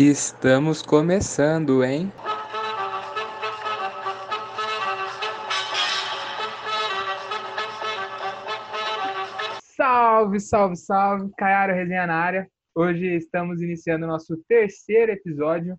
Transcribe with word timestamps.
Estamos 0.00 0.80
começando, 0.80 1.82
hein? 1.82 2.12
Salve, 9.76 10.38
salve, 10.38 10.76
salve! 10.76 11.32
Caiara 11.36 11.74
Resenha 11.74 12.06
na 12.06 12.14
área. 12.14 12.48
Hoje 12.76 13.06
estamos 13.16 13.60
iniciando 13.60 14.04
o 14.04 14.08
nosso 14.08 14.36
terceiro 14.46 15.10
episódio 15.10 15.76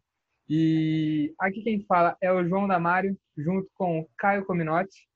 e 0.49 1.33
aqui 1.39 1.61
quem 1.61 1.85
fala 1.85 2.17
é 2.19 2.29
o 2.29 2.45
João 2.45 2.67
Damário, 2.67 3.17
junto 3.37 3.69
com 3.73 4.01
o 4.01 4.09
Caio 4.17 4.45
Cominotti. 4.45 5.07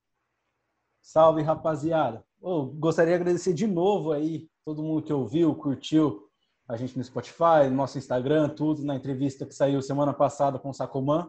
Salve, 1.01 1.41
rapaziada! 1.41 2.23
Oh, 2.41 2.67
gostaria 2.67 3.17
de 3.17 3.21
agradecer 3.21 3.53
de 3.53 3.67
novo 3.67 4.13
aí 4.13 4.47
todo 4.63 4.81
mundo 4.81 5.03
que 5.03 5.11
ouviu, 5.11 5.53
curtiu 5.55 6.31
a 6.67 6.77
gente 6.77 6.97
no 6.97 7.03
Spotify, 7.03 7.67
no 7.69 7.75
nosso 7.75 7.97
Instagram, 7.97 8.49
tudo, 8.49 8.83
na 8.83 8.95
entrevista 8.95 9.45
que 9.45 9.53
saiu 9.53 9.81
semana 9.81 10.13
passada 10.13 10.57
com 10.57 10.69
o 10.69 10.73
Sacomã. 10.73 11.21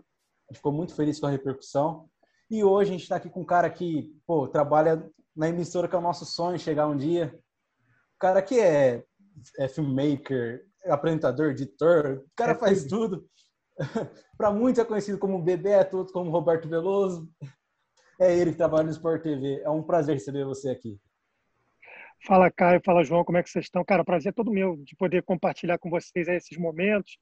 A 0.48 0.52
gente 0.52 0.58
ficou 0.58 0.72
muito 0.72 0.94
feliz 0.94 1.18
com 1.18 1.26
a 1.26 1.30
repercussão. 1.30 2.08
E 2.50 2.62
hoje 2.62 2.90
a 2.90 2.92
gente 2.92 3.02
está 3.02 3.16
aqui 3.16 3.28
com 3.28 3.40
um 3.40 3.46
cara 3.46 3.68
que, 3.68 4.14
pô, 4.26 4.46
trabalha 4.46 5.10
na 5.34 5.48
emissora 5.48 5.88
que 5.88 5.94
é 5.94 5.98
o 5.98 6.02
nosso 6.02 6.24
sonho 6.24 6.58
chegar 6.58 6.86
um 6.86 6.96
dia. 6.96 7.34
O 8.16 8.18
cara 8.18 8.40
que 8.42 8.60
é, 8.60 9.02
é 9.58 9.68
filmmaker, 9.68 10.64
é 10.84 10.92
apresentador, 10.92 11.50
editor, 11.50 12.22
o 12.24 12.30
cara 12.36 12.52
é 12.52 12.58
faz 12.58 12.84
tudo. 12.84 13.26
Para 14.38 14.52
muitos 14.52 14.80
é 14.80 14.84
conhecido 14.84 15.18
como 15.18 15.42
Bebeto, 15.42 15.96
outros 15.96 16.12
como 16.12 16.30
Roberto 16.30 16.68
Veloso. 16.68 17.28
É 18.20 18.36
ele 18.36 18.52
que 18.52 18.56
trabalha 18.56 18.84
no 18.84 18.90
Sport 18.90 19.22
TV. 19.22 19.60
É 19.62 19.70
um 19.70 19.82
prazer 19.82 20.14
receber 20.14 20.44
você 20.44 20.70
aqui. 20.70 21.00
Fala, 22.26 22.50
Caio. 22.50 22.80
Fala, 22.82 23.04
João. 23.04 23.22
Como 23.22 23.36
é 23.36 23.42
que 23.42 23.50
vocês 23.50 23.66
estão? 23.66 23.84
Cara, 23.84 24.02
prazer 24.02 24.30
é 24.30 24.32
todo 24.32 24.50
meu 24.50 24.76
de 24.78 24.96
poder 24.96 25.22
compartilhar 25.22 25.78
com 25.78 25.90
vocês 25.90 26.26
esses 26.26 26.56
momentos, 26.56 27.18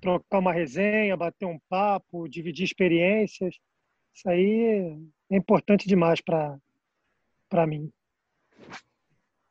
trocar 0.00 0.38
uma 0.38 0.52
resenha, 0.52 1.16
bater 1.16 1.44
um 1.44 1.58
papo, 1.68 2.28
dividir 2.28 2.64
experiências. 2.64 3.56
Isso 4.14 4.28
aí 4.28 4.96
é 5.30 5.36
importante 5.36 5.88
demais 5.88 6.20
para 6.20 7.66
mim. 7.66 7.90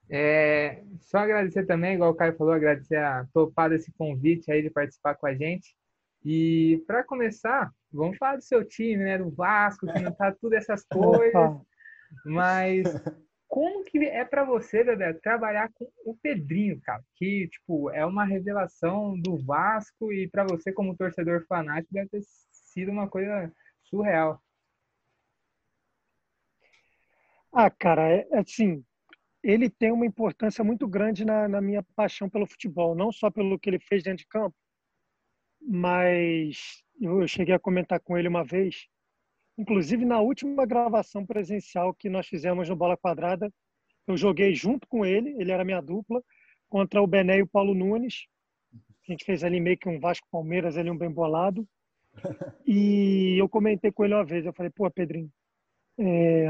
É, 0.10 0.84
só 1.02 1.18
agradecer 1.18 1.66
também, 1.66 1.96
igual 1.96 2.12
o 2.12 2.16
Caio 2.16 2.38
falou, 2.38 2.54
agradecer 2.54 2.98
a 2.98 3.26
topado 3.34 3.74
esse 3.74 3.92
convite 3.94 4.52
aí 4.52 4.62
de 4.62 4.70
participar 4.70 5.16
com 5.16 5.28
a 5.28 5.34
gente. 5.34 5.76
E 6.24 6.82
para 6.88 7.04
começar, 7.04 7.70
vamos 7.92 8.18
falar 8.18 8.38
do 8.38 8.44
seu 8.44 8.64
time, 8.64 9.04
né? 9.04 9.18
Do 9.18 9.30
Vasco, 9.32 9.86
que 9.86 10.00
não 10.00 10.14
tá 10.14 10.32
tudo 10.32 10.54
essas 10.54 10.86
coisas. 10.88 11.60
Mas 12.26 12.86
como 13.54 13.84
que 13.84 14.00
é 14.00 14.26
para 14.26 14.44
você, 14.44 14.84
Bebeto, 14.84 15.22
trabalhar 15.22 15.72
com 15.74 15.88
o 16.04 16.18
Pedrinho, 16.18 16.82
cara? 16.82 17.04
Que, 17.14 17.48
tipo, 17.50 17.88
é 17.92 18.04
uma 18.04 18.26
revelação 18.26 19.16
do 19.22 19.38
Vasco 19.38 20.12
e 20.12 20.28
para 20.28 20.44
você, 20.44 20.74
como 20.74 20.98
torcedor 20.98 21.46
fanático, 21.46 21.94
deve 21.94 22.10
ter 22.10 22.22
sido 22.52 22.92
uma 22.92 23.08
coisa 23.08 23.54
surreal. 23.84 24.42
Ah, 27.52 27.70
cara, 27.70 28.10
é, 28.10 28.28
é 28.32 28.40
assim, 28.40 28.84
ele 29.44 29.70
tem 29.70 29.92
uma 29.92 30.08
importância 30.08 30.64
muito 30.64 30.88
grande 30.88 31.24
na, 31.24 31.48
na 31.48 31.62
minha 31.62 31.84
paixão 31.96 32.28
pelo 32.28 32.48
futebol, 32.48 32.96
não 32.96 33.12
só 33.12 33.30
pelo 33.30 33.60
que 33.60 33.70
ele 33.70 33.80
fez 33.80 34.02
dentro 34.02 34.24
de 34.24 34.28
campo, 34.28 34.58
mas 35.62 36.84
eu 37.00 37.28
cheguei 37.28 37.54
a 37.54 37.60
comentar 37.60 38.00
com 38.00 38.18
ele 38.18 38.28
uma 38.28 38.44
vez 38.44 38.88
Inclusive, 39.58 40.04
na 40.06 40.20
última 40.20 40.66
gravação 40.66 41.26
presencial 41.26 41.94
que 41.94 42.10
nós 42.10 42.28
fizemos 42.28 42.68
no 42.70 42.76
Bola 42.76 42.98
Quadrada, 42.98 43.52
eu 44.08 44.18
joguei 44.18 44.54
junto 44.54 44.88
com 44.88 45.06
ele, 45.06 45.36
ele 45.40 45.52
era 45.52 45.64
minha 45.64 45.82
dupla, 45.82 46.22
contra 46.70 47.02
o 47.02 47.08
Bené 47.08 47.38
e 47.38 47.44
o 47.44 47.48
Paulo 47.48 47.74
Nunes. 47.74 48.26
A 48.74 49.12
gente 49.12 49.24
fez 49.26 49.44
ali 49.44 49.60
meio 49.60 49.78
que 49.78 49.88
um 49.88 50.00
Vasco 50.00 50.28
Palmeiras, 50.32 50.78
ali 50.78 50.90
um 50.90 50.98
bem 50.98 51.12
bolado. 51.12 51.68
E 52.66 53.36
eu 53.40 53.50
comentei 53.50 53.92
com 53.92 54.06
ele 54.06 54.14
uma 54.14 54.24
vez, 54.24 54.46
eu 54.46 54.54
falei, 54.54 54.72
pô, 54.72 54.90
Pedrinho, 54.90 55.30
é, 56.00 56.46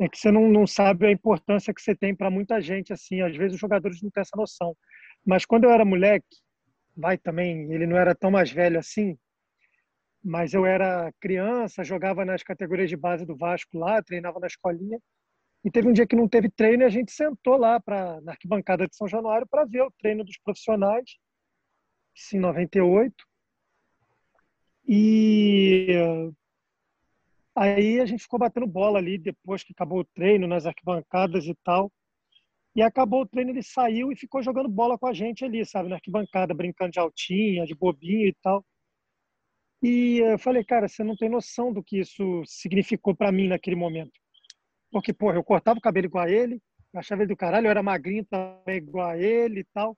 é 0.00 0.08
que 0.08 0.18
você 0.18 0.30
não, 0.30 0.48
não 0.48 0.66
sabe 0.66 1.06
a 1.06 1.10
importância 1.10 1.72
que 1.72 1.80
você 1.80 1.94
tem 1.94 2.14
para 2.14 2.30
muita 2.30 2.60
gente, 2.60 2.92
assim, 2.92 3.22
às 3.22 3.34
vezes 3.34 3.54
os 3.54 3.60
jogadores 3.60 4.02
não 4.02 4.10
têm 4.10 4.20
essa 4.20 4.36
noção. 4.36 4.76
Mas 5.24 5.46
quando 5.46 5.64
eu 5.64 5.70
era 5.70 5.84
moleque, 5.84 6.26
vai 6.96 7.16
também, 7.16 7.72
ele 7.72 7.86
não 7.86 7.96
era 7.96 8.14
tão 8.14 8.30
mais 8.30 8.50
velho 8.50 8.78
assim, 8.78 9.16
mas 10.26 10.52
eu 10.52 10.66
era 10.66 11.12
criança, 11.20 11.84
jogava 11.84 12.24
nas 12.24 12.42
categorias 12.42 12.90
de 12.90 12.96
base 12.96 13.24
do 13.24 13.36
Vasco 13.36 13.78
lá, 13.78 14.02
treinava 14.02 14.40
na 14.40 14.48
escolinha. 14.48 14.98
E 15.64 15.70
teve 15.70 15.88
um 15.88 15.92
dia 15.92 16.06
que 16.06 16.16
não 16.16 16.28
teve 16.28 16.50
treino 16.50 16.82
e 16.82 16.86
a 16.86 16.88
gente 16.88 17.12
sentou 17.12 17.56
lá 17.56 17.80
pra, 17.80 18.20
na 18.22 18.32
arquibancada 18.32 18.88
de 18.88 18.96
São 18.96 19.06
Januário 19.06 19.46
para 19.48 19.64
ver 19.64 19.82
o 19.82 19.92
treino 20.00 20.24
dos 20.24 20.36
profissionais, 20.38 21.16
em 22.34 22.40
98. 22.40 23.14
E 24.88 25.88
aí 27.54 28.00
a 28.00 28.06
gente 28.06 28.22
ficou 28.22 28.38
batendo 28.38 28.66
bola 28.66 28.98
ali 28.98 29.18
depois 29.18 29.62
que 29.62 29.72
acabou 29.72 30.00
o 30.00 30.04
treino, 30.04 30.48
nas 30.48 30.66
arquibancadas 30.66 31.46
e 31.46 31.54
tal. 31.62 31.90
E 32.74 32.82
acabou 32.82 33.22
o 33.22 33.26
treino, 33.26 33.50
ele 33.52 33.62
saiu 33.62 34.10
e 34.10 34.16
ficou 34.16 34.42
jogando 34.42 34.68
bola 34.68 34.98
com 34.98 35.06
a 35.06 35.12
gente 35.12 35.44
ali, 35.44 35.64
sabe, 35.64 35.88
na 35.88 35.96
arquibancada, 35.96 36.52
brincando 36.52 36.90
de 36.90 36.98
altinha, 36.98 37.64
de 37.64 37.74
bobinho 37.76 38.26
e 38.28 38.34
tal. 38.42 38.64
E 39.82 40.18
eu 40.18 40.38
falei, 40.38 40.64
cara, 40.64 40.88
você 40.88 41.04
não 41.04 41.16
tem 41.16 41.28
noção 41.28 41.72
do 41.72 41.82
que 41.82 41.98
isso 41.98 42.42
significou 42.46 43.14
para 43.14 43.30
mim 43.30 43.48
naquele 43.48 43.76
momento. 43.76 44.12
Porque, 44.90 45.12
porra, 45.12 45.36
eu 45.36 45.44
cortava 45.44 45.78
o 45.78 45.82
cabelo 45.82 46.06
igual 46.06 46.24
a 46.24 46.30
ele, 46.30 46.60
achava 46.94 47.22
ele 47.22 47.28
do 47.28 47.36
caralho, 47.36 47.66
eu 47.66 47.70
era 47.70 47.82
magrinho 47.82 48.24
também 48.24 48.76
igual 48.76 49.08
a 49.08 49.18
ele 49.18 49.60
e 49.60 49.64
tal. 49.74 49.96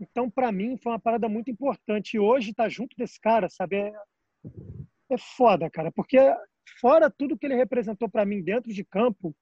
Então, 0.00 0.30
para 0.30 0.52
mim, 0.52 0.76
foi 0.76 0.92
uma 0.92 1.00
parada 1.00 1.28
muito 1.28 1.50
importante. 1.50 2.14
E 2.14 2.20
hoje 2.20 2.50
estar 2.50 2.64
tá 2.64 2.68
junto 2.68 2.96
desse 2.96 3.20
cara, 3.20 3.48
sabe, 3.48 3.76
é, 3.76 3.92
é 5.10 5.18
foda, 5.18 5.70
cara. 5.70 5.90
Porque 5.92 6.18
fora 6.80 7.10
tudo 7.10 7.38
que 7.38 7.46
ele 7.46 7.54
representou 7.54 8.08
para 8.08 8.24
mim 8.24 8.42
dentro 8.42 8.72
de 8.72 8.84
campo, 8.84 9.34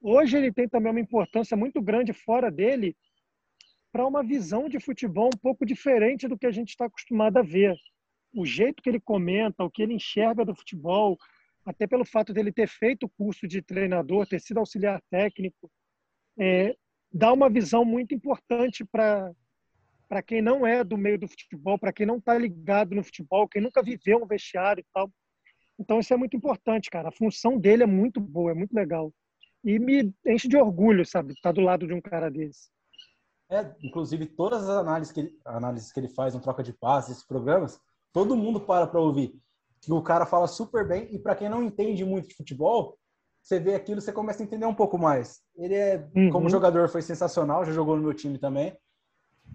hoje 0.00 0.36
ele 0.36 0.52
tem 0.52 0.68
também 0.68 0.90
uma 0.90 1.00
importância 1.00 1.56
muito 1.56 1.80
grande 1.80 2.12
fora 2.12 2.50
dele 2.50 2.96
para 3.92 4.06
uma 4.06 4.22
visão 4.22 4.68
de 4.68 4.80
futebol 4.80 5.26
um 5.26 5.38
pouco 5.38 5.64
diferente 5.64 6.26
do 6.26 6.38
que 6.38 6.46
a 6.46 6.50
gente 6.50 6.70
está 6.70 6.86
acostumado 6.86 7.36
a 7.38 7.42
ver 7.42 7.76
o 8.34 8.44
jeito 8.46 8.82
que 8.82 8.88
ele 8.88 9.00
comenta, 9.00 9.64
o 9.64 9.70
que 9.70 9.82
ele 9.82 9.94
enxerga 9.94 10.44
do 10.44 10.54
futebol, 10.54 11.18
até 11.64 11.86
pelo 11.86 12.04
fato 12.04 12.32
dele 12.32 12.52
ter 12.52 12.68
feito 12.68 13.04
o 13.04 13.08
curso 13.08 13.46
de 13.46 13.62
treinador, 13.62 14.26
ter 14.26 14.40
sido 14.40 14.58
auxiliar 14.58 15.00
técnico, 15.10 15.70
é, 16.38 16.74
dá 17.12 17.32
uma 17.32 17.50
visão 17.50 17.84
muito 17.84 18.14
importante 18.14 18.84
para 18.84 19.32
para 20.08 20.22
quem 20.22 20.42
não 20.42 20.66
é 20.66 20.84
do 20.84 20.98
meio 20.98 21.18
do 21.18 21.26
futebol, 21.26 21.78
para 21.78 21.90
quem 21.90 22.04
não 22.04 22.18
está 22.18 22.36
ligado 22.36 22.94
no 22.94 23.02
futebol, 23.02 23.48
quem 23.48 23.62
nunca 23.62 23.82
viveu 23.82 24.22
um 24.22 24.26
vestiário 24.26 24.82
e 24.82 24.86
tal. 24.92 25.10
Então 25.78 25.98
isso 26.00 26.12
é 26.12 26.18
muito 26.18 26.36
importante, 26.36 26.90
cara. 26.90 27.08
A 27.08 27.12
função 27.12 27.58
dele 27.58 27.84
é 27.84 27.86
muito 27.86 28.20
boa, 28.20 28.50
é 28.50 28.54
muito 28.54 28.74
legal. 28.74 29.10
E 29.64 29.78
me 29.78 30.14
enche 30.26 30.48
de 30.48 30.56
orgulho, 30.58 31.06
sabe, 31.06 31.32
estar 31.32 31.48
tá 31.48 31.52
do 31.52 31.62
lado 31.62 31.86
de 31.86 31.94
um 31.94 32.00
cara 32.02 32.30
desse. 32.30 32.68
É, 33.50 33.74
inclusive 33.82 34.26
todas 34.26 34.68
as 34.68 34.76
análises 34.76 35.14
que 35.14 35.20
ele, 35.20 35.40
análises 35.46 35.90
que 35.90 36.00
ele 36.00 36.08
faz 36.08 36.34
no 36.34 36.42
troca 36.42 36.62
de 36.62 36.74
passes, 36.74 37.12
esses 37.12 37.26
programas, 37.26 37.80
todo 38.12 38.36
mundo 38.36 38.60
para 38.60 38.86
para 38.86 39.00
ouvir. 39.00 39.34
Que 39.80 39.92
o 39.92 40.02
cara 40.02 40.26
fala 40.26 40.46
super 40.46 40.86
bem 40.86 41.08
e 41.10 41.18
para 41.18 41.34
quem 41.34 41.48
não 41.48 41.62
entende 41.62 42.04
muito 42.04 42.28
de 42.28 42.34
futebol, 42.34 42.96
você 43.42 43.58
vê 43.58 43.74
aquilo, 43.74 44.00
você 44.00 44.12
começa 44.12 44.42
a 44.42 44.46
entender 44.46 44.66
um 44.66 44.74
pouco 44.74 44.96
mais. 44.96 45.40
Ele 45.56 45.74
é, 45.74 46.08
uhum. 46.14 46.30
como 46.30 46.48
jogador, 46.48 46.88
foi 46.88 47.02
sensacional, 47.02 47.64
já 47.64 47.72
jogou 47.72 47.96
no 47.96 48.02
meu 48.02 48.14
time 48.14 48.38
também. 48.38 48.76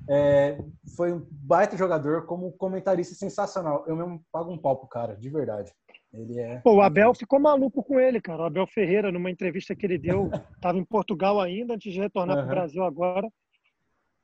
É, 0.10 0.58
foi 0.96 1.14
um 1.14 1.26
baita 1.32 1.78
jogador, 1.78 2.26
como 2.26 2.52
comentarista 2.52 3.16
sensacional. 3.16 3.86
Eu 3.88 3.96
mesmo 3.96 4.22
pago 4.32 4.52
um 4.52 4.58
pau 4.58 4.78
pro 4.78 4.88
cara, 4.88 5.16
de 5.16 5.30
verdade. 5.30 5.72
Ele 6.14 6.40
é. 6.40 6.60
Pô, 6.60 6.76
o 6.76 6.82
Abel 6.82 7.14
ficou 7.14 7.40
maluco 7.40 7.84
com 7.84 8.00
ele, 8.00 8.22
cara. 8.22 8.44
O 8.44 8.46
Abel 8.46 8.68
Ferreira, 8.68 9.12
numa 9.12 9.32
entrevista 9.32 9.76
que 9.76 9.86
ele 9.86 9.98
deu, 9.98 10.30
estava 10.56 10.78
em 10.78 10.86
Portugal 10.86 11.40
ainda, 11.40 11.76
antes 11.76 11.94
de 11.94 12.00
retornar 12.00 12.38
uhum. 12.38 12.44
para 12.44 12.52
o 12.52 12.56
Brasil 12.56 12.84
agora. 12.84 13.30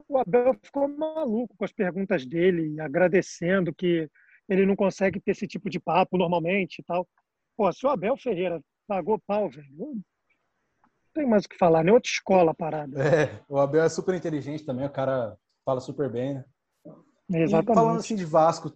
O 0.08 0.18
Abel 0.18 0.54
ficou 0.62 0.88
maluco 0.88 1.56
com 1.58 1.66
as 1.66 1.72
perguntas 1.72 2.26
dele, 2.26 2.80
agradecendo 2.80 3.74
que 3.74 4.10
ele 4.54 4.66
não 4.66 4.76
consegue 4.76 5.20
ter 5.20 5.32
esse 5.32 5.48
tipo 5.48 5.70
de 5.70 5.80
papo 5.80 6.18
normalmente 6.18 6.80
e 6.80 6.84
tal. 6.84 7.08
Pô, 7.58 7.72
se 7.72 7.86
o 7.86 7.90
Abel 7.90 8.18
Ferreira 8.18 8.62
pagou 8.88 9.20
pau, 9.28 9.50
velho, 9.50 9.68
não 9.72 9.96
tem 11.14 11.28
mais 11.28 11.46
o 11.46 11.50
que 11.50 11.58
falar, 11.58 11.84
nem 11.84 11.94
outra 11.94 12.10
escola 12.10 12.54
parada. 12.54 13.02
É, 13.02 13.42
o 13.48 13.60
Abel 13.60 13.84
é 13.84 13.90
super 13.90 14.16
inteligente 14.16 14.66
também, 14.66 14.86
o 14.86 14.92
cara 14.92 15.38
fala 15.64 15.80
super 15.80 16.10
bem, 16.10 16.36
né? 16.36 16.46
Exatamente. 17.30 17.72
E 17.72 17.76
falando 17.76 18.00
assim 18.00 18.16
de 18.16 18.26
Vasco, 18.26 18.74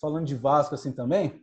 falando 0.00 0.26
de 0.26 0.34
Vasco 0.34 0.74
assim 0.74 0.92
também, 0.92 1.42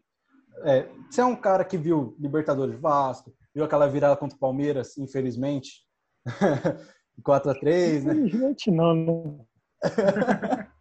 é, 0.63 0.87
você 1.09 1.21
é 1.21 1.25
um 1.25 1.35
cara 1.35 1.63
que 1.63 1.77
viu 1.77 2.15
Libertadores 2.19 2.79
Vasco, 2.79 3.33
viu 3.53 3.63
aquela 3.63 3.87
virada 3.87 4.17
contra 4.17 4.35
o 4.35 4.39
Palmeiras, 4.39 4.97
infelizmente, 4.97 5.85
4 7.23 7.51
a 7.51 7.55
3 7.55 8.03
né? 8.03 8.13
Infelizmente 8.13 8.71
não, 8.71 8.93
não. 8.93 9.47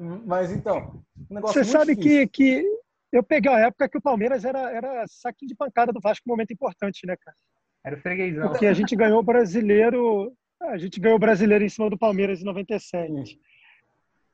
Mas 0.00 0.50
então, 0.50 1.04
um 1.30 1.34
negócio 1.34 1.62
Você 1.62 1.70
sabe 1.70 1.94
que, 1.94 2.26
que 2.26 2.64
eu 3.12 3.22
peguei 3.22 3.52
a 3.52 3.66
época 3.66 3.88
que 3.88 3.98
o 3.98 4.02
Palmeiras 4.02 4.44
era, 4.44 4.70
era 4.70 5.04
saquinho 5.06 5.48
de 5.48 5.54
pancada 5.54 5.92
do 5.92 6.00
Vasco, 6.00 6.24
um 6.26 6.32
momento 6.32 6.52
importante, 6.52 7.06
né, 7.06 7.16
cara? 7.20 7.36
Era 7.84 7.96
o 7.96 8.00
freguesão. 8.00 8.48
Porque 8.48 8.66
a 8.66 8.72
gente 8.72 8.96
ganhou 8.96 9.20
o 9.20 9.22
brasileiro, 9.22 10.32
a 10.62 10.78
gente 10.78 10.98
ganhou 10.98 11.16
o 11.16 11.20
brasileiro 11.20 11.64
em 11.64 11.68
cima 11.68 11.90
do 11.90 11.98
Palmeiras 11.98 12.40
em 12.40 12.44
97. 12.44 13.38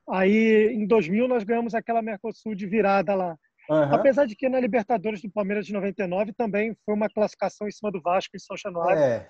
Aí, 0.08 0.68
em 0.72 0.86
2000, 0.86 1.26
nós 1.26 1.42
ganhamos 1.42 1.74
aquela 1.74 2.00
Mercosul 2.00 2.54
de 2.54 2.66
virada 2.66 3.14
lá. 3.14 3.36
Uhum. 3.68 3.94
Apesar 3.94 4.26
de 4.26 4.36
que 4.36 4.48
na 4.48 4.60
Libertadores 4.60 5.20
do 5.20 5.30
Palmeiras 5.30 5.66
de 5.66 5.72
99 5.72 6.32
também 6.32 6.76
foi 6.84 6.94
uma 6.94 7.08
classificação 7.08 7.66
em 7.66 7.72
cima 7.72 7.90
do 7.90 8.00
Vasco 8.00 8.36
em 8.36 8.38
São 8.38 8.56
Januário. 8.56 9.02
É. 9.02 9.28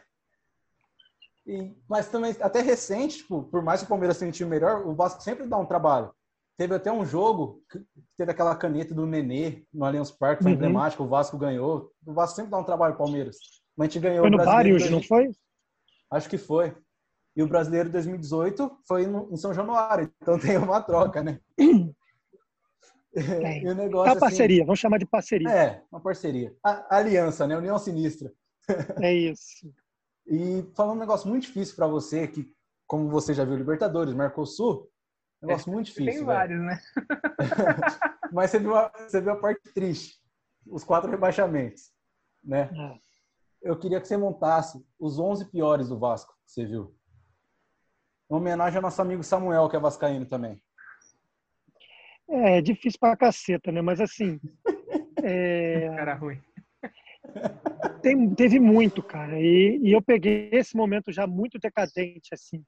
E, 1.47 1.73
mas 1.89 2.09
também, 2.09 2.37
até 2.41 2.61
recente, 2.61 3.19
tipo, 3.19 3.45
por 3.45 3.63
mais 3.63 3.81
que 3.81 3.87
o 3.87 3.89
Palmeiras 3.89 4.19
tenha 4.19 4.29
um 4.29 4.33
time 4.33 4.51
melhor, 4.51 4.87
o 4.87 4.95
Vasco 4.95 5.23
sempre 5.23 5.47
dá 5.47 5.57
um 5.57 5.65
trabalho. 5.65 6.13
Teve 6.57 6.75
até 6.75 6.91
um 6.91 7.05
jogo 7.05 7.63
que 7.71 7.85
teve 8.17 8.31
aquela 8.31 8.57
caneta 8.57 8.95
do 8.95 9.07
Nenê 9.07 9.65
no 9.73 9.85
Allianz 9.85 10.11
Parque, 10.11 10.43
foi 10.43 10.53
uhum. 10.53 10.57
emblemático, 10.57 11.05
o 11.05 11.09
Vasco 11.09 11.37
ganhou. 11.37 11.93
O 12.05 12.15
Vasco 12.15 12.37
sempre 12.37 12.51
dá 12.51 12.59
um 12.59 12.65
trabalho 12.65 12.95
ao 12.95 12.99
Palmeiras. 12.99 13.37
Mas 13.77 13.89
a 13.89 13.91
gente 13.91 14.03
ganhou 14.03 14.23
foi 14.23 14.31
no 14.31 14.39
Barrios, 14.39 14.91
não 14.91 15.03
foi? 15.03 15.31
Acho 16.11 16.29
que 16.31 16.39
foi. 16.39 16.75
E 17.37 17.43
o 17.43 17.47
Brasileiro 17.47 17.91
2018 17.91 18.79
foi 18.89 19.07
no, 19.07 19.29
em 19.31 19.37
São 19.37 19.53
Januário, 19.53 20.11
então 20.23 20.39
tem 20.39 20.57
uma 20.57 20.81
troca, 20.81 21.23
né? 21.23 21.41
E 23.19 23.67
o 23.67 23.75
negócio, 23.75 24.13
é 24.13 24.21
parceria, 24.21 24.59
assim, 24.59 24.67
vamos 24.67 24.79
chamar 24.79 24.99
de 24.99 25.07
parceria. 25.07 25.49
É, 25.49 25.83
uma 25.91 26.03
parceria. 26.03 26.55
A, 26.63 26.99
aliança, 26.99 27.47
né? 27.47 27.57
União 27.57 27.79
Sinistra. 27.79 28.31
É 29.01 29.15
isso. 29.15 29.73
e 30.27 30.63
falando 30.75 30.97
um 30.97 31.01
negócio 31.01 31.27
muito 31.27 31.45
difícil 31.45 31.77
para 31.77 31.87
você, 31.87 32.29
que 32.29 32.53
como 32.87 33.09
você 33.09 33.33
já 33.33 33.43
viu 33.43 33.57
Libertadores, 33.57 34.13
Mercosul, 34.13 34.91
negócio 35.47 35.71
é, 35.71 35.73
muito 35.73 35.87
difícil. 35.87 36.13
Tem 36.13 36.25
vários, 36.25 36.61
né? 36.61 36.81
Mas 38.33 38.51
você 38.51 38.59
viu, 38.59 38.77
a, 38.77 38.89
você 38.89 39.21
viu 39.21 39.33
a 39.33 39.37
parte 39.37 39.73
triste, 39.73 40.19
os 40.67 40.85
quatro 40.85 41.11
rebaixamentos, 41.11 41.93
né? 42.43 42.71
É. 42.73 43.07
Eu 43.63 43.79
queria 43.79 44.01
que 44.01 44.07
você 44.07 44.17
montasse 44.17 44.85
os 44.99 45.19
11 45.19 45.51
piores 45.51 45.89
do 45.89 45.99
Vasco, 45.99 46.33
que 46.45 46.53
você 46.53 46.65
viu. 46.65 46.95
Em 48.31 48.35
homenagem 48.35 48.77
ao 48.77 48.83
nosso 48.83 49.01
amigo 49.01 49.23
Samuel, 49.23 49.69
que 49.69 49.77
é 49.77 49.81
vascaíno 49.81 50.27
também. 50.27 50.61
É, 52.29 52.59
é 52.59 52.61
difícil 52.61 52.99
pra 52.99 53.17
caceta, 53.17 53.71
né? 53.71 53.81
Mas 53.81 54.01
assim. 54.01 54.41
É... 55.29 55.89
Cara 55.97 56.15
ruim. 56.15 56.41
Tem, 58.03 58.35
teve 58.35 58.61
muito, 58.61 59.03
cara. 59.03 59.41
E, 59.41 59.81
e 59.83 59.93
eu 59.93 60.01
peguei 60.01 60.51
esse 60.53 60.77
momento 60.77 61.11
já 61.11 61.27
muito 61.27 61.59
decadente, 61.59 62.33
assim. 62.33 62.63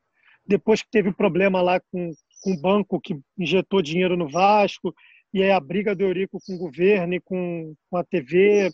Depois 0.46 0.82
que 0.82 0.90
teve 0.90 1.10
o 1.10 1.14
problema 1.14 1.60
lá 1.62 1.78
com, 1.78 2.10
com 2.40 2.52
o 2.52 2.60
banco 2.60 3.00
que 3.00 3.18
injetou 3.36 3.82
dinheiro 3.82 4.16
no 4.16 4.28
Vasco, 4.28 4.94
e 5.32 5.42
aí 5.42 5.50
a 5.50 5.60
briga 5.60 5.94
do 5.94 6.02
Eurico 6.02 6.38
com 6.44 6.54
o 6.54 6.58
governo 6.58 7.14
e 7.14 7.20
com, 7.20 7.74
com 7.90 7.96
a 7.96 8.04
TV, 8.04 8.70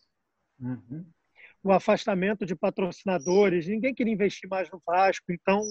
uhum. 0.61 1.05
o 1.63 1.73
afastamento 1.73 2.47
de 2.47 2.55
patrocinadores, 2.55 3.67
ninguém 3.67 3.95
queria 3.95 4.13
investir 4.13 4.49
mais 4.49 4.71
no 4.71 4.81
Vasco, 4.87 5.33
então 5.33 5.63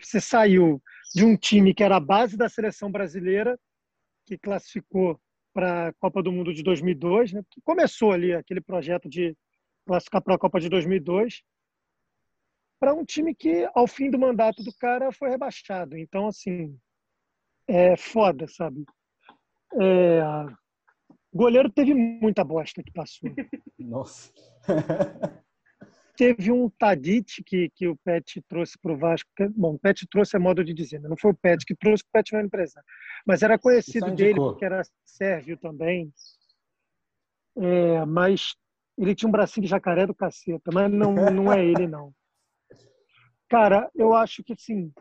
você 0.00 0.20
saiu 0.20 0.82
de 1.14 1.24
um 1.24 1.36
time 1.36 1.74
que 1.74 1.82
era 1.82 1.96
a 1.96 2.00
base 2.00 2.36
da 2.36 2.48
seleção 2.48 2.90
brasileira, 2.90 3.58
que 4.26 4.38
classificou 4.38 5.20
para 5.52 5.88
a 5.88 5.92
Copa 5.94 6.22
do 6.22 6.32
Mundo 6.32 6.52
de 6.52 6.62
2002, 6.62 7.32
né? 7.32 7.42
que 7.50 7.60
começou 7.62 8.12
ali 8.12 8.32
aquele 8.32 8.60
projeto 8.60 9.08
de 9.08 9.36
classificar 9.86 10.22
para 10.22 10.34
a 10.34 10.38
Copa 10.38 10.58
de 10.58 10.68
2002, 10.68 11.42
para 12.78 12.94
um 12.94 13.04
time 13.04 13.34
que, 13.34 13.68
ao 13.74 13.86
fim 13.86 14.10
do 14.10 14.18
mandato 14.18 14.62
do 14.62 14.72
cara, 14.74 15.12
foi 15.12 15.30
rebaixado. 15.30 15.96
Então, 15.96 16.28
assim, 16.28 16.76
é 17.68 17.96
foda, 17.96 18.46
sabe? 18.48 18.84
É... 19.80 20.20
Goleiro 21.32 21.70
teve 21.70 21.94
muita 21.94 22.44
bosta 22.44 22.82
que 22.82 22.92
passou. 22.92 23.30
Nossa. 23.78 24.32
teve 26.16 26.52
um 26.52 26.70
Tadic 26.70 27.42
que, 27.42 27.70
que 27.74 27.88
o 27.88 27.96
Pet 27.96 28.40
trouxe 28.48 28.78
para 28.78 28.92
o 28.92 28.96
Vasco. 28.96 29.28
Que, 29.36 29.48
bom, 29.48 29.74
o 29.74 29.78
Pet 29.78 30.06
trouxe 30.08 30.36
é 30.36 30.38
modo 30.38 30.64
de 30.64 30.72
dizer, 30.72 31.00
né? 31.00 31.08
não 31.08 31.16
foi 31.16 31.32
o 31.32 31.36
Pet 31.36 31.64
que 31.66 31.74
trouxe, 31.74 32.04
o 32.04 32.12
Pet 32.12 32.32
não 32.32 32.38
era 32.38 32.46
empresário. 32.46 32.86
Mas 33.26 33.42
era 33.42 33.58
conhecido 33.58 34.14
dele, 34.14 34.36
porque 34.36 34.64
era 34.64 34.82
sérvio 35.04 35.56
também. 35.58 36.12
É, 37.56 38.04
mas 38.04 38.54
ele 38.96 39.14
tinha 39.14 39.28
um 39.28 39.32
bracinho 39.32 39.64
de 39.64 39.70
jacaré 39.70 40.06
do 40.06 40.14
caceta, 40.14 40.70
mas 40.72 40.90
não, 40.90 41.12
não 41.12 41.52
é 41.52 41.64
ele, 41.64 41.86
não. 41.86 42.12
Cara, 43.48 43.90
eu 43.94 44.14
acho 44.14 44.42
que 44.42 44.54
sim. 44.56 44.92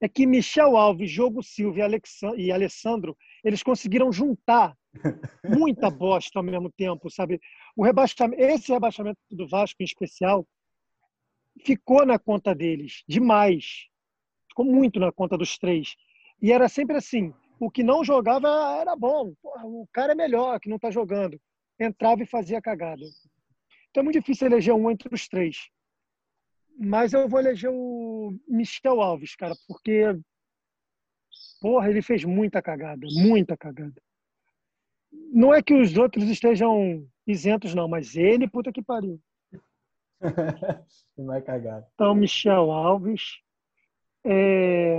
É 0.00 0.08
que 0.08 0.26
Michel 0.26 0.76
Alves, 0.76 1.10
Jogo 1.10 1.42
Silva 1.42 1.80
e 2.36 2.52
Alessandro, 2.52 3.16
eles 3.42 3.62
conseguiram 3.62 4.12
juntar 4.12 4.76
muita 5.44 5.90
bosta 5.90 6.38
ao 6.38 6.44
mesmo 6.44 6.70
tempo, 6.70 7.10
sabe? 7.10 7.40
O 7.76 7.84
rebaixamento, 7.84 8.40
esse 8.40 8.72
rebaixamento 8.72 9.18
do 9.30 9.48
Vasco 9.48 9.82
em 9.82 9.84
especial 9.84 10.46
ficou 11.64 12.06
na 12.06 12.18
conta 12.18 12.54
deles 12.54 13.02
demais. 13.08 13.86
Ficou 14.48 14.64
muito 14.64 15.00
na 15.00 15.10
conta 15.12 15.36
dos 15.36 15.58
três. 15.58 15.96
E 16.40 16.52
era 16.52 16.68
sempre 16.68 16.96
assim, 16.96 17.34
o 17.58 17.70
que 17.70 17.82
não 17.82 18.04
jogava 18.04 18.48
era 18.80 18.94
bom. 18.94 19.34
Porra, 19.42 19.66
o 19.66 19.88
cara 19.92 20.12
é 20.12 20.16
melhor 20.16 20.60
que 20.60 20.68
não 20.68 20.76
está 20.76 20.90
jogando. 20.90 21.40
Entrava 21.78 22.22
e 22.22 22.26
fazia 22.26 22.62
cagada. 22.62 23.02
Então 23.90 24.00
é 24.00 24.04
muito 24.04 24.20
difícil 24.20 24.46
eleger 24.46 24.74
um 24.74 24.90
entre 24.90 25.12
os 25.12 25.28
três. 25.28 25.68
Mas 26.78 27.12
eu 27.12 27.28
vou 27.28 27.40
eleger 27.40 27.70
o 27.72 28.38
Michel 28.46 29.00
Alves, 29.00 29.34
cara, 29.34 29.54
porque 29.66 30.04
porra, 31.60 31.90
ele 31.90 32.00
fez 32.00 32.24
muita 32.24 32.62
cagada, 32.62 33.06
muita 33.10 33.56
cagada. 33.56 34.00
Não 35.10 35.52
é 35.52 35.62
que 35.62 35.74
os 35.74 35.96
outros 35.96 36.24
estejam 36.24 37.04
isentos, 37.26 37.74
não, 37.74 37.88
mas 37.88 38.14
ele, 38.14 38.48
puta 38.48 38.72
que 38.72 38.82
pariu. 38.82 39.20
Vai 41.16 41.42
cagar. 41.42 41.86
Então, 41.94 42.14
Michel 42.14 42.70
Alves. 42.70 43.40
É... 44.24 44.98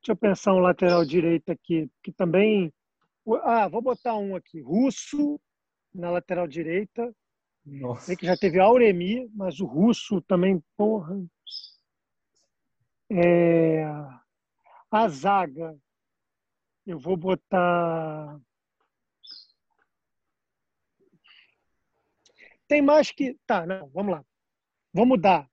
Deixa 0.00 0.12
eu 0.12 0.16
pensar 0.16 0.54
um 0.54 0.60
lateral 0.60 1.04
direito 1.04 1.50
aqui, 1.50 1.90
que 2.02 2.12
também. 2.12 2.72
Ah, 3.42 3.68
vou 3.68 3.82
botar 3.82 4.16
um 4.16 4.34
aqui. 4.34 4.60
Russo 4.60 5.38
na 5.94 6.10
lateral 6.10 6.46
direita. 6.46 7.14
Nossa. 7.64 8.06
Sei 8.06 8.16
que 8.16 8.26
já 8.26 8.36
teve 8.36 8.58
Auremi, 8.58 9.28
mas 9.34 9.60
o 9.60 9.66
Russo 9.66 10.20
também, 10.22 10.62
porra. 10.76 11.20
É... 13.10 13.84
A 14.90 15.08
zaga. 15.08 15.76
Eu 16.86 16.98
vou 16.98 17.16
botar. 17.16 18.40
Tem 22.66 22.80
mais 22.80 23.10
que. 23.10 23.36
Tá, 23.46 23.66
não, 23.66 23.88
vamos 23.90 24.12
lá. 24.12 24.24
Vou 24.92 25.06
mudar. 25.06 25.48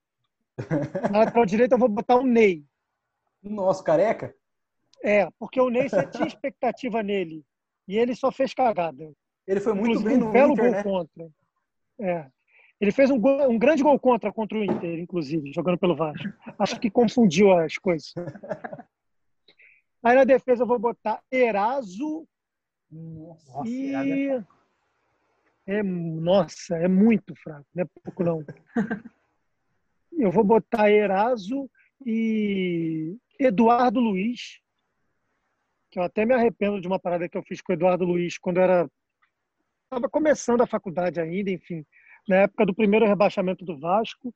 Na 1.11 1.19
lateral 1.19 1.45
direita 1.45 1.75
eu 1.75 1.79
vou 1.79 1.89
botar 1.89 2.15
o 2.15 2.25
Ney. 2.25 2.65
Nossa, 3.43 3.83
careca? 3.83 4.35
É, 5.03 5.27
porque 5.37 5.59
o 5.61 5.69
Ney 5.69 5.89
você 5.89 6.07
tinha 6.07 6.27
expectativa 6.27 7.03
nele. 7.03 7.45
E 7.87 7.97
ele 7.97 8.15
só 8.15 8.31
fez 8.31 8.53
cagada. 8.53 9.11
Ele 9.45 9.59
foi 9.59 9.73
muito 9.73 9.99
inclusive, 9.99 10.09
bem 10.09 10.17
no 10.19 10.29
um 10.29 10.31
belo 10.31 10.53
Inter, 10.53 10.63
gol 10.63 10.71
né? 10.71 10.83
contra. 10.83 11.29
É. 11.99 12.29
Ele 12.79 12.91
fez 12.91 13.09
um, 13.09 13.19
gol, 13.19 13.49
um 13.49 13.57
grande 13.57 13.81
gol 13.81 13.99
contra 13.99 14.31
contra 14.31 14.57
o 14.57 14.63
Inter, 14.63 14.99
inclusive, 14.99 15.51
jogando 15.51 15.79
pelo 15.79 15.95
Vasco. 15.95 16.27
Acho 16.59 16.79
que 16.79 16.91
confundiu 16.91 17.51
as 17.51 17.77
coisas. 17.77 18.13
Aí 20.03 20.15
na 20.15 20.23
defesa 20.23 20.63
eu 20.63 20.67
vou 20.67 20.77
botar 20.77 21.21
Eraso. 21.31 22.27
Nossa, 22.89 23.67
e. 23.67 24.43
É, 25.65 25.83
nossa, 25.83 26.77
é 26.77 26.87
muito 26.87 27.35
fraco, 27.35 27.67
não 27.75 27.83
é 27.83 27.87
pouco 28.01 28.23
não. 28.23 28.41
eu 30.17 30.31
vou 30.31 30.43
botar 30.43 30.89
Eraso 30.89 31.69
e 32.05 33.17
Eduardo 33.37 33.99
Luiz, 33.99 34.61
que 35.91 35.99
eu 35.99 36.03
até 36.03 36.25
me 36.25 36.33
arrependo 36.33 36.79
de 36.79 36.87
uma 36.87 36.97
parada 36.97 37.27
que 37.27 37.37
eu 37.37 37.43
fiz 37.43 37.59
com 37.59 37.73
o 37.73 37.75
Eduardo 37.75 38.05
Luiz 38.05 38.37
quando 38.37 38.61
era 38.61 38.89
estava 39.87 40.09
começando 40.09 40.61
a 40.61 40.67
faculdade 40.67 41.19
ainda, 41.19 41.49
enfim, 41.49 41.85
na 42.27 42.37
época 42.37 42.65
do 42.65 42.75
primeiro 42.75 43.07
rebaixamento 43.07 43.65
do 43.65 43.79
Vasco. 43.79 44.33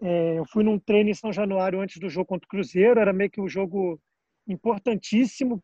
É, 0.00 0.38
eu 0.38 0.44
fui 0.46 0.62
num 0.62 0.78
treino 0.78 1.10
em 1.10 1.14
São 1.14 1.32
Januário 1.32 1.80
antes 1.80 1.98
do 1.98 2.08
jogo 2.08 2.26
contra 2.26 2.46
o 2.46 2.48
Cruzeiro, 2.48 3.00
era 3.00 3.12
meio 3.12 3.30
que 3.30 3.40
o 3.40 3.48
jogo 3.48 4.00
importantíssimo, 4.46 5.62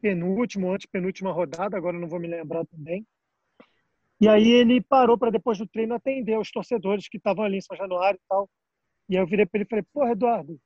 penúltimo, 0.00 0.72
antepenúltima 0.72 1.32
rodada, 1.32 1.76
agora 1.76 1.98
não 1.98 2.08
vou 2.08 2.20
me 2.20 2.28
lembrar 2.28 2.64
também. 2.66 3.06
E 4.20 4.28
aí 4.28 4.50
ele 4.50 4.80
parou 4.80 5.18
para 5.18 5.30
depois 5.30 5.58
do 5.58 5.66
treino 5.66 5.94
atender 5.94 6.38
os 6.38 6.50
torcedores 6.50 7.08
que 7.08 7.18
estavam 7.18 7.44
ali 7.44 7.58
em 7.58 7.60
São 7.60 7.76
Januário 7.76 8.18
e 8.18 8.28
tal. 8.28 8.48
E 9.08 9.16
aí 9.16 9.22
eu 9.22 9.26
virei 9.26 9.44
para 9.44 9.58
ele 9.58 9.66
e 9.66 9.68
falei, 9.68 9.84
pô, 9.92 10.06
Eduardo, 10.06 10.58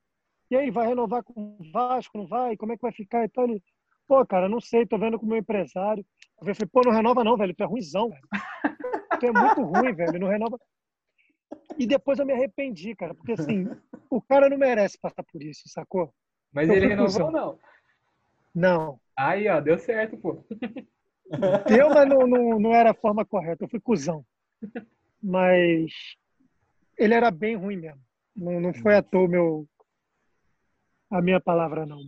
e 0.51 0.55
aí, 0.55 0.71
vai 0.71 0.87
renovar 0.87 1.23
com 1.23 1.57
o 1.59 1.71
Vasco, 1.71 2.17
não 2.17 2.25
vai? 2.25 2.57
Como 2.57 2.73
é 2.73 2.75
que 2.75 2.81
vai 2.81 2.91
ficar 2.91 3.23
e 3.23 3.29
tal? 3.29 3.45
Ele, 3.45 3.61
pô, 4.07 4.25
cara, 4.25 4.49
não 4.49 4.59
sei, 4.59 4.85
tô 4.85 4.97
vendo 4.97 5.19
com 5.19 5.25
o 5.25 5.29
meu 5.29 5.37
empresário. 5.37 6.03
Eu 6.41 6.55
falei, 6.55 6.69
pô, 6.71 6.81
não 6.85 6.91
renova 6.91 7.23
não, 7.23 7.37
velho, 7.37 7.55
tu 7.55 7.63
é 7.63 7.65
ruimzão, 7.65 8.09
velho. 8.09 8.27
Tu 9.19 9.25
é 9.25 9.31
muito 9.31 9.61
ruim, 9.63 9.93
velho, 9.93 10.19
não 10.19 10.27
renova. 10.27 10.59
E 11.77 11.85
depois 11.85 12.19
eu 12.19 12.25
me 12.25 12.33
arrependi, 12.33 12.95
cara, 12.95 13.13
porque 13.13 13.33
assim, 13.33 13.67
o 14.09 14.21
cara 14.21 14.49
não 14.49 14.57
merece 14.57 14.97
passar 14.99 15.23
por 15.23 15.41
isso, 15.41 15.63
sacou? 15.67 16.13
Mas 16.51 16.69
ele 16.69 16.87
renovou 16.87 17.25
ou 17.25 17.31
não? 17.31 17.59
Não. 18.53 18.99
Aí, 19.15 19.47
ó, 19.47 19.59
deu 19.59 19.77
certo, 19.77 20.17
pô. 20.17 20.43
Deu, 21.67 21.89
mas 21.89 22.07
não, 22.07 22.25
não, 22.25 22.59
não 22.59 22.73
era 22.73 22.91
a 22.91 22.95
forma 22.95 23.23
correta. 23.25 23.63
Eu 23.63 23.69
fui 23.69 23.79
cuzão. 23.79 24.25
Mas 25.21 25.91
ele 26.97 27.13
era 27.13 27.29
bem 27.29 27.55
ruim 27.55 27.77
mesmo. 27.77 28.01
Não, 28.35 28.59
não 28.59 28.73
foi 28.73 28.95
à 28.95 29.03
toa 29.03 29.27
meu. 29.27 29.67
a 31.11 31.21
minha 31.21 31.39
palavra 31.39 31.85
não. 31.85 32.01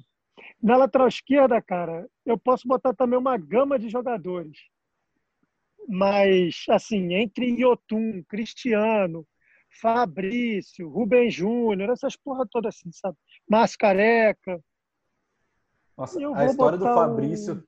Na 0.62 0.78
lateral 0.78 1.08
esquerda, 1.08 1.62
cara, 1.62 2.08
eu 2.26 2.38
posso 2.38 2.68
botar 2.68 2.94
também 2.94 3.18
uma 3.18 3.38
gama 3.38 3.80
de 3.80 3.90
jogadores. 3.90 4.58
Mas, 5.88 6.64
assim, 6.70 7.16
entre 7.16 7.48
Iotun, 7.60 8.24
Cristiano, 8.30 9.26
Fabrício, 9.82 10.88
Rubem 10.88 11.32
Júnior, 11.32 11.90
essas 11.90 12.16
porra 12.16 12.46
todas 12.50 12.76
assim, 12.76 12.92
sabe? 12.92 13.18
Mascareca. 13.50 14.62
Nossa, 15.98 16.20
a 16.36 16.46
história 16.46 16.78
do 16.78 16.86
Fabrício, 16.86 17.56
um... 17.56 17.64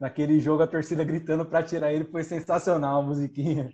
naquele 0.00 0.40
jogo, 0.40 0.64
a 0.64 0.66
torcida 0.66 1.04
gritando 1.04 1.46
para 1.46 1.62
tirar 1.62 1.92
ele, 1.92 2.04
foi 2.04 2.24
sensacional 2.24 3.00
a 3.00 3.04
musiquinha. 3.04 3.70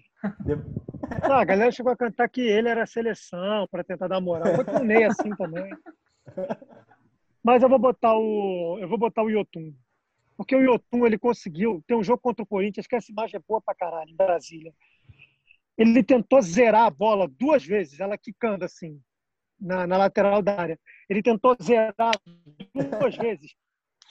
A 1.23 1.45
galera 1.45 1.71
chegou 1.71 1.93
a 1.93 1.97
cantar 1.97 2.29
que 2.29 2.41
ele 2.41 2.69
era 2.69 2.83
a 2.83 2.87
seleção 2.87 3.67
para 3.71 3.85
tentar 3.85 4.09
dar 4.09 4.21
moral. 4.21 4.55
Foi 4.57 4.65
com 4.65 4.79
o 4.79 4.85
Ney 4.85 5.05
assim 5.05 5.31
também. 5.37 5.71
Mas 7.42 7.62
eu 7.62 7.68
vou 7.68 7.78
botar 7.78 8.14
o 8.16 8.78
eu 8.80 8.88
vou 8.88 8.99
botar 8.99 9.23
o 9.23 9.30
Yotun. 9.30 9.75
Porque 10.37 10.54
o 10.54 10.61
Yotun 10.61 11.07
ele 11.07 11.18
conseguiu 11.18 11.83
ter 11.87 11.95
um 11.95 12.02
jogo 12.02 12.21
contra 12.21 12.42
o 12.42 12.47
Corinthians 12.47 12.87
que 12.87 12.95
essa 12.95 13.11
imagem 13.11 13.37
é 13.38 13.42
boa 13.47 13.61
pra 13.61 13.75
caralho 13.75 14.11
em 14.11 14.16
Brasília. 14.16 14.73
Ele 15.76 16.02
tentou 16.02 16.40
zerar 16.42 16.87
a 16.87 16.90
bola 16.90 17.28
duas 17.28 17.64
vezes, 17.64 18.00
ela 18.00 18.18
quicando 18.18 18.64
assim 18.64 19.00
na, 19.61 19.87
na 19.87 19.97
lateral 19.97 20.42
da 20.42 20.61
área. 20.61 20.80
Ele 21.09 21.23
tentou 21.23 21.57
zerar 21.61 22.14
duas 22.75 23.16
vezes, 23.16 23.54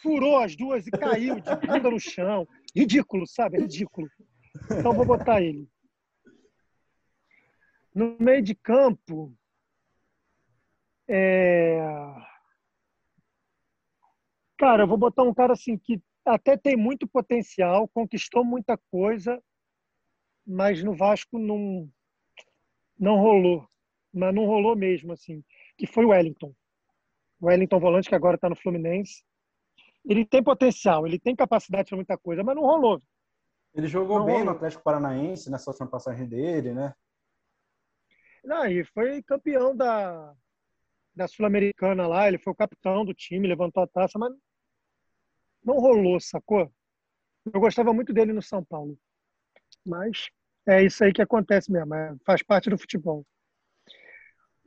furou 0.02 0.38
as 0.38 0.56
duas 0.56 0.86
e 0.88 0.92
caiu 0.92 1.40
de 1.40 1.56
bunda 1.56 1.90
no 1.90 2.00
chão. 2.00 2.48
Ridículo, 2.76 3.26
sabe? 3.28 3.60
Ridículo. 3.60 4.10
Então 4.72 4.94
vou 4.94 5.06
botar 5.06 5.42
ele. 5.42 5.68
No 7.94 8.16
meio 8.20 8.42
de 8.42 8.54
campo, 8.54 9.34
é... 11.08 11.80
cara, 14.58 14.84
eu 14.84 14.88
vou 14.88 14.98
botar 14.98 15.24
um 15.24 15.34
cara 15.34 15.54
assim 15.54 15.78
que 15.78 16.02
até 16.26 16.58
tem 16.58 16.76
muito 16.76 17.08
potencial, 17.08 17.88
conquistou 17.88 18.44
muita 18.44 18.78
coisa, 18.92 19.42
mas 20.46 20.84
no 20.84 20.96
Vasco 20.96 21.38
não 21.38 21.90
não 23.00 23.16
rolou, 23.18 23.68
mas 24.12 24.34
não 24.34 24.46
rolou 24.46 24.76
mesmo 24.76 25.14
assim, 25.14 25.44
que 25.78 25.86
foi 25.86 26.06
o 26.06 26.10
Wellington. 26.10 26.54
O 27.40 27.46
Wellington 27.46 27.80
volante 27.80 28.10
que 28.10 28.16
agora 28.16 28.36
está 28.36 28.50
no 28.50 28.56
Fluminense. 28.56 29.24
Ele 30.04 30.26
tem 30.26 30.42
potencial, 30.44 31.06
ele 31.06 31.20
tem 31.20 31.36
capacidade 31.36 31.90
para 31.90 31.96
muita 31.96 32.18
coisa, 32.18 32.44
mas 32.44 32.56
não 32.56 32.64
rolou. 32.64 33.02
Ele 33.76 33.88
jogou 33.88 34.20
não 34.20 34.26
bem 34.26 34.38
rolou. 34.38 34.52
no 34.52 34.58
Atlético 34.58 34.84
Paranaense 34.84 35.52
nessa 35.52 35.70
última 35.70 35.88
passagem 35.88 36.28
dele, 36.28 36.74
né? 36.74 36.96
Não, 38.44 38.66
e 38.66 38.84
foi 38.86 39.22
campeão 39.22 39.76
da, 39.76 40.34
da 41.14 41.28
Sul-Americana 41.28 42.08
lá, 42.08 42.28
ele 42.28 42.40
foi 42.40 42.54
o 42.54 42.56
capitão 42.56 43.06
do 43.06 43.14
time, 43.14 43.48
levantou 43.48 43.84
a 43.84 43.88
taça, 43.88 44.18
mas 44.18 44.34
não 45.68 45.80
rolou, 45.80 46.18
sacou? 46.20 46.72
Eu 47.54 47.60
gostava 47.60 47.94
muito 47.94 48.14
dele 48.14 48.32
no 48.32 48.42
São 48.42 48.64
Paulo. 48.64 48.98
Mas 49.86 50.30
é 50.66 50.84
isso 50.84 51.04
aí 51.04 51.12
que 51.12 51.22
acontece 51.22 51.70
mesmo, 51.70 51.94
é, 51.94 52.16
faz 52.26 52.42
parte 52.42 52.70
do 52.70 52.78
futebol. 52.78 53.26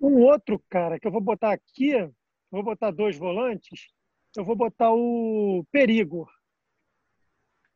Um 0.01 0.23
outro 0.23 0.63
cara 0.69 1.01
que 1.01 1.07
eu 1.07 1.11
vou 1.11 1.21
botar 1.21 1.53
aqui, 1.53 1.93
vou 2.51 2.63
botar 2.63 2.91
dois 2.91 3.17
volantes, 3.17 3.89
eu 4.37 4.45
vou 4.45 4.55
botar 4.55 4.93
o 4.93 5.65
Perigo. 5.73 6.29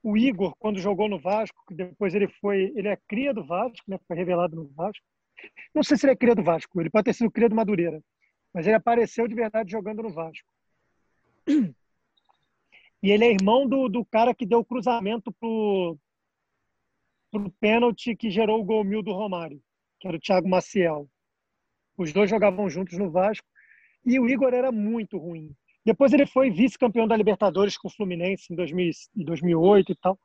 O 0.02 0.16
Igor, 0.18 0.54
quando 0.58 0.78
jogou 0.78 1.08
no 1.08 1.18
Vasco, 1.18 1.56
depois 1.70 2.14
ele 2.14 2.28
foi, 2.28 2.72
ele 2.76 2.88
é 2.88 2.98
cria 3.08 3.32
do 3.32 3.44
Vasco, 3.44 3.84
né, 3.88 3.98
foi 4.06 4.16
revelado 4.16 4.54
no 4.54 4.68
Vasco. 4.68 5.04
Não 5.74 5.82
sei 5.82 5.96
se 5.96 6.04
ele 6.04 6.12
é 6.12 6.16
cria 6.16 6.34
do 6.34 6.42
Vasco, 6.42 6.78
ele 6.78 6.90
pode 6.90 7.04
ter 7.04 7.14
sido 7.14 7.30
cria 7.30 7.48
do 7.48 7.56
Madureira, 7.56 8.02
mas 8.52 8.66
ele 8.66 8.76
apareceu 8.76 9.26
de 9.26 9.34
verdade 9.34 9.70
jogando 9.70 10.02
no 10.02 10.10
Vasco. 10.10 10.46
E 13.04 13.10
ele 13.10 13.26
é 13.26 13.32
irmão 13.32 13.68
do, 13.68 13.86
do 13.86 14.02
cara 14.02 14.34
que 14.34 14.46
deu 14.46 14.60
o 14.60 14.64
cruzamento 14.64 15.30
pro, 15.30 15.98
pro 17.30 17.50
pênalti 17.60 18.16
que 18.16 18.30
gerou 18.30 18.58
o 18.58 18.64
gol 18.64 18.82
mil 18.82 19.02
do 19.02 19.12
Romário, 19.12 19.62
que 20.00 20.08
era 20.08 20.16
o 20.16 20.18
Thiago 20.18 20.48
Maciel. 20.48 21.06
Os 21.98 22.14
dois 22.14 22.30
jogavam 22.30 22.66
juntos 22.70 22.96
no 22.96 23.10
Vasco 23.10 23.46
e 24.06 24.18
o 24.18 24.26
Igor 24.26 24.54
era 24.54 24.72
muito 24.72 25.18
ruim. 25.18 25.54
Depois 25.84 26.14
ele 26.14 26.24
foi 26.24 26.50
vice-campeão 26.50 27.06
da 27.06 27.14
Libertadores 27.14 27.76
com 27.76 27.88
o 27.88 27.90
Fluminense 27.90 28.50
em 28.50 28.56
2000, 28.56 28.90
2008 29.16 29.92
e 29.92 29.96
tal. 29.96 30.18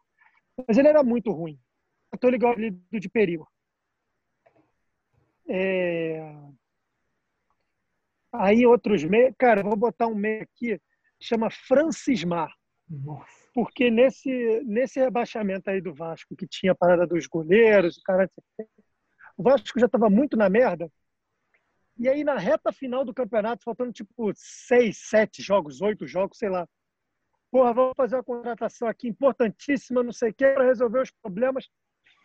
Mas 0.65 0.77
ele 0.77 0.88
era 0.88 1.03
muito 1.03 1.31
ruim. 1.31 1.59
Ele 2.24 2.38
gosta 2.38 2.62
de 2.93 3.09
perigo. 3.09 3.45
É... 5.50 6.33
Aí 8.31 8.65
outros 8.65 9.03
meios. 9.03 9.36
Cara, 9.38 9.63
vou 9.63 9.75
botar 9.75 10.07
um 10.07 10.15
meio 10.15 10.43
aqui 10.43 10.79
chama 11.21 11.50
Francismar. 11.50 12.50
Nossa. 12.89 13.27
Porque 13.53 13.91
nesse, 13.91 14.62
nesse 14.65 15.00
rebaixamento 15.00 15.69
aí 15.69 15.79
do 15.79 15.93
Vasco, 15.93 16.36
que 16.36 16.48
tinha 16.48 16.72
a 16.72 16.75
parada 16.75 17.05
dos 17.05 17.27
goleiros, 17.27 17.98
o 17.98 18.01
cara. 18.03 18.29
O 19.38 19.43
Vasco 19.43 19.79
já 19.79 19.86
estava 19.86 20.10
muito 20.10 20.36
na 20.36 20.50
merda. 20.50 20.91
E 21.98 22.08
aí, 22.08 22.24
na 22.24 22.38
reta 22.38 22.72
final 22.72 23.03
do 23.03 23.13
campeonato, 23.13 23.63
faltando 23.63 23.91
tipo 23.91 24.31
seis, 24.34 24.98
sete 24.98 25.41
jogos, 25.41 25.81
oito 25.81 26.08
jogos, 26.08 26.38
sei 26.38 26.50
lá. 26.50 26.67
Porra, 27.51 27.74
vamos 27.74 27.93
fazer 27.96 28.15
uma 28.15 28.24
contratação 28.24 28.88
aqui 28.88 29.08
importantíssima, 29.08 30.03
não 30.03 30.13
sei 30.13 30.29
o 30.29 30.34
que, 30.34 30.48
para 30.53 30.65
resolver 30.65 31.01
os 31.01 31.12
problemas. 31.12 31.67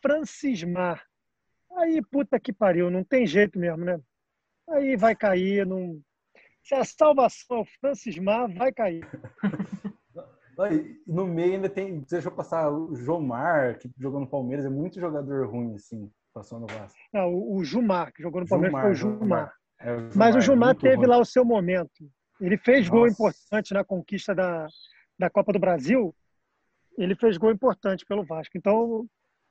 Francismar. 0.00 1.04
Aí, 1.76 2.00
puta 2.02 2.38
que 2.38 2.52
pariu, 2.52 2.90
não 2.90 3.02
tem 3.02 3.26
jeito 3.26 3.58
mesmo, 3.58 3.84
né? 3.84 4.00
Aí 4.68 4.96
vai 4.96 5.16
cair. 5.16 5.66
Não... 5.66 6.00
Se 6.62 6.74
a 6.74 6.84
salvação 6.84 7.58
é 7.58 7.60
o 7.60 7.64
Francismar, 7.64 8.48
vai 8.54 8.72
cair. 8.72 9.04
No 11.06 11.26
meio 11.26 11.54
ainda 11.54 11.68
tem. 11.68 12.00
Deixa 12.08 12.28
eu 12.28 12.32
passar 12.32 12.70
o 12.70 12.94
João 12.94 13.20
Mar, 13.20 13.78
que 13.78 13.90
jogou 13.98 14.20
no 14.20 14.26
Palmeiras, 14.26 14.64
é 14.64 14.70
muito 14.70 15.00
jogador 15.00 15.48
ruim, 15.48 15.74
assim, 15.74 16.10
passou 16.32 16.58
no 16.58 16.66
Vasco. 16.66 16.98
Não, 17.12 17.32
o, 17.32 17.56
o 17.56 17.64
Jumar, 17.64 18.12
que 18.12 18.22
jogou 18.22 18.40
no 18.40 18.48
Palmeiras, 18.48 18.72
Jumar, 18.72 18.82
foi 18.82 18.90
o 18.90 18.94
Jumar. 18.94 19.54
É, 19.80 19.92
o 19.92 19.98
Jumar 19.98 20.12
Mas 20.16 20.36
o 20.36 20.40
Jumar 20.40 20.74
teve 20.74 20.96
ruim. 20.96 21.06
lá 21.06 21.18
o 21.18 21.24
seu 21.24 21.44
momento. 21.44 22.10
Ele 22.40 22.58
fez 22.58 22.86
Nossa. 22.86 22.90
gol 22.90 23.06
importante 23.06 23.72
na 23.72 23.84
conquista 23.84 24.34
da, 24.34 24.66
da 25.18 25.30
Copa 25.30 25.52
do 25.52 25.58
Brasil. 25.58 26.14
Ele 26.98 27.14
fez 27.14 27.36
gol 27.36 27.52
importante 27.52 28.04
pelo 28.04 28.24
Vasco. 28.24 28.56
Então, 28.56 29.06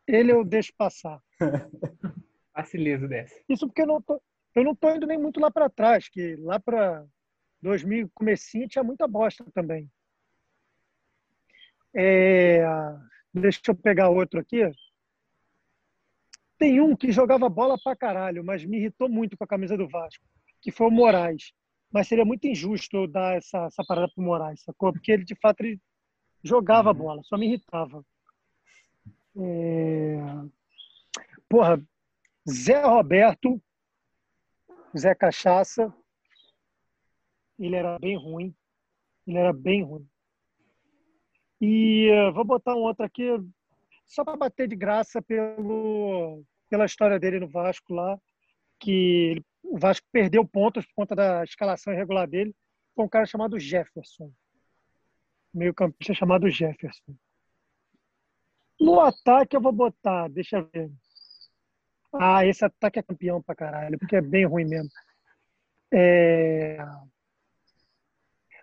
ele 0.08 0.32
eu 0.32 0.44
deixo 0.44 0.74
passar. 0.78 1.20
Facilizo 2.54 3.08
dessa. 3.08 3.34
Isso 3.50 3.66
porque 3.66 3.82
eu 3.82 3.88
não 3.88 4.02
tô, 4.02 4.22
eu 4.56 4.64
não 4.64 4.76
tô 4.76 4.94
indo 4.94 5.08
nem 5.08 5.18
muito 5.18 5.40
lá 5.40 5.50
para 5.50 5.70
trás, 5.70 6.08
que 6.08 6.36
lá 6.36 6.60
para 6.60 7.06
2000 7.62 8.10
comecinho 8.14 8.68
tinha 8.68 8.84
muita 8.84 9.08
bosta 9.08 9.44
também. 9.54 9.90
É, 11.96 12.64
deixa 13.34 13.62
eu 13.68 13.76
pegar 13.76 14.10
outro 14.10 14.40
aqui. 14.40 14.62
Tem 16.58 16.80
um 16.80 16.96
que 16.96 17.12
jogava 17.12 17.50
bola 17.50 17.78
pra 17.84 17.96
caralho, 17.96 18.44
mas 18.44 18.64
me 18.66 18.78
irritou 18.78 19.10
muito 19.10 19.38
com 19.38 19.44
a 19.44 19.48
camisa 19.48 19.78
do 19.78 19.88
Vasco, 19.88 20.24
que 20.62 20.72
foi 20.72 20.88
o 20.88 20.92
Moraes. 20.92 21.54
Mas 21.92 22.08
seria 22.08 22.26
muito 22.26 22.48
injusto 22.48 22.98
eu 22.98 23.08
dar 23.08 23.36
essa, 23.38 23.66
essa 23.66 23.84
parada 23.86 24.10
pro 24.14 24.24
Moraes, 24.24 24.64
sacou? 24.64 24.92
Porque 24.92 25.12
ele, 25.12 25.24
de 25.24 25.36
fato, 25.36 25.62
ele 25.62 25.80
jogava 26.44 26.90
uhum. 26.90 26.96
bola, 26.96 27.24
só 27.24 27.38
me 27.38 27.48
irritava. 27.48 28.04
É... 29.36 30.18
Porra, 31.48 31.80
Zé 32.50 32.82
Roberto, 32.82 33.62
Zé 34.98 35.14
Cachaça, 35.14 35.94
ele 37.60 37.76
era 37.76 37.98
bem 38.00 38.18
ruim. 38.18 38.56
Ele 39.26 39.38
era 39.38 39.54
bem 39.54 39.84
ruim. 39.84 40.08
E 41.66 42.12
uh, 42.12 42.34
vou 42.34 42.44
botar 42.44 42.76
um 42.76 42.82
outro 42.82 43.06
aqui, 43.06 43.30
só 44.06 44.26
para 44.26 44.36
bater 44.36 44.68
de 44.68 44.76
graça 44.76 45.22
pelo, 45.22 46.44
pela 46.70 46.84
história 46.84 47.18
dele 47.18 47.40
no 47.40 47.48
Vasco 47.48 47.94
lá, 47.94 48.20
que 48.78 49.42
o 49.64 49.80
Vasco 49.80 50.06
perdeu 50.12 50.46
pontos 50.46 50.86
por 50.86 50.94
conta 50.94 51.16
da 51.16 51.42
escalação 51.46 51.94
irregular 51.94 52.28
dele, 52.28 52.54
com 52.94 53.06
um 53.06 53.08
cara 53.08 53.26
chamado 53.26 53.58
Jefferson. 53.58 54.30
Meio 55.54 55.74
campista 55.74 56.14
chamado 56.14 56.50
Jefferson. 56.50 57.16
No 58.78 59.00
ataque 59.00 59.56
eu 59.56 59.62
vou 59.62 59.72
botar, 59.72 60.28
deixa 60.28 60.58
eu 60.58 60.70
ver. 60.70 60.92
Ah, 62.14 62.46
esse 62.46 62.66
ataque 62.66 63.00
é 63.00 63.04
campeão 63.04 63.42
pra 63.42 63.56
caralho, 63.56 63.98
porque 63.98 64.18
é 64.18 64.22
bem 64.22 64.46
ruim 64.46 64.66
mesmo. 64.66 64.90
É... 65.94 66.78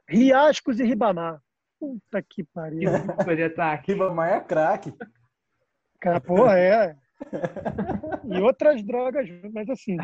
Riascos 0.07 0.78
e 0.80 0.85
Ribamar. 0.85 1.42
Puta 1.80 2.22
que 2.22 2.44
pariu. 2.44 2.90
Podia 3.25 3.46
estar 3.46 3.72
aqui. 3.72 3.92
Ribamar 3.92 4.28
é 4.34 4.40
craque. 4.40 4.94
Cara, 5.99 6.20
porra, 6.20 6.58
é. 6.58 6.96
E 8.25 8.40
outras 8.40 8.82
drogas, 8.84 9.28
mas 9.52 9.68
assim, 9.68 9.96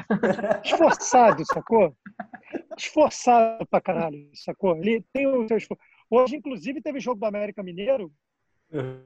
esforçado, 0.65 1.45
sacou? 1.47 1.97
Esforçado 2.77 3.65
pra 3.67 3.81
caralho, 3.81 4.29
sacou? 4.35 4.77
Ele 4.77 5.05
tem 5.13 5.27
o 5.27 5.47
seu 5.47 5.57
esforço. 5.57 5.83
Hoje, 6.11 6.37
inclusive, 6.37 6.83
teve 6.83 6.99
jogo 6.99 7.21
do 7.21 7.27
América 7.27 7.63
Mineiro. 7.63 8.13
Uhum 8.73 9.05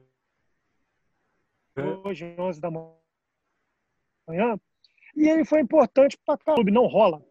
hoje, 2.03 2.35
11 2.37 2.59
da 2.59 2.69
manhã. 2.69 4.59
E 5.15 5.27
ele 5.27 5.45
foi 5.45 5.61
importante 5.61 6.17
para 6.25 6.35
o 6.35 6.55
clube, 6.55 6.71
não 6.71 6.87
rola. 6.87 7.23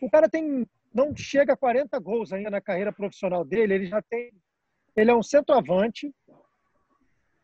O 0.00 0.10
cara 0.10 0.28
tem 0.28 0.66
não 0.94 1.14
chega 1.16 1.54
a 1.54 1.56
40 1.56 1.98
gols 1.98 2.32
ainda 2.32 2.50
na 2.50 2.60
carreira 2.60 2.92
profissional 2.92 3.44
dele. 3.44 3.74
Ele 3.74 3.86
já 3.86 4.00
tem. 4.02 4.32
Ele 4.96 5.10
é 5.10 5.14
um 5.14 5.22
centroavante 5.22 6.14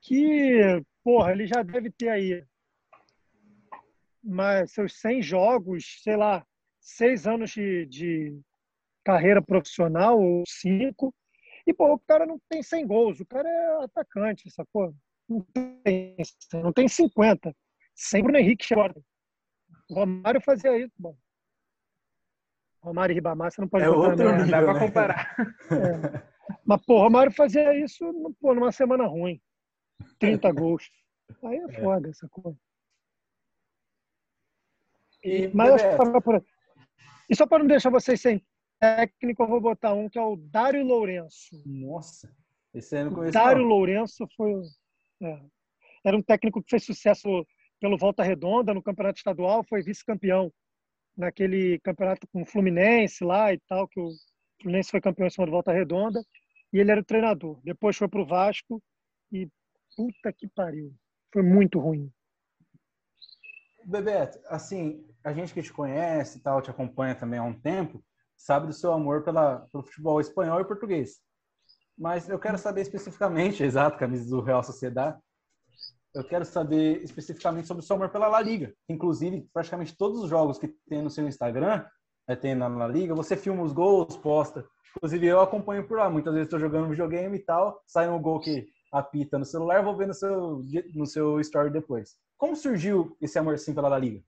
que, 0.00 0.82
porra, 1.02 1.32
ele 1.32 1.46
já 1.46 1.62
deve 1.62 1.90
ter 1.90 2.08
aí 2.08 2.44
mas 4.22 4.72
seus 4.72 5.00
100 5.00 5.22
jogos, 5.22 6.00
sei 6.02 6.16
lá, 6.16 6.46
seis 6.78 7.26
anos 7.26 7.50
de, 7.50 7.86
de 7.86 8.40
carreira 9.04 9.42
profissional, 9.42 10.20
ou 10.20 10.44
cinco, 10.46 11.14
e 11.66 11.72
pô, 11.72 11.92
o 11.94 11.98
cara 11.98 12.26
não 12.26 12.40
tem 12.48 12.62
100 12.62 12.86
gols, 12.86 13.20
o 13.20 13.26
cara 13.26 13.48
é 13.48 13.84
atacante, 13.84 14.50
sacou? 14.50 14.94
Não 15.28 15.46
tem, 15.84 16.16
não 16.54 16.72
tem 16.72 16.88
50. 16.88 17.54
Sem 17.94 18.22
Bruno 18.22 18.38
Henrique 18.38 18.64
chegou. 18.64 18.90
O 19.88 19.94
Romário 19.94 20.40
fazia 20.40 20.76
isso. 20.76 20.92
Bom, 20.98 21.16
Romário 22.82 23.12
e 23.12 23.14
Ribamar, 23.14 23.50
você 23.50 23.60
não 23.60 23.68
pode 23.68 23.84
é 23.84 23.90
outro 23.90 24.24
não, 24.24 24.36
nível, 24.36 24.50
dá 24.50 24.62
pra 24.62 24.74
né? 24.74 24.80
comparar. 24.80 25.36
É. 25.70 26.30
Mas, 26.64 26.84
pô, 26.84 26.98
Romário 26.98 27.32
fazia 27.32 27.74
isso 27.78 28.04
pô, 28.40 28.54
numa 28.54 28.72
semana 28.72 29.06
ruim. 29.06 29.40
30 30.18 30.50
gols. 30.52 30.90
Aí 31.44 31.58
é 31.58 31.80
foda 31.80 32.08
essa 32.08 32.28
coisa. 32.28 32.58
E, 35.22 35.48
Mas 35.54 35.74
acho 35.74 35.84
que 35.84 36.20
por 36.20 36.34
aí. 36.34 36.42
E 37.28 37.36
só 37.36 37.46
para 37.46 37.60
não 37.60 37.66
deixar 37.66 37.90
vocês 37.90 38.20
sem 38.20 38.44
técnico, 38.80 39.42
eu 39.42 39.46
vou 39.46 39.60
botar 39.60 39.92
um 39.92 40.08
que 40.08 40.18
é 40.18 40.22
o 40.22 40.36
Dário 40.36 40.84
Lourenço. 40.84 41.62
Nossa, 41.66 42.34
esse 42.74 42.96
aí 42.96 43.02
eu 43.02 43.06
não 43.06 43.14
conheço. 43.14 43.32
Dário 43.32 43.62
não. 43.62 43.68
Lourenço 43.68 44.26
foi. 44.36 44.52
é, 45.22 45.40
era 46.04 46.16
um 46.16 46.22
técnico 46.22 46.62
que 46.62 46.70
fez 46.70 46.84
sucesso 46.84 47.46
pelo 47.80 47.98
Volta 47.98 48.22
Redonda 48.22 48.74
no 48.74 48.82
campeonato 48.82 49.18
estadual, 49.18 49.62
foi 49.62 49.82
vice-campeão 49.82 50.52
naquele 51.20 51.78
campeonato 51.80 52.26
com 52.32 52.42
o 52.42 52.46
Fluminense 52.46 53.22
lá 53.22 53.52
e 53.52 53.58
tal, 53.68 53.86
que 53.86 54.00
o 54.00 54.08
Fluminense 54.60 54.90
foi 54.90 55.00
campeão 55.00 55.26
em 55.26 55.30
cima 55.30 55.46
do 55.46 55.52
Volta 55.52 55.72
Redonda, 55.72 56.20
e 56.72 56.78
ele 56.78 56.90
era 56.90 57.00
o 57.00 57.04
treinador. 57.04 57.60
Depois 57.62 57.96
foi 57.96 58.08
para 58.08 58.20
o 58.20 58.26
Vasco 58.26 58.82
e 59.30 59.48
puta 59.96 60.32
que 60.32 60.48
pariu. 60.48 60.92
Foi 61.32 61.42
muito 61.42 61.78
ruim. 61.78 62.10
Bebeto, 63.84 64.38
assim, 64.46 65.06
a 65.24 65.32
gente 65.32 65.54
que 65.54 65.62
te 65.62 65.72
conhece 65.72 66.38
e 66.38 66.40
tal, 66.40 66.60
te 66.60 66.70
acompanha 66.70 67.14
também 67.14 67.38
há 67.38 67.42
um 67.42 67.58
tempo, 67.58 68.02
sabe 68.36 68.66
do 68.66 68.72
seu 68.72 68.92
amor 68.92 69.22
pela, 69.22 69.60
pelo 69.72 69.84
futebol 69.84 70.20
espanhol 70.20 70.60
e 70.60 70.66
português. 70.66 71.20
Mas 71.96 72.28
eu 72.28 72.38
quero 72.38 72.58
saber 72.58 72.82
especificamente, 72.82 73.62
exato, 73.64 73.98
camisa 73.98 74.28
do 74.28 74.40
Real 74.40 74.62
Sociedade, 74.62 75.18
eu 76.14 76.24
quero 76.24 76.44
saber 76.44 77.02
especificamente 77.02 77.66
sobre 77.68 77.82
o 77.82 77.86
seu 77.86 77.96
amor 77.96 78.08
pela 78.10 78.28
La 78.28 78.40
Liga. 78.40 78.74
Inclusive, 78.88 79.48
praticamente 79.52 79.96
todos 79.96 80.20
os 80.22 80.28
jogos 80.30 80.58
que 80.58 80.68
tem 80.88 81.02
no 81.02 81.10
seu 81.10 81.26
Instagram, 81.26 81.84
é, 82.28 82.34
tem 82.34 82.54
na 82.54 82.68
La 82.68 82.88
Liga, 82.88 83.14
você 83.14 83.36
filma 83.36 83.62
os 83.62 83.72
gols, 83.72 84.16
posta. 84.16 84.66
Inclusive, 84.96 85.26
eu 85.26 85.40
acompanho 85.40 85.86
por 85.86 85.98
lá. 85.98 86.10
Muitas 86.10 86.32
vezes 86.34 86.46
estou 86.46 86.58
jogando 86.58 86.88
videogame 86.88 87.36
e 87.36 87.44
tal, 87.44 87.80
sai 87.86 88.08
um 88.08 88.20
gol 88.20 88.40
que 88.40 88.66
apita 88.92 89.38
no 89.38 89.44
celular, 89.44 89.84
vou 89.84 89.96
ver 89.96 90.08
no 90.08 90.14
seu, 90.14 90.62
no 90.94 91.06
seu 91.06 91.38
story 91.40 91.70
depois. 91.70 92.16
Como 92.36 92.56
surgiu 92.56 93.16
esse 93.20 93.38
amor 93.38 93.54
assim 93.54 93.74
pela 93.74 93.88
La 93.88 93.98
Liga? 93.98 94.20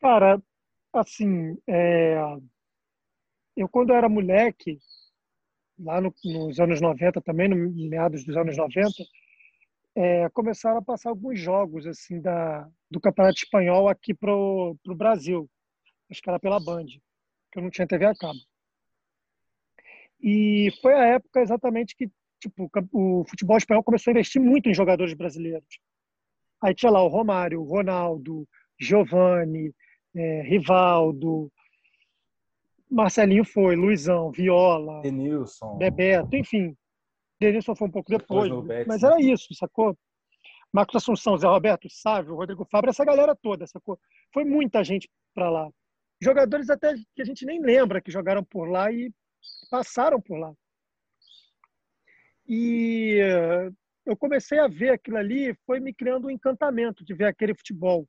Cara, 0.00 0.42
assim, 0.92 1.56
é, 1.66 2.16
eu 3.56 3.68
quando 3.68 3.92
era 3.92 4.08
moleque, 4.08 4.78
lá 5.78 6.00
no- 6.00 6.14
nos 6.24 6.58
anos 6.60 6.80
90 6.80 7.20
também, 7.20 7.48
no 7.48 7.88
meados 7.88 8.24
dos 8.24 8.36
anos 8.36 8.56
90, 8.56 8.90
é, 9.96 10.28
começaram 10.30 10.78
a 10.78 10.82
passar 10.82 11.10
alguns 11.10 11.38
jogos 11.38 11.86
assim 11.86 12.20
da, 12.20 12.68
do 12.90 13.00
Campeonato 13.00 13.38
Espanhol 13.38 13.88
aqui 13.88 14.14
pro, 14.14 14.76
pro 14.82 14.94
Brasil. 14.94 15.48
Acho 16.10 16.20
que 16.22 16.28
era 16.28 16.40
pela 16.40 16.60
Band, 16.60 16.86
que 16.86 17.58
eu 17.58 17.62
não 17.62 17.70
tinha 17.70 17.86
TV 17.86 18.04
a 18.04 18.14
cabo. 18.14 18.38
E 20.20 20.70
foi 20.82 20.94
a 20.94 21.06
época 21.06 21.40
exatamente 21.40 21.96
que 21.96 22.10
tipo, 22.40 22.70
o 22.92 23.20
o 23.20 23.24
futebol 23.24 23.56
espanhol 23.56 23.82
começou 23.82 24.10
a 24.10 24.14
investir 24.14 24.40
muito 24.40 24.68
em 24.68 24.74
jogadores 24.74 25.14
brasileiros. 25.14 25.78
Aí 26.62 26.74
tinha 26.74 26.90
lá 26.90 27.02
o 27.02 27.08
Romário, 27.08 27.60
o 27.60 27.64
Ronaldo, 27.64 28.46
Giovani, 28.78 29.74
é, 30.14 30.42
Rivaldo, 30.42 31.50
Marcelinho 32.90 33.44
foi, 33.44 33.76
Luizão, 33.76 34.32
Viola, 34.32 35.00
Denilson. 35.02 35.76
Bebeto, 35.76 36.34
enfim. 36.34 36.76
Denilson 37.40 37.74
foi 37.74 37.88
um 37.88 37.90
pouco 37.90 38.10
depois, 38.10 38.50
Depois 38.50 38.66
Betis, 38.66 38.86
mas 38.86 39.02
né? 39.02 39.08
era 39.08 39.20
isso, 39.20 39.54
sacou? 39.54 39.96
Marcos 40.72 40.96
Assunção, 40.96 41.36
Zé 41.36 41.48
Roberto, 41.48 41.88
Sávio, 41.90 42.36
Rodrigo 42.36 42.64
Fábio, 42.70 42.90
essa 42.90 43.04
galera 43.04 43.34
toda, 43.34 43.66
sacou? 43.66 43.98
Foi 44.32 44.44
muita 44.44 44.84
gente 44.84 45.10
para 45.34 45.50
lá. 45.50 45.68
Jogadores 46.22 46.68
até 46.68 46.94
que 47.16 47.22
a 47.22 47.24
gente 47.24 47.44
nem 47.46 47.60
lembra 47.60 48.00
que 48.00 48.10
jogaram 48.10 48.44
por 48.44 48.68
lá 48.68 48.92
e 48.92 49.12
passaram 49.70 50.20
por 50.20 50.38
lá. 50.38 50.52
E 52.46 53.18
eh, 53.20 53.70
eu 54.04 54.16
comecei 54.16 54.58
a 54.58 54.68
ver 54.68 54.90
aquilo 54.90 55.16
ali, 55.16 55.54
foi 55.64 55.80
me 55.80 55.94
criando 55.94 56.26
um 56.26 56.30
encantamento 56.30 57.04
de 57.04 57.14
ver 57.14 57.24
aquele 57.24 57.54
futebol. 57.54 58.06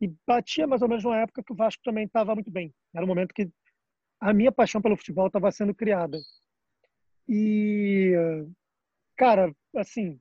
E 0.00 0.12
batia 0.26 0.66
mais 0.66 0.82
ou 0.82 0.88
menos 0.88 1.04
na 1.04 1.20
época 1.20 1.42
que 1.42 1.52
o 1.52 1.56
Vasco 1.56 1.82
também 1.82 2.04
estava 2.04 2.34
muito 2.34 2.50
bem. 2.50 2.72
Era 2.94 3.04
o 3.04 3.08
momento 3.08 3.32
que 3.32 3.48
a 4.20 4.32
minha 4.32 4.52
paixão 4.52 4.82
pelo 4.82 4.96
futebol 4.96 5.26
estava 5.26 5.50
sendo 5.50 5.74
criada. 5.74 6.18
E, 7.28 8.12
cara, 9.16 9.54
assim, 9.76 10.20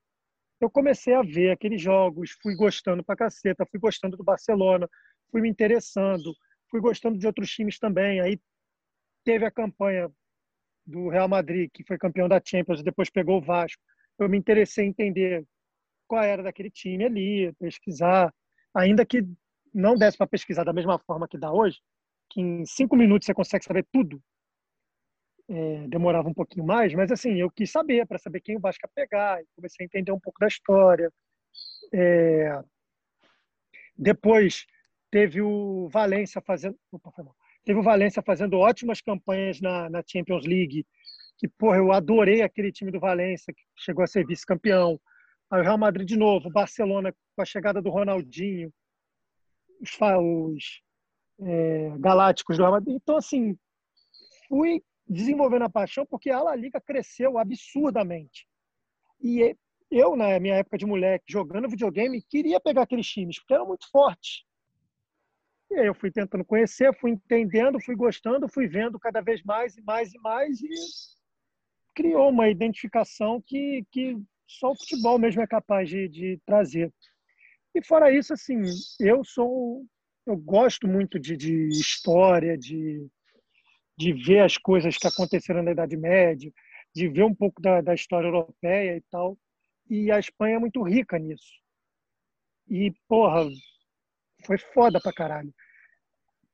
eu 0.62 0.70
comecei 0.70 1.14
a 1.16 1.22
ver 1.24 1.52
aqueles 1.52 1.82
jogos, 1.82 2.32
fui 2.42 2.56
gostando 2.56 3.04
pra 3.04 3.16
caceta, 3.18 3.66
fui 3.72 3.80
gostando 3.80 4.18
do 4.18 4.24
Barcelona, 4.24 4.90
fui 5.32 5.42
me 5.42 5.50
interessando, 5.50 6.34
fui 6.70 6.82
gostando 6.82 7.18
de 7.20 7.28
outros 7.28 7.52
times 7.52 7.80
também. 7.80 8.22
Aí 8.22 8.40
teve 9.26 9.46
a 9.46 9.52
campanha 9.52 10.12
do 10.86 11.10
Real 11.10 11.28
Madrid, 11.28 11.70
que 11.74 11.84
foi 11.86 11.98
campeão 11.98 12.28
da 12.30 12.42
Champions 12.44 12.84
depois 12.84 13.10
pegou 13.10 13.40
o 13.40 13.42
Vasco. 13.42 13.82
Eu 14.20 14.30
me 14.30 14.38
interessei 14.38 14.86
em 14.86 14.90
entender 14.90 15.46
qual 16.08 16.24
era 16.24 16.44
daquele 16.44 16.70
time 16.72 17.06
ali, 17.06 17.54
pesquisar, 17.54 18.34
ainda 18.74 19.06
que 19.06 19.26
não 19.74 19.96
desse 19.96 20.18
para 20.18 20.28
pesquisar 20.28 20.64
da 20.64 20.74
mesma 20.74 21.00
forma 21.00 21.28
que 21.28 21.38
dá 21.38 21.52
hoje, 21.54 21.80
que 22.30 22.42
em 22.42 22.66
cinco 22.66 22.96
minutos 22.96 23.26
você 23.26 23.34
consegue 23.34 23.66
saber 23.66 23.88
tudo. 23.92 24.22
É, 25.54 25.86
demorava 25.90 26.30
um 26.30 26.34
pouquinho 26.34 26.66
mais, 26.66 26.94
mas 26.94 27.12
assim, 27.12 27.34
eu 27.34 27.52
quis 27.52 27.70
saber, 27.70 28.08
para 28.08 28.18
saber 28.18 28.40
quem 28.40 28.56
o 28.56 28.60
Vasco 28.62 28.86
ia 28.86 28.92
pegar, 28.96 29.42
comecei 29.54 29.84
a 29.84 29.86
entender 29.86 30.14
um 30.14 30.20
pouco 30.20 30.40
da 30.40 30.48
história. 30.48 31.12
É, 31.94 32.58
depois 33.98 34.66
teve 35.12 35.42
o 35.42 35.90
Valência 35.90 36.42
fazendo. 36.42 36.78
Opa. 36.90 37.12
Teve 37.66 37.80
o 37.80 37.84
Valência 37.84 38.24
fazendo 38.24 38.58
ótimas 38.58 39.02
campanhas 39.02 39.60
na, 39.60 39.90
na 39.90 40.02
Champions 40.08 40.46
League, 40.46 40.86
que, 41.38 41.50
porra, 41.50 41.78
eu 41.78 41.92
adorei 41.92 42.42
aquele 42.42 42.72
time 42.72 42.90
do 42.90 43.00
Valência, 43.00 43.54
que 43.54 43.62
chegou 43.76 44.06
a 44.06 44.08
ser 44.08 44.26
vice-campeão. 44.26 45.00
Aí 45.50 45.60
o 45.60 45.64
Real 45.64 45.78
Madrid 45.78 46.08
de 46.08 46.18
novo, 46.18 46.50
Barcelona 46.50 47.14
com 47.36 47.42
a 47.42 47.46
chegada 47.46 47.82
do 47.82 47.90
Ronaldinho, 47.90 48.74
os, 49.82 49.92
os 50.00 50.82
é, 51.42 51.94
Galácticos 52.00 52.56
do 52.56 52.64
Real 52.64 52.74
Madrid. 52.74 52.96
Então, 52.96 53.18
assim, 53.18 53.58
fui 54.48 54.82
desenvolvendo 55.12 55.64
a 55.64 55.70
paixão 55.70 56.06
porque 56.06 56.30
a 56.30 56.42
La 56.42 56.56
Liga 56.56 56.80
cresceu 56.80 57.38
absurdamente. 57.38 58.48
E 59.20 59.56
eu, 59.92 60.16
na 60.16 60.40
minha 60.40 60.56
época 60.56 60.78
de 60.78 60.86
moleque, 60.86 61.26
jogando 61.28 61.70
videogame, 61.70 62.24
queria 62.24 62.60
pegar 62.60 62.84
aqueles 62.84 63.08
times, 63.08 63.38
porque 63.40 63.54
eram 63.54 63.68
muito 63.68 63.90
fortes. 63.92 64.44
E 65.70 65.76
aí 65.76 65.88
eu 65.88 65.94
fui 65.94 66.12
tentando 66.12 66.46
conhecer, 66.46 66.94
fui 66.98 67.12
entendendo, 67.12 67.80
fui 67.80 67.96
gostando, 67.96 68.48
fui 68.48 68.68
vendo 68.68 69.00
cada 69.00 69.22
vez 69.22 69.44
mais 69.44 69.78
e 69.78 69.82
mais 69.82 70.14
e 70.14 70.20
mais 70.20 70.62
e 70.62 70.70
criou 71.94 72.30
uma 72.30 72.50
identificação 72.50 73.42
que, 73.42 73.86
que 73.92 74.18
só 74.48 74.72
o 74.72 74.76
futebol 74.76 75.20
mesmo 75.20 75.42
é 75.42 75.48
capaz 75.48 75.90
de, 75.90 76.08
de 76.08 76.40
trazer. 76.46 76.92
E 77.76 77.84
fora 77.84 78.12
isso, 78.12 78.34
assim, 78.34 78.62
eu 79.00 79.24
sou, 79.24 79.86
eu 80.26 80.36
gosto 80.38 80.88
muito 80.88 81.20
de, 81.20 81.38
de 81.38 81.70
história, 81.70 82.58
de, 82.58 83.08
de 83.98 84.14
ver 84.14 84.40
as 84.40 84.58
coisas 84.58 84.98
que 84.98 85.08
aconteceram 85.08 85.62
na 85.62 85.72
Idade 85.72 85.98
Média, 85.98 86.52
de 86.94 87.08
ver 87.08 87.24
um 87.24 87.36
pouco 87.36 87.62
da, 87.62 87.82
da 87.82 87.94
história 87.94 88.28
europeia 88.28 88.98
e 88.98 89.02
tal. 89.10 89.38
E 89.90 90.12
a 90.12 90.20
Espanha 90.20 90.56
é 90.56 90.60
muito 90.60 90.82
rica 90.84 91.18
nisso. 91.20 91.54
E, 92.68 92.94
porra, 93.08 93.50
foi 94.46 94.58
foda 94.58 95.00
pra 95.02 95.14
caralho. 95.14 95.54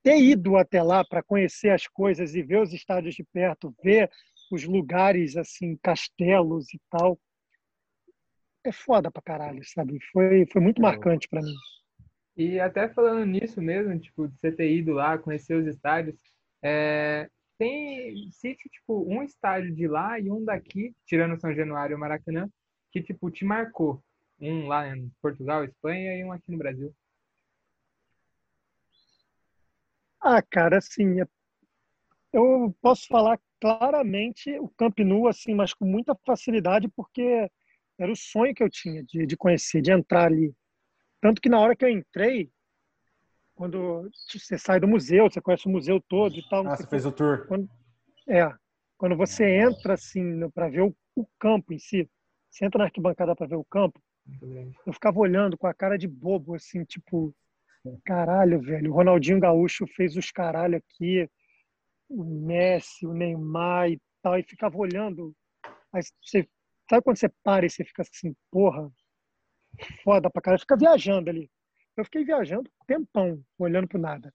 Ter 0.04 0.20
ido 0.20 0.56
até 0.58 0.82
lá 0.82 1.04
para 1.04 1.24
conhecer 1.24 1.70
as 1.70 1.88
coisas 1.88 2.34
e 2.34 2.42
ver 2.42 2.62
os 2.62 2.74
estádios 2.74 3.16
de 3.16 3.24
perto, 3.24 3.76
ver 3.84 4.10
os 4.52 4.64
lugares, 4.64 5.36
assim, 5.36 5.78
castelos 5.78 6.74
e 6.74 6.80
tal, 6.90 7.20
é 8.66 8.72
foda 8.72 9.12
pra 9.12 9.22
caralho, 9.22 9.62
sabe? 9.64 10.00
Foi, 10.12 10.46
foi 10.52 10.62
muito 10.62 10.82
marcante 10.82 11.28
para 11.28 11.42
mim. 11.42 11.56
E 12.36 12.60
até 12.60 12.88
falando 12.90 13.26
nisso 13.26 13.62
mesmo, 13.62 13.98
tipo, 14.00 14.28
de 14.28 14.36
você 14.36 14.52
ter 14.52 14.72
ido 14.72 14.94
lá, 14.94 15.18
conhecer 15.18 15.56
os 15.56 15.66
estádios, 15.66 16.16
é, 16.62 17.30
tem, 17.58 18.30
cite, 18.32 18.70
tipo, 18.70 19.04
um 19.08 19.24
estádio 19.24 19.74
de 19.74 19.88
lá 19.88 20.20
e 20.20 20.32
um 20.32 20.44
daqui, 20.44 20.96
tirando 21.06 21.40
São 21.40 21.54
Januário 21.54 21.96
e 21.96 22.00
Maracanã, 22.00 22.50
que, 22.92 23.02
tipo, 23.02 23.32
te 23.32 23.44
marcou. 23.44 24.04
Um 24.40 24.68
lá 24.68 24.96
em 24.96 25.12
Portugal, 25.22 25.64
Espanha 25.64 26.16
e 26.16 26.24
um 26.24 26.32
aqui 26.32 26.52
no 26.52 26.58
Brasil. 26.58 26.94
Ah, 30.22 30.42
cara, 30.42 30.78
assim, 30.78 31.22
é, 31.22 31.28
eu 32.34 32.76
posso 32.82 33.08
falar 33.08 33.40
claramente 33.60 34.60
o 34.60 34.70
Camp 34.70 35.00
Nou, 35.00 35.28
assim, 35.28 35.56
mas 35.56 35.74
com 35.74 35.86
muita 35.86 36.16
facilidade, 36.26 36.88
porque 36.90 37.50
era 37.98 38.12
o 38.12 38.16
sonho 38.16 38.54
que 38.54 38.64
eu 38.64 38.70
tinha 38.70 39.04
de, 39.04 39.26
de 39.26 39.36
conhecer, 39.38 39.82
de 39.82 39.92
entrar 39.92 40.26
ali. 40.26 40.54
Tanto 41.20 41.42
que 41.42 41.50
na 41.50 41.60
hora 41.60 41.76
que 41.76 41.84
eu 41.84 41.90
entrei, 41.90 42.52
quando 43.58 44.08
você 44.32 44.56
sai 44.56 44.80
do 44.80 44.88
museu, 44.88 45.30
você 45.30 45.42
conhece 45.42 45.68
o 45.68 45.72
museu 45.72 46.00
todo 46.00 46.36
e 46.36 46.48
tal. 46.48 46.66
Ah, 46.68 46.78
você 46.78 46.88
fez 46.88 47.08
o 47.08 47.12
tour. 47.12 47.48
Quando, 47.48 47.68
é, 48.30 48.54
quando 48.98 49.18
você 49.18 49.44
entra 49.58 49.96
assim 49.96 50.48
para 50.52 50.70
ver 50.70 50.84
o, 50.84 50.96
o, 51.16 51.26
campo 51.40 51.74
em 51.74 51.80
si, 51.80 52.08
você 52.50 52.66
entra 52.66 52.78
na 52.78 52.86
arquibancada 52.86 53.36
para 53.36 53.48
ver 53.48 53.56
o 53.56 53.66
campo, 53.66 54.00
eu 54.86 54.94
ficava 54.94 55.20
olhando 55.20 55.58
com 55.58 55.66
a 55.66 55.74
cara 55.74 55.98
de 55.98 56.08
bobo, 56.08 56.54
assim, 56.54 56.84
tipo, 56.84 57.36
caralho, 58.06 58.62
velho, 58.62 58.92
o 58.92 58.94
Ronaldinho 58.94 59.40
Gaúcho 59.40 59.88
fez 59.88 60.16
os 60.16 60.30
caralho 60.30 60.78
aqui, 60.78 61.28
o 62.08 62.24
Messi, 62.24 63.08
o 63.08 63.14
Neymar 63.14 63.90
e 63.90 64.00
tal, 64.22 64.38
e 64.38 64.44
ficava 64.44 64.78
olhando. 64.78 65.34
Aí 65.92 66.04
você, 66.22 66.48
sabe 66.88 67.04
quando 67.04 67.18
você 67.18 67.30
para 67.44 67.66
e 67.66 67.70
você 67.72 67.84
fica 67.84 68.04
assim, 68.04 68.36
porra, 68.52 68.88
foda 70.04 70.30
pra 70.30 70.44
caralho, 70.44 70.62
fica 70.62 70.78
viajando 70.78 71.32
ali. 71.32 71.50
Eu 71.98 72.06
fiquei 72.06 72.24
viajando 72.24 72.70
um 72.82 72.86
tempão, 72.86 73.44
olhando 73.58 73.88
pro 73.88 74.00
nada. 74.00 74.32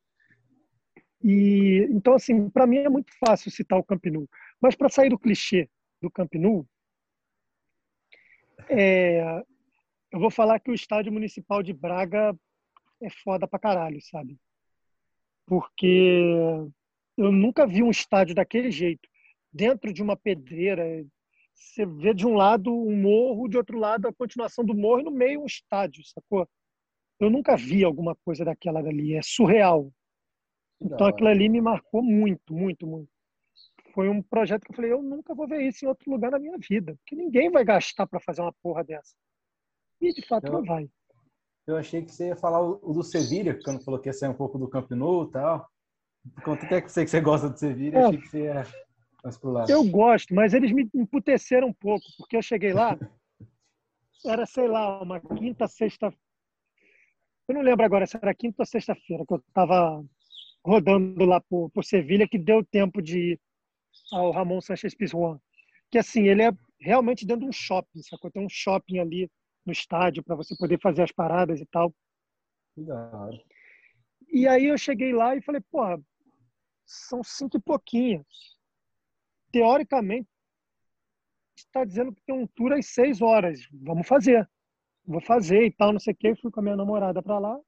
E 1.23 1.87
então 1.91 2.15
assim, 2.15 2.51
para 2.51 2.67
mim 2.67 2.79
é 2.79 2.89
muito 2.89 3.13
fácil 3.25 3.51
citar 3.51 3.79
o 3.79 3.85
Camp 3.85 4.05
Nou, 4.07 4.29
mas 4.61 4.75
para 4.75 4.89
sair 4.89 5.09
do 5.09 5.19
clichê 5.19 5.71
do 6.01 6.11
Camp 6.11 6.35
Nou, 6.35 6.67
é, 8.69 9.43
eu 10.11 10.19
vou 10.19 10.31
falar 10.31 10.59
que 10.59 10.71
o 10.71 10.75
estádio 10.75 11.13
municipal 11.13 11.63
de 11.63 11.73
Braga 11.73 12.37
é 13.01 13.11
foda 13.11 13.47
pra 13.47 13.59
caralho, 13.59 14.01
sabe? 14.03 14.37
Porque 15.47 16.27
eu 17.17 17.31
nunca 17.31 17.67
vi 17.67 17.83
um 17.83 17.91
estádio 17.91 18.35
daquele 18.35 18.71
jeito, 18.71 19.09
dentro 19.53 19.93
de 19.93 20.03
uma 20.03 20.17
pedreira. 20.17 20.85
Você 21.55 21.87
vê 21.87 22.13
de 22.13 22.27
um 22.27 22.35
lado 22.35 22.73
um 22.73 22.97
morro, 22.97 23.49
de 23.49 23.57
outro 23.57 23.79
lado 23.79 24.09
a 24.09 24.13
continuação 24.13 24.65
do 24.65 24.75
morro 24.75 25.01
e 25.01 25.05
no 25.05 25.11
meio 25.11 25.43
um 25.43 25.47
estádio, 25.47 26.05
sacou? 26.05 26.49
Eu 27.25 27.31
nunca 27.31 27.57
vi 27.57 27.85
alguma 27.85 28.17
coisa 28.17 28.45
daquela 28.45 28.81
ali, 28.81 29.15
é 29.15 29.23
surreal. 29.23 29.93
Então 30.81 31.07
aquilo 31.07 31.29
ali 31.29 31.49
me 31.49 31.61
marcou 31.61 32.03
muito, 32.03 32.53
muito, 32.53 32.87
muito. 32.87 33.09
Foi 33.95 34.09
um 34.09 34.21
projeto 34.23 34.65
que 34.65 34.73
eu 34.73 34.77
falei, 34.77 34.93
eu 34.93 35.03
nunca 35.03 35.35
vou 35.35 35.47
ver 35.47 35.63
isso 35.63 35.85
em 35.85 35.89
outro 35.89 36.11
lugar 36.11 36.31
na 36.31 36.39
minha 36.39 36.59
vida, 36.59 36.97
porque 36.97 37.15
ninguém 37.15 37.51
vai 37.51 37.65
gastar 37.65 38.07
para 38.07 38.19
fazer 38.19 38.41
uma 38.41 38.53
porra 38.63 38.83
dessa. 38.83 39.15
E 40.01 40.13
de 40.13 40.27
fato 40.27 40.47
eu, 40.47 40.53
não 40.55 40.65
vai. 40.65 40.91
Eu 41.67 41.77
achei 41.77 42.03
que 42.03 42.11
você 42.11 42.29
ia 42.29 42.37
falar 42.37 42.61
o, 42.61 42.93
do 42.93 43.05
Sevilha, 43.05 43.57
quando 43.63 43.85
falou 43.85 44.01
que 44.01 44.09
ia 44.09 44.13
sair 44.13 44.31
um 44.31 44.35
pouco 44.35 44.59
do 44.59 44.69
Camp 44.69 44.91
Nou 44.91 45.29
e 45.29 45.31
tal. 45.31 45.69
Conta 46.45 46.67
até 46.67 46.81
que 46.81 46.91
você 46.91 47.05
que 47.05 47.11
você 47.11 47.21
gosta 47.21 47.49
do 47.49 47.59
Sevilha, 47.59 47.99
é. 47.99 48.05
achei 48.05 48.21
que 48.21 48.29
você 48.29 48.45
ia 48.45 48.67
mais 49.23 49.39
pro 49.39 49.53
lado. 49.53 49.71
Eu 49.71 49.85
gosto, 49.85 50.35
mas 50.35 50.55
eles 50.55 50.73
me 50.73 50.91
emputeceram 50.93 51.69
um 51.69 51.73
pouco, 51.73 52.05
porque 52.19 52.37
eu 52.37 52.43
cheguei 52.43 52.73
lá, 52.73 52.99
era, 54.27 54.45
sei 54.45 54.67
lá, 54.67 55.01
uma 55.01 55.21
quinta, 55.21 55.69
sexta. 55.69 56.13
Eu 57.49 57.55
não 57.55 57.63
lembro 57.63 57.85
agora 57.85 58.07
se 58.07 58.17
era 58.17 58.35
quinta 58.35 58.63
ou 58.63 58.67
sexta-feira, 58.67 59.25
que 59.27 59.35
eu 59.35 59.39
estava 59.39 60.05
rodando 60.65 61.25
lá 61.25 61.41
por, 61.41 61.71
por 61.71 61.85
Sevilha, 61.85 62.29
que 62.29 62.39
deu 62.39 62.65
tempo 62.65 63.03
de 63.03 63.33
ir 63.33 63.41
ao 64.13 64.31
Ramon 64.31 64.61
Sanchez 64.61 64.95
Pizjuan. 64.95 65.41
Que 65.91 65.99
assim, 65.99 66.29
ele 66.29 66.43
é 66.43 66.53
realmente 66.81 67.27
dentro 67.27 67.43
de 67.43 67.49
um 67.49 67.53
shopping, 67.53 68.03
sacou? 68.03 68.31
Tem 68.31 68.45
um 68.45 68.49
shopping 68.49 68.99
ali 68.99 69.31
no 69.65 69.73
estádio 69.73 70.23
para 70.23 70.37
você 70.37 70.57
poder 70.57 70.81
fazer 70.81 71.03
as 71.03 71.13
paradas 71.13 71.61
e 71.61 71.67
tal. 71.67 71.95
E 74.29 74.49
aí 74.49 74.67
eu 74.67 74.79
cheguei 74.79 75.13
lá 75.13 75.37
e 75.37 75.43
falei, 75.43 75.61
porra, 75.71 76.01
são 76.87 77.23
cinco 77.23 77.57
e 77.57 77.61
pouquinho. 77.61 78.25
Teoricamente, 79.51 80.29
está 81.57 81.85
dizendo 81.85 82.15
que 82.15 82.23
tem 82.23 82.35
um 82.35 82.47
tour 82.47 82.73
às 82.73 82.87
seis 82.87 83.21
horas. 83.21 83.61
Vamos 83.73 84.07
fazer. 84.07 84.49
Vou 85.07 85.21
fazer 85.21 85.65
e 85.65 85.71
tal, 85.71 85.93
não 85.93 86.01
sei 86.01 86.13
o 86.13 86.17
quê. 86.17 86.35
Fui 86.37 86.51
com 86.51 86.61
a 86.61 86.63
minha 86.63 86.77
namorada 86.77 87.23
para 87.23 87.39
lá. 87.39 87.59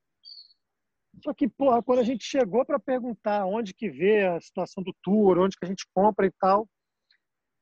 Só 1.23 1.33
que, 1.33 1.49
porra, 1.49 1.83
quando 1.83 2.01
a 2.01 2.05
gente 2.05 2.25
chegou 2.25 2.65
para 2.65 2.79
perguntar 2.79 3.47
onde 3.47 3.73
que 3.73 3.89
vê 3.89 4.27
a 4.27 4.41
situação 4.41 4.83
do 4.83 4.95
tour, 5.03 5.39
onde 5.39 5.57
que 5.57 5.65
a 5.65 5.69
gente 5.69 5.87
compra 5.95 6.27
e 6.27 6.33
tal, 6.41 6.69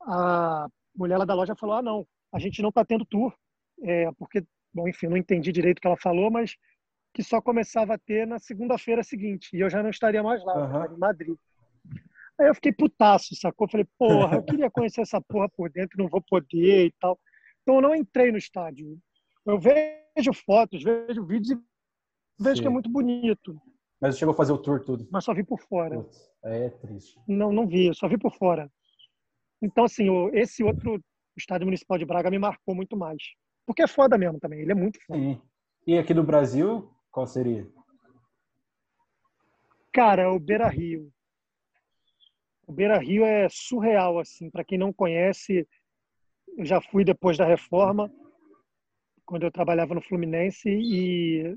a 0.02 0.66
mulher 0.96 1.18
lá 1.18 1.24
da 1.24 1.35
loja 1.35 1.54
falou, 1.54 1.76
ah, 1.76 1.82
não, 1.82 2.06
a 2.32 2.38
gente 2.38 2.62
não 2.62 2.70
está 2.70 2.85
tendo 2.85 3.04
tour 3.04 3.35
é, 3.82 4.11
porque, 4.12 4.44
bom, 4.72 4.88
enfim, 4.88 5.08
não 5.08 5.16
entendi 5.16 5.52
direito 5.52 5.78
o 5.78 5.80
que 5.80 5.87
ela 5.87 5.96
falou, 5.96 6.30
mas 6.30 6.56
que 7.14 7.22
só 7.22 7.40
começava 7.42 7.94
a 7.94 7.98
ter 7.98 8.26
na 8.26 8.38
segunda-feira 8.38 9.02
seguinte, 9.02 9.54
e 9.54 9.61
eu 9.61 9.68
já 9.68 9.82
não 9.82 9.90
estaria 9.90 10.22
mais 10.22 10.42
lá, 10.44 10.87
uhum. 10.88 10.96
em 10.96 10.98
Madrid. 10.98 11.37
Aí 12.40 12.48
eu 12.48 12.54
fiquei 12.54 12.72
putaço, 12.72 13.37
sacou? 13.37 13.68
Falei, 13.68 13.87
porra, 13.98 14.37
eu 14.37 14.42
queria 14.42 14.70
conhecer 14.70 15.02
essa 15.02 15.20
porra 15.20 15.48
por 15.50 15.70
dentro, 15.70 15.98
não 15.98 16.08
vou 16.08 16.22
poder 16.22 16.87
e 16.87 16.92
tal. 16.98 17.18
Então 17.61 17.76
eu 17.76 17.82
não 17.82 17.94
entrei 17.94 18.32
no 18.32 18.38
estádio. 18.38 18.98
Eu 19.44 19.59
vejo 19.59 20.33
fotos, 20.46 20.83
vejo 20.83 21.24
vídeos 21.24 21.50
e 21.50 21.62
vejo 22.38 22.57
Sim. 22.57 22.62
que 22.62 22.68
é 22.68 22.70
muito 22.70 22.90
bonito. 22.90 23.61
Mas 24.00 24.18
chegou 24.18 24.33
a 24.33 24.37
fazer 24.37 24.52
o 24.52 24.59
tour 24.59 24.85
tudo? 24.85 25.07
Mas 25.11 25.24
só 25.24 25.33
vi 25.33 25.44
por 25.44 25.61
fora. 25.61 25.96
Putz, 25.96 26.31
é 26.44 26.70
triste. 26.70 27.20
Não, 27.26 27.52
não 27.52 27.66
vi, 27.66 27.94
só 27.94 28.09
vi 28.09 28.18
por 28.18 28.35
fora. 28.35 28.70
Então, 29.61 29.85
assim, 29.85 30.09
esse 30.33 30.64
outro 30.64 31.00
estádio 31.37 31.66
municipal 31.66 31.96
de 31.98 32.05
Braga 32.05 32.31
me 32.31 32.38
marcou 32.38 32.74
muito 32.74 32.96
mais. 32.96 33.22
Porque 33.64 33.83
é 33.83 33.87
foda 33.87 34.18
mesmo 34.18 34.40
também, 34.40 34.61
ele 34.61 34.72
é 34.72 34.74
muito 34.74 34.98
foda. 35.07 35.18
Sim. 35.18 35.40
E 35.87 35.98
aqui 35.98 36.12
do 36.12 36.24
Brasil, 36.24 36.92
qual 37.11 37.26
seria? 37.26 37.68
Cara, 39.92 40.33
o 40.33 40.38
Beira 40.38 40.68
Rio. 40.68 41.12
O 42.66 42.72
Beira 42.72 42.98
Rio 42.98 43.24
é 43.24 43.48
surreal, 43.48 44.18
assim. 44.18 44.50
Para 44.50 44.64
quem 44.64 44.78
não 44.78 44.92
conhece, 44.92 45.68
eu 46.57 46.64
já 46.64 46.81
fui 46.81 47.05
depois 47.05 47.37
da 47.37 47.44
reforma, 47.44 48.12
quando 49.26 49.44
eu 49.44 49.52
trabalhava 49.52 49.94
no 49.94 50.02
Fluminense, 50.02 50.68
e 50.68 51.56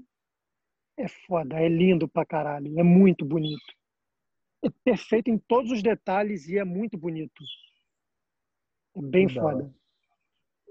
é 0.98 1.08
foda, 1.08 1.60
é 1.60 1.68
lindo 1.68 2.08
pra 2.08 2.26
caralho, 2.26 2.80
é 2.80 2.84
muito 2.84 3.26
bonito. 3.26 3.74
É 4.64 4.70
perfeito 4.84 5.30
em 5.30 5.38
todos 5.38 5.72
os 5.72 5.84
detalhes 5.84 6.48
e 6.48 6.58
é 6.58 6.64
muito 6.64 6.98
bonito. 6.98 7.44
É 8.96 9.02
bem 9.02 9.28
Legal. 9.28 9.44
foda. 9.44 9.76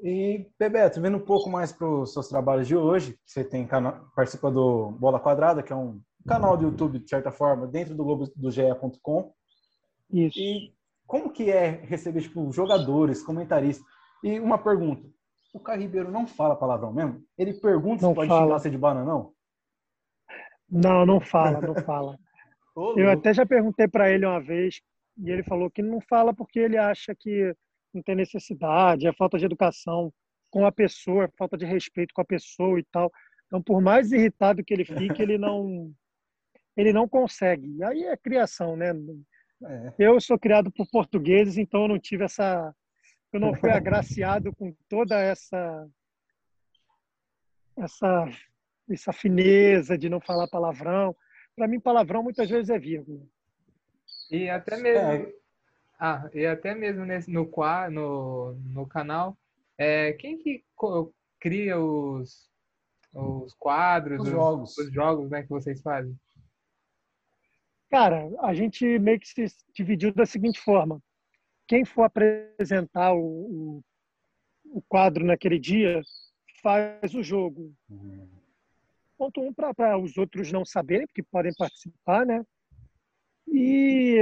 E, 0.03 0.51
Bebeto, 0.59 1.01
vendo 1.01 1.17
um 1.17 1.25
pouco 1.25 1.49
mais 1.49 1.73
para 1.73 1.89
os 1.89 2.13
seus 2.13 2.29
trabalhos 2.29 2.67
de 2.67 2.77
hoje, 2.77 3.19
você 3.25 3.45
tem 3.45 3.67
participa 4.15 4.51
do 4.51 4.91
Bola 4.93 5.21
Quadrada, 5.21 5.63
que 5.63 5.73
é 5.73 5.77
um 5.77 6.01
canal 6.27 6.57
do 6.57 6.65
YouTube, 6.65 6.99
de 6.99 7.09
certa 7.09 7.31
forma, 7.31 7.67
dentro 7.67 7.95
do 7.95 8.05
Globo 8.05 8.31
do 8.35 8.51
GE.com. 8.51 9.33
Isso. 10.11 10.39
E 10.39 10.75
como 11.07 11.33
que 11.33 11.51
é 11.51 11.71
receber, 11.85 12.23
tipo, 12.23 12.51
jogadores, 12.53 13.23
comentaristas? 13.23 13.87
E 14.23 14.41
uma 14.41 14.59
pergunta, 14.59 15.09
o 15.55 15.61
Caio 15.61 15.83
Ribeiro 15.83 16.11
não 16.11 16.27
fala 16.27 16.57
palavrão 16.57 16.93
mesmo? 16.93 17.25
Ele 17.39 17.55
pergunta 17.55 18.03
não 18.03 18.11
se 18.11 18.15
pode 18.17 18.29
xingar 18.29 18.59
você 18.59 18.69
de 18.69 18.77
bananão? 18.77 19.33
Não, 20.69 21.07
não 21.07 21.21
fala, 21.21 21.61
não 21.61 21.75
fala. 21.87 22.19
Eu 22.97 23.09
até 23.09 23.33
já 23.33 23.47
perguntei 23.47 23.87
para 23.87 24.11
ele 24.11 24.27
uma 24.27 24.41
vez 24.41 24.83
e 25.17 25.31
ele 25.31 25.45
falou 25.45 25.71
que 25.71 25.81
não 25.81 26.01
fala 26.01 26.35
porque 26.35 26.59
ele 26.59 26.77
acha 26.77 27.15
que 27.15 27.55
não 27.95 28.03
tem 28.03 28.17
necessidade, 28.17 29.07
é 29.07 29.13
falta 29.13 29.39
de 29.39 29.45
educação 29.45 30.13
com 30.51 30.67
a 30.67 30.73
pessoa, 30.73 31.25
é 31.25 31.29
falta 31.39 31.57
de 31.57 31.65
respeito 31.65 32.13
com 32.13 32.21
a 32.21 32.25
pessoa 32.25 32.81
e 32.81 32.85
tal. 32.91 33.13
Então, 33.47 33.63
por 33.63 33.81
mais 33.81 34.11
irritado 34.11 34.65
que 34.65 34.75
ele 34.75 34.85
fique, 34.85 35.23
ele 35.23 35.39
não 35.39 35.93
ele 36.77 36.93
não 36.93 37.09
consegue. 37.09 37.77
E 37.77 37.85
aí 37.85 38.03
é 38.03 38.17
criação, 38.17 38.75
né? 38.75 38.93
É. 39.65 39.95
Eu 40.01 40.21
sou 40.21 40.37
criado 40.37 40.73
por 40.73 40.91
portugueses, 40.91 41.57
então 41.59 41.83
eu 41.83 41.89
não 41.89 41.99
tive 42.01 42.25
essa 42.25 42.75
eu 43.35 43.41
não 43.41 43.55
fui 43.55 43.71
agraciado 43.71 44.55
com 44.55 44.73
toda 44.89 45.19
essa 45.19 45.89
essa 47.77 48.29
essa 48.91 49.13
fineza 49.13 49.99
de 49.99 50.09
não 50.09 50.21
falar 50.21 50.47
palavrão. 50.49 51.17
Para 51.57 51.67
mim, 51.67 51.81
palavrão 51.81 52.23
muitas 52.23 52.49
vezes 52.49 52.71
é 52.71 52.79
vírgula. 52.79 53.23
E 54.31 54.49
até 54.49 54.77
mesmo 54.77 55.09
é. 55.09 55.33
Ah, 55.99 56.29
e 56.35 56.45
até 56.45 56.75
mesmo 56.75 57.05
nesse, 57.05 57.31
no, 57.31 57.51
no, 57.91 58.55
no 58.55 58.87
canal, 58.87 59.39
é, 59.79 60.13
quem 60.13 60.37
que 60.37 60.65
cria 61.41 61.79
os, 61.79 62.51
os 63.13 63.55
quadros, 63.55 64.21
os, 64.21 64.27
os 64.27 64.33
jogos, 64.33 64.79
os 64.79 64.93
jogos 64.93 65.31
né, 65.31 65.43
que 65.43 65.49
vocês 65.49 65.81
fazem? 65.81 66.19
Cara, 67.91 68.29
a 68.41 68.53
gente 68.53 68.99
meio 68.99 69.21
que 69.21 69.29
se 69.29 69.47
dividiu 69.73 70.13
da 70.13 70.27
seguinte 70.27 70.61
forma. 70.61 71.01
Quem 71.67 71.85
for 71.85 72.05
apresentar 72.05 73.15
o, 73.15 73.83
o, 74.65 74.83
quadro 74.89 75.25
naquele 75.25 75.59
dia 75.59 76.03
faz 76.63 77.15
o 77.15 77.23
jogo. 77.23 77.75
Uhum. 77.89 78.29
Ponto 79.17 79.41
um 79.41 79.53
para 79.53 79.99
os 79.99 80.17
outros 80.17 80.53
não 80.53 80.65
saberem, 80.65 81.07
porque 81.07 81.23
podem 81.23 81.53
participar, 81.57 82.27
né? 82.27 82.45
E 83.47 84.19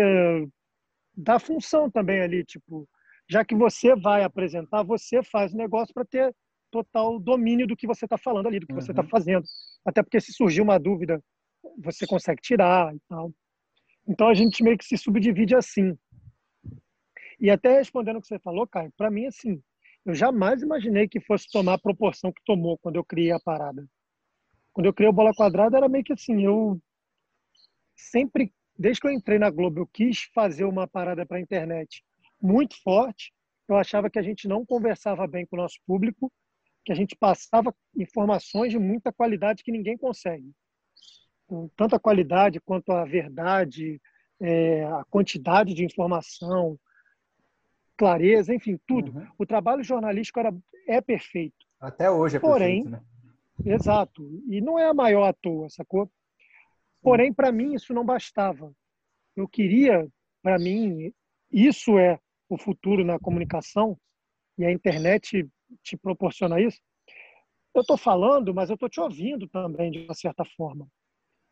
da 1.16 1.38
função 1.38 1.90
também 1.90 2.20
ali, 2.20 2.44
tipo, 2.44 2.88
já 3.28 3.44
que 3.44 3.54
você 3.54 3.94
vai 3.96 4.22
apresentar, 4.22 4.82
você 4.82 5.22
faz 5.22 5.52
o 5.52 5.56
negócio 5.56 5.92
para 5.94 6.04
ter 6.04 6.34
total 6.70 7.18
domínio 7.18 7.66
do 7.66 7.76
que 7.76 7.86
você 7.86 8.06
está 8.06 8.16
falando 8.16 8.46
ali, 8.46 8.58
do 8.58 8.66
que 8.66 8.72
tá 8.72 8.78
uhum. 8.78 8.80
você 8.80 8.92
está 8.92 9.04
fazendo. 9.04 9.44
Até 9.84 10.02
porque 10.02 10.20
se 10.20 10.32
surgir 10.32 10.60
uma 10.60 10.78
dúvida, 10.78 11.22
você 11.78 12.06
consegue 12.06 12.40
tirar 12.40 12.94
e 12.94 13.00
tal. 13.08 13.32
Então 14.08 14.28
a 14.28 14.34
gente 14.34 14.62
meio 14.62 14.76
que 14.78 14.84
se 14.84 14.96
subdivide 14.96 15.54
assim. 15.54 15.96
E 17.42 17.50
até 17.50 17.76
respondendo 17.76 18.18
o 18.18 18.20
que 18.20 18.28
você 18.28 18.38
falou, 18.38 18.68
Caio, 18.68 18.92
para 18.96 19.10
mim, 19.10 19.26
assim, 19.26 19.60
eu 20.06 20.14
jamais 20.14 20.62
imaginei 20.62 21.08
que 21.08 21.20
fosse 21.20 21.50
tomar 21.50 21.74
a 21.74 21.78
proporção 21.78 22.32
que 22.32 22.40
tomou 22.46 22.78
quando 22.78 22.94
eu 22.94 23.04
criei 23.04 23.32
a 23.32 23.40
parada. 23.40 23.84
Quando 24.72 24.86
eu 24.86 24.94
criei 24.94 25.10
o 25.10 25.12
Bola 25.12 25.34
Quadrada, 25.34 25.76
era 25.76 25.88
meio 25.88 26.04
que 26.04 26.12
assim, 26.12 26.44
eu 26.44 26.80
sempre, 27.96 28.54
desde 28.78 29.00
que 29.00 29.08
eu 29.08 29.10
entrei 29.10 29.40
na 29.40 29.50
Globo, 29.50 29.80
eu 29.80 29.86
quis 29.88 30.22
fazer 30.32 30.64
uma 30.64 30.86
parada 30.86 31.26
para 31.26 31.38
a 31.38 31.40
internet 31.40 32.04
muito 32.40 32.80
forte. 32.80 33.32
Eu 33.68 33.76
achava 33.76 34.08
que 34.08 34.20
a 34.20 34.22
gente 34.22 34.46
não 34.46 34.64
conversava 34.64 35.26
bem 35.26 35.44
com 35.44 35.56
o 35.56 35.60
nosso 35.60 35.78
público, 35.84 36.32
que 36.84 36.92
a 36.92 36.94
gente 36.94 37.16
passava 37.16 37.74
informações 37.96 38.70
de 38.70 38.78
muita 38.78 39.12
qualidade 39.12 39.64
que 39.64 39.72
ninguém 39.72 39.98
consegue. 39.98 40.52
Com 41.48 41.66
tanta 41.76 41.98
qualidade 41.98 42.60
quanto 42.60 42.92
a 42.92 43.04
verdade, 43.04 44.00
é, 44.40 44.84
a 44.84 45.04
quantidade 45.10 45.74
de 45.74 45.84
informação, 45.84 46.78
clareza, 48.02 48.52
enfim, 48.52 48.76
tudo. 48.84 49.16
Uhum. 49.16 49.26
O 49.38 49.46
trabalho 49.46 49.84
jornalístico 49.84 50.40
era, 50.40 50.52
é 50.88 51.00
perfeito. 51.00 51.54
Até 51.80 52.10
hoje 52.10 52.36
é 52.36 52.40
Porém, 52.40 52.82
perfeito, 52.82 53.04
né? 53.64 53.72
Exato. 53.72 54.42
E 54.48 54.60
não 54.60 54.76
é 54.76 54.88
a 54.88 54.94
maior 54.94 55.28
à 55.28 55.32
toa, 55.32 55.68
sacou? 55.70 56.10
Porém, 57.00 57.32
para 57.32 57.52
mim, 57.52 57.74
isso 57.74 57.94
não 57.94 58.04
bastava. 58.04 58.72
Eu 59.36 59.46
queria, 59.46 60.08
para 60.42 60.58
mim, 60.58 61.12
isso 61.52 61.96
é 61.96 62.18
o 62.48 62.58
futuro 62.58 63.04
na 63.04 63.20
comunicação 63.20 63.96
e 64.58 64.64
a 64.64 64.72
internet 64.72 65.48
te 65.80 65.96
proporciona 65.96 66.60
isso. 66.60 66.80
Eu 67.72 67.82
estou 67.82 67.96
falando, 67.96 68.52
mas 68.52 68.68
eu 68.68 68.74
estou 68.74 68.88
te 68.88 69.00
ouvindo 69.00 69.46
também, 69.46 69.92
de 69.92 70.00
uma 70.00 70.14
certa 70.14 70.44
forma. 70.56 70.88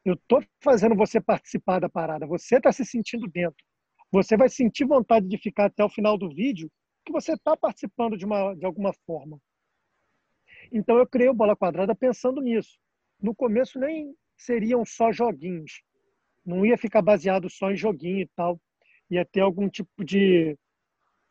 Eu 0.05 0.15
estou 0.15 0.43
fazendo 0.61 0.97
você 0.97 1.21
participar 1.21 1.79
da 1.79 1.89
parada. 1.89 2.27
Você 2.27 2.57
está 2.57 2.73
se 2.73 2.85
sentindo 2.85 3.29
dentro. 3.29 3.65
Você 4.13 4.37
vai 4.37 4.49
sentir 4.49 4.85
vontade 4.85 5.27
de 5.29 5.39
ficar 5.39 5.67
até 5.67 5.85
o 5.85 5.89
final 5.89 6.19
do 6.19 6.29
vídeo, 6.29 6.71
que 7.05 7.13
você 7.13 7.33
está 7.33 7.57
participando 7.57 8.17
de, 8.17 8.25
uma, 8.25 8.55
de 8.55 8.67
alguma 8.67 8.93
forma. 9.07 9.41
Então 10.73 10.99
eu 10.99 11.07
criei 11.07 11.29
o 11.29 11.35
Bola 11.35 11.57
Quadrada 11.57 11.95
pensando 11.95 12.41
nisso. 12.41 12.79
No 13.21 13.35
começo 13.35 13.79
nem 13.79 14.15
seriam 14.37 14.85
só 14.85 15.13
joguinhos. 15.13 15.83
Não 16.45 16.65
ia 16.65 16.77
ficar 16.77 17.03
baseado 17.03 17.49
só 17.49 17.71
em 17.71 17.77
joguinho 17.77 18.23
e 18.23 18.31
tal. 18.35 18.61
Ia 19.11 19.25
ter 19.25 19.41
algum 19.41 19.69
tipo 19.69 20.05
de, 20.05 20.57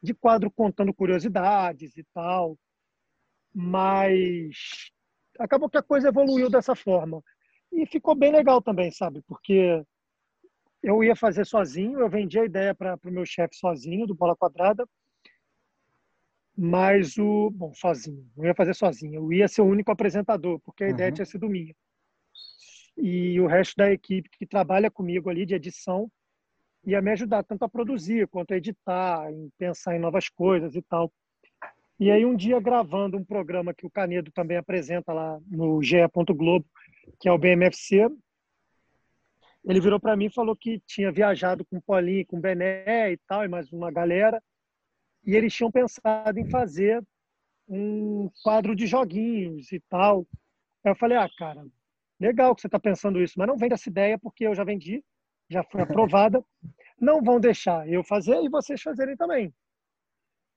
de 0.01 0.13
quadro 0.13 0.51
contando 0.51 0.93
curiosidades 0.93 1.97
e 1.97 2.03
tal. 2.13 2.57
Mas 3.53 4.91
acabou 5.39 5.69
que 5.69 5.77
a 5.77 5.83
coisa 5.83 6.09
evoluiu 6.09 6.49
dessa 6.49 6.75
forma. 6.75 7.23
E 7.71 7.85
ficou 7.85 8.15
bem 8.15 8.31
legal 8.31 8.61
também, 8.61 8.91
sabe? 8.91 9.21
Porque 9.27 9.83
eu 10.81 11.03
ia 11.03 11.15
fazer 11.15 11.45
sozinho, 11.45 11.99
eu 11.99 12.09
vendi 12.09 12.39
a 12.39 12.45
ideia 12.45 12.73
para 12.73 12.97
o 13.03 13.11
meu 13.11 13.25
chefe 13.25 13.55
sozinho, 13.55 14.07
do 14.07 14.15
Bola 14.15 14.35
Quadrada, 14.35 14.87
mas 16.57 17.17
o. 17.17 17.49
Bom, 17.51 17.73
sozinho, 17.73 18.25
não 18.35 18.45
ia 18.45 18.55
fazer 18.55 18.73
sozinho, 18.73 19.15
eu 19.15 19.33
ia 19.33 19.47
ser 19.47 19.61
o 19.61 19.65
único 19.65 19.91
apresentador, 19.91 20.59
porque 20.59 20.83
a 20.83 20.87
uhum. 20.87 20.93
ideia 20.93 21.11
tinha 21.11 21.25
sido 21.25 21.49
minha. 21.49 21.73
E 22.97 23.39
o 23.39 23.47
resto 23.47 23.77
da 23.77 23.91
equipe 23.91 24.29
que 24.29 24.45
trabalha 24.45 24.91
comigo 24.91 25.29
ali 25.29 25.45
de 25.45 25.55
edição 25.55 26.11
ia 26.85 27.01
me 27.01 27.11
ajudar 27.11 27.43
tanto 27.43 27.63
a 27.63 27.69
produzir 27.69 28.27
quanto 28.27 28.53
a 28.53 28.57
editar, 28.57 29.31
em 29.31 29.49
pensar 29.57 29.95
em 29.95 29.99
novas 29.99 30.27
coisas 30.27 30.75
e 30.75 30.81
tal. 30.81 31.11
E 31.99 32.09
aí 32.09 32.25
um 32.25 32.35
dia 32.35 32.59
gravando 32.59 33.17
um 33.17 33.23
programa 33.23 33.73
que 33.73 33.85
o 33.85 33.89
Canedo 33.89 34.31
também 34.31 34.57
apresenta 34.57 35.13
lá 35.13 35.39
no 35.47 35.81
GE. 35.83 35.97
Globo, 36.29 36.65
que 37.19 37.27
é 37.27 37.31
o 37.31 37.37
BMFC, 37.37 38.09
ele 39.65 39.81
virou 39.81 39.99
para 39.99 40.15
mim 40.15 40.25
e 40.25 40.33
falou 40.33 40.55
que 40.55 40.79
tinha 40.85 41.11
viajado 41.11 41.65
com 41.65 41.77
o 41.77 41.81
Paulinho, 41.81 42.25
com 42.25 42.37
o 42.37 42.41
Bené 42.41 43.11
e 43.11 43.17
tal, 43.27 43.43
e 43.43 43.47
mais 43.47 43.71
uma 43.71 43.91
galera, 43.91 44.41
e 45.25 45.35
eles 45.35 45.53
tinham 45.53 45.71
pensado 45.71 46.39
em 46.39 46.49
fazer 46.49 47.03
um 47.67 48.29
quadro 48.43 48.75
de 48.75 48.87
joguinhos 48.87 49.71
e 49.71 49.79
tal. 49.89 50.25
Aí 50.83 50.91
eu 50.91 50.95
falei, 50.95 51.17
ah, 51.17 51.29
cara, 51.37 51.65
legal 52.19 52.55
que 52.55 52.61
você 52.61 52.67
está 52.67 52.79
pensando 52.79 53.21
isso, 53.21 53.35
mas 53.37 53.47
não 53.47 53.57
vende 53.57 53.73
essa 53.73 53.89
ideia 53.89 54.17
porque 54.17 54.47
eu 54.47 54.55
já 54.55 54.63
vendi, 54.63 55.03
já 55.49 55.63
foi 55.63 55.81
aprovada. 55.81 56.43
Não 56.99 57.21
vão 57.21 57.39
deixar 57.39 57.87
eu 57.87 58.03
fazer 58.03 58.41
e 58.41 58.49
vocês 58.49 58.81
fazerem 58.81 59.15
também. 59.15 59.53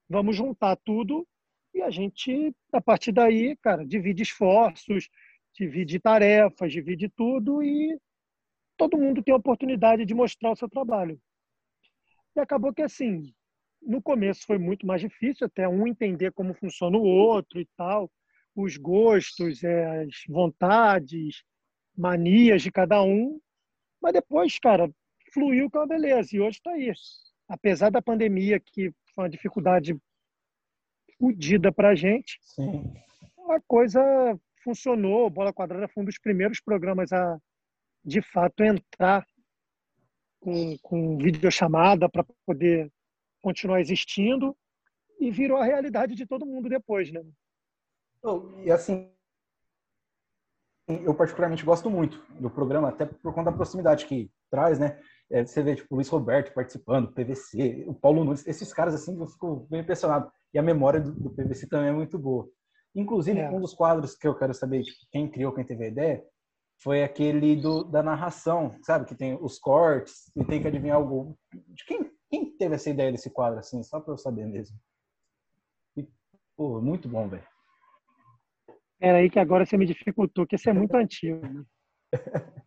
Vamos 0.09 0.37
juntar 0.37 0.77
tudo 0.77 1.27
e 1.75 1.83
a 1.83 1.91
gente, 1.91 2.55
a 2.73 2.81
partir 2.81 3.13
daí, 3.13 3.57
cara, 3.57 3.87
divide 3.87 4.23
esforços, 4.23 5.09
divide 5.55 6.01
tarefas, 6.01 6.73
divide 6.73 7.09
tudo 7.09 7.63
e 7.63 7.99
todo 8.89 8.99
mundo 8.99 9.23
tem 9.23 9.33
a 9.33 9.37
oportunidade 9.37 10.05
de 10.05 10.15
mostrar 10.15 10.51
o 10.51 10.57
seu 10.57 10.69
trabalho. 10.69 11.21
E 12.35 12.41
acabou 12.41 12.73
que, 12.73 12.83
assim, 12.83 13.33
no 13.81 14.03
começo 14.03 14.45
foi 14.45 14.59
muito 14.59 14.85
mais 14.85 15.01
difícil, 15.01 15.47
até 15.47 15.69
um 15.69 15.87
entender 15.87 16.33
como 16.33 16.55
funciona 16.55 16.97
o 16.99 17.05
outro 17.05 17.61
e 17.61 17.69
tal, 17.77 18.11
os 18.57 18.77
gostos, 18.77 19.63
é, 19.63 20.03
as 20.03 20.25
vontades, 20.29 21.45
manias 21.97 22.63
de 22.63 22.73
cada 22.73 23.03
um. 23.03 23.41
Mas 24.01 24.15
depois, 24.15 24.59
cara, 24.59 24.91
fluiu 25.33 25.71
com 25.71 25.79
a 25.79 25.87
beleza. 25.87 26.35
E 26.35 26.41
hoje 26.41 26.57
está 26.57 26.73
aí. 26.73 26.93
Apesar 27.49 27.91
da 27.91 28.03
pandemia, 28.03 28.59
que 28.59 28.91
foi 29.15 29.25
uma 29.25 29.31
dificuldade 29.31 29.97
fodida 31.19 31.71
para 31.71 31.91
a 31.91 31.95
gente, 31.95 32.39
Sim. 32.41 32.93
a 33.49 33.61
coisa 33.61 34.01
funcionou. 34.65 35.31
Bola 35.31 35.53
Quadrada 35.53 35.87
foi 35.87 36.03
um 36.03 36.07
dos 36.07 36.19
primeiros 36.19 36.61
programas 36.61 37.13
a 37.13 37.39
de 38.05 38.21
fato 38.21 38.63
entrar 38.63 39.27
com, 40.41 40.77
com 40.79 41.19
videochamada 41.19 42.09
para 42.09 42.25
poder 42.45 42.93
continuar 43.41 43.81
existindo 43.81 44.57
e 45.21 45.31
virou 45.31 45.59
a 45.59 45.65
realidade 45.65 46.15
de 46.15 46.27
todo 46.27 46.47
mundo 46.47 46.69
depois, 46.69 47.13
né? 47.13 47.23
E 48.65 48.71
assim, 48.71 49.11
eu 50.89 51.15
particularmente 51.15 51.65
gosto 51.65 51.89
muito 51.89 52.25
do 52.41 52.51
programa, 52.51 52.89
até 52.89 53.07
por 53.07 53.33
conta 53.33 53.51
da 53.51 53.57
proximidade 53.57 54.07
que 54.07 54.31
traz, 54.51 54.79
né? 54.79 54.99
É, 55.31 55.45
você 55.45 55.63
vê, 55.63 55.75
tipo, 55.75 55.95
o 55.95 55.97
Luiz 55.97 56.09
Roberto 56.09 56.53
participando, 56.53 57.13
PVC, 57.13 57.85
o 57.87 57.95
Paulo 57.95 58.25
Nunes, 58.25 58.47
esses 58.47 58.73
caras, 58.73 58.95
assim, 58.95 59.19
eu 59.19 59.27
fico 59.27 59.67
bem 59.71 59.81
impressionado. 59.81 60.31
E 60.53 60.59
a 60.59 60.63
memória 60.63 61.01
do, 61.01 61.11
do 61.13 61.31
PVC 61.31 61.69
também 61.69 61.89
é 61.89 61.93
muito 61.93 62.19
boa. 62.19 62.49
Inclusive, 62.95 63.39
é. 63.39 63.51
um 63.51 63.61
dos 63.61 63.73
quadros 63.73 64.15
que 64.15 64.29
eu 64.29 64.35
quero 64.35 64.53
saber, 64.53 64.83
tipo, 64.83 64.99
quem 65.11 65.31
criou, 65.31 65.55
quem 65.55 65.65
teve 65.65 65.85
a 65.85 65.89
ideia, 65.89 66.25
foi 66.83 67.05
aquele 67.05 67.55
do, 67.55 67.85
da 67.85 68.03
narração, 68.03 68.77
sabe? 68.83 69.07
Que 69.07 69.15
tem 69.15 69.39
os 69.41 69.59
cortes 69.59 70.31
e 70.37 70.45
tem 70.45 70.61
que 70.61 70.67
adivinhar 70.67 70.97
algo. 70.97 71.39
De 71.53 71.85
quem, 71.85 72.11
quem 72.29 72.57
teve 72.57 72.75
essa 72.75 72.91
ideia 72.91 73.13
desse 73.13 73.31
quadro, 73.31 73.61
assim? 73.61 73.83
Só 73.83 74.01
para 74.01 74.15
eu 74.15 74.19
saber 74.19 74.47
mesmo. 74.47 74.77
E, 75.97 76.09
pô, 76.57 76.81
muito 76.81 77.09
bom, 77.09 77.29
velho. 77.29 77.47
Era 79.01 79.19
aí 79.19 79.31
que 79.31 79.39
agora 79.39 79.65
você 79.65 79.77
me 79.77 79.87
dificultou, 79.87 80.47
que 80.47 80.57
esse 80.57 80.69
é 80.69 80.73
muito 80.73 80.95
antigo. 80.95 81.41
Né? 81.47 81.65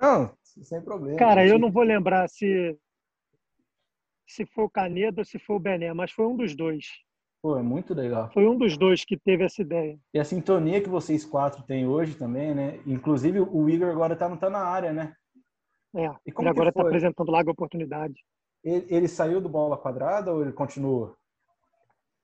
Não, 0.00 0.34
sem 0.42 0.82
problema. 0.82 1.18
Cara, 1.18 1.46
eu 1.46 1.58
não 1.58 1.72
vou 1.72 1.82
lembrar 1.82 2.28
se 2.28 2.78
se 4.28 4.46
foi 4.46 4.64
o 4.64 4.70
Canedo 4.70 5.20
ou 5.20 5.24
se 5.24 5.38
foi 5.38 5.56
o 5.56 5.60
Bené, 5.60 5.92
mas 5.92 6.12
foi 6.12 6.26
um 6.26 6.36
dos 6.36 6.54
dois. 6.54 6.86
Pô, 7.40 7.56
é 7.56 7.62
muito 7.62 7.94
legal. 7.94 8.30
Foi 8.32 8.46
um 8.46 8.56
dos 8.56 8.76
dois 8.76 9.04
que 9.04 9.16
teve 9.16 9.44
essa 9.44 9.62
ideia. 9.62 9.98
E 10.12 10.18
a 10.18 10.24
sintonia 10.24 10.80
que 10.80 10.88
vocês 10.88 11.24
quatro 11.24 11.62
têm 11.62 11.86
hoje 11.86 12.16
também, 12.16 12.54
né? 12.54 12.80
Inclusive 12.84 13.40
o 13.40 13.68
Igor 13.70 13.90
agora 13.90 14.16
tá, 14.16 14.36
tá 14.36 14.50
na 14.50 14.58
área, 14.58 14.92
né? 14.92 15.14
É, 15.94 16.10
e 16.26 16.32
como 16.32 16.48
ele 16.48 16.54
agora 16.54 16.70
está 16.70 16.82
apresentando 16.82 17.30
lá 17.30 17.40
a 17.40 17.50
oportunidade. 17.50 18.14
Ele, 18.62 18.86
ele, 18.88 19.08
saiu 19.08 19.40
do 19.40 19.48
bola 19.48 19.78
quadrada 19.78 20.32
ou 20.32 20.42
ele 20.42 20.52
continua? 20.52 21.16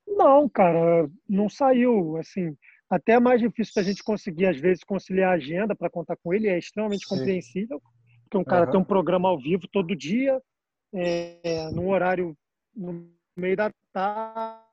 Não, 0.05 0.49
cara, 0.49 1.09
não 1.27 1.49
saiu. 1.49 2.17
Assim, 2.17 2.55
até 2.89 3.13
é 3.13 3.19
mais 3.19 3.39
difícil 3.39 3.73
da 3.73 3.83
gente 3.83 4.03
conseguir, 4.03 4.47
às 4.47 4.57
vezes, 4.57 4.83
conciliar 4.83 5.31
a 5.31 5.35
agenda 5.35 5.73
para 5.73 5.89
contar 5.89 6.17
com 6.17 6.33
ele. 6.33 6.49
É 6.49 6.57
extremamente 6.57 7.07
Sim. 7.07 7.15
compreensível, 7.15 7.81
porque 8.23 8.37
um 8.37 8.43
cara 8.43 8.65
uhum. 8.65 8.71
tem 8.71 8.79
um 8.81 8.85
programa 8.85 9.29
ao 9.29 9.39
vivo 9.39 9.65
todo 9.71 9.95
dia, 9.95 10.41
é, 10.93 11.71
num 11.71 11.89
horário 11.89 12.37
no 12.75 13.09
meio 13.37 13.55
da 13.55 13.71
tarde 13.93 14.64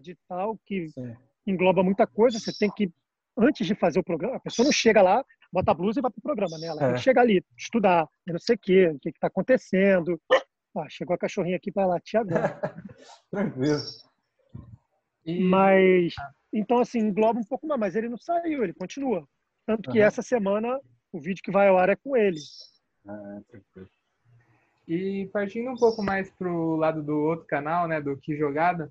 digital 0.00 0.58
que 0.64 0.88
Sim. 0.88 1.16
engloba 1.46 1.82
muita 1.82 2.06
coisa. 2.06 2.38
Você 2.38 2.52
tem 2.52 2.70
que, 2.70 2.90
antes 3.36 3.66
de 3.66 3.74
fazer 3.74 4.00
o 4.00 4.04
programa, 4.04 4.36
a 4.36 4.40
pessoa 4.40 4.64
não 4.64 4.72
chega 4.72 5.02
lá, 5.02 5.24
bota 5.52 5.70
a 5.70 5.74
blusa 5.74 6.00
e 6.00 6.02
vai 6.02 6.10
para 6.10 6.18
o 6.18 6.22
programa, 6.22 6.58
né? 6.58 6.66
Ela 6.66 6.82
é. 6.82 6.86
tem 6.86 6.94
que 6.94 7.00
chegar 7.00 7.22
ali, 7.22 7.44
estudar, 7.56 8.08
não 8.26 8.38
sei 8.38 8.56
o 8.56 8.58
quê, 8.58 8.88
o 8.88 8.98
que 8.98 9.10
está 9.10 9.26
acontecendo. 9.26 10.20
Ah, 10.76 10.86
chegou 10.88 11.14
a 11.14 11.18
cachorrinha 11.18 11.56
aqui 11.56 11.72
para 11.72 11.86
latir 11.86 12.20
agora. 12.20 12.60
Tranquilo. 13.30 13.82
Mas, 15.50 16.14
então, 16.52 16.78
assim, 16.78 17.00
engloba 17.00 17.38
um 17.38 17.44
pouco 17.44 17.66
mais, 17.66 17.80
mas 17.80 17.96
ele 17.96 18.08
não 18.08 18.18
saiu, 18.18 18.62
ele 18.62 18.72
continua. 18.72 19.26
Tanto 19.66 19.90
que 19.90 19.98
uhum. 19.98 20.04
essa 20.04 20.22
semana 20.22 20.80
o 21.12 21.20
vídeo 21.20 21.42
que 21.42 21.50
vai 21.50 21.68
ao 21.68 21.78
ar 21.78 21.88
é 21.88 21.96
com 21.96 22.16
ele. 22.16 22.38
Ah, 23.06 23.40
tranquilo. 23.48 23.88
E 24.86 25.28
partindo 25.32 25.70
um 25.70 25.76
pouco 25.76 26.02
mais 26.02 26.30
para 26.30 26.50
o 26.50 26.76
lado 26.76 27.02
do 27.02 27.14
outro 27.14 27.46
canal, 27.46 27.86
né, 27.86 28.00
do 28.00 28.16
Que 28.16 28.34
Jogada, 28.36 28.90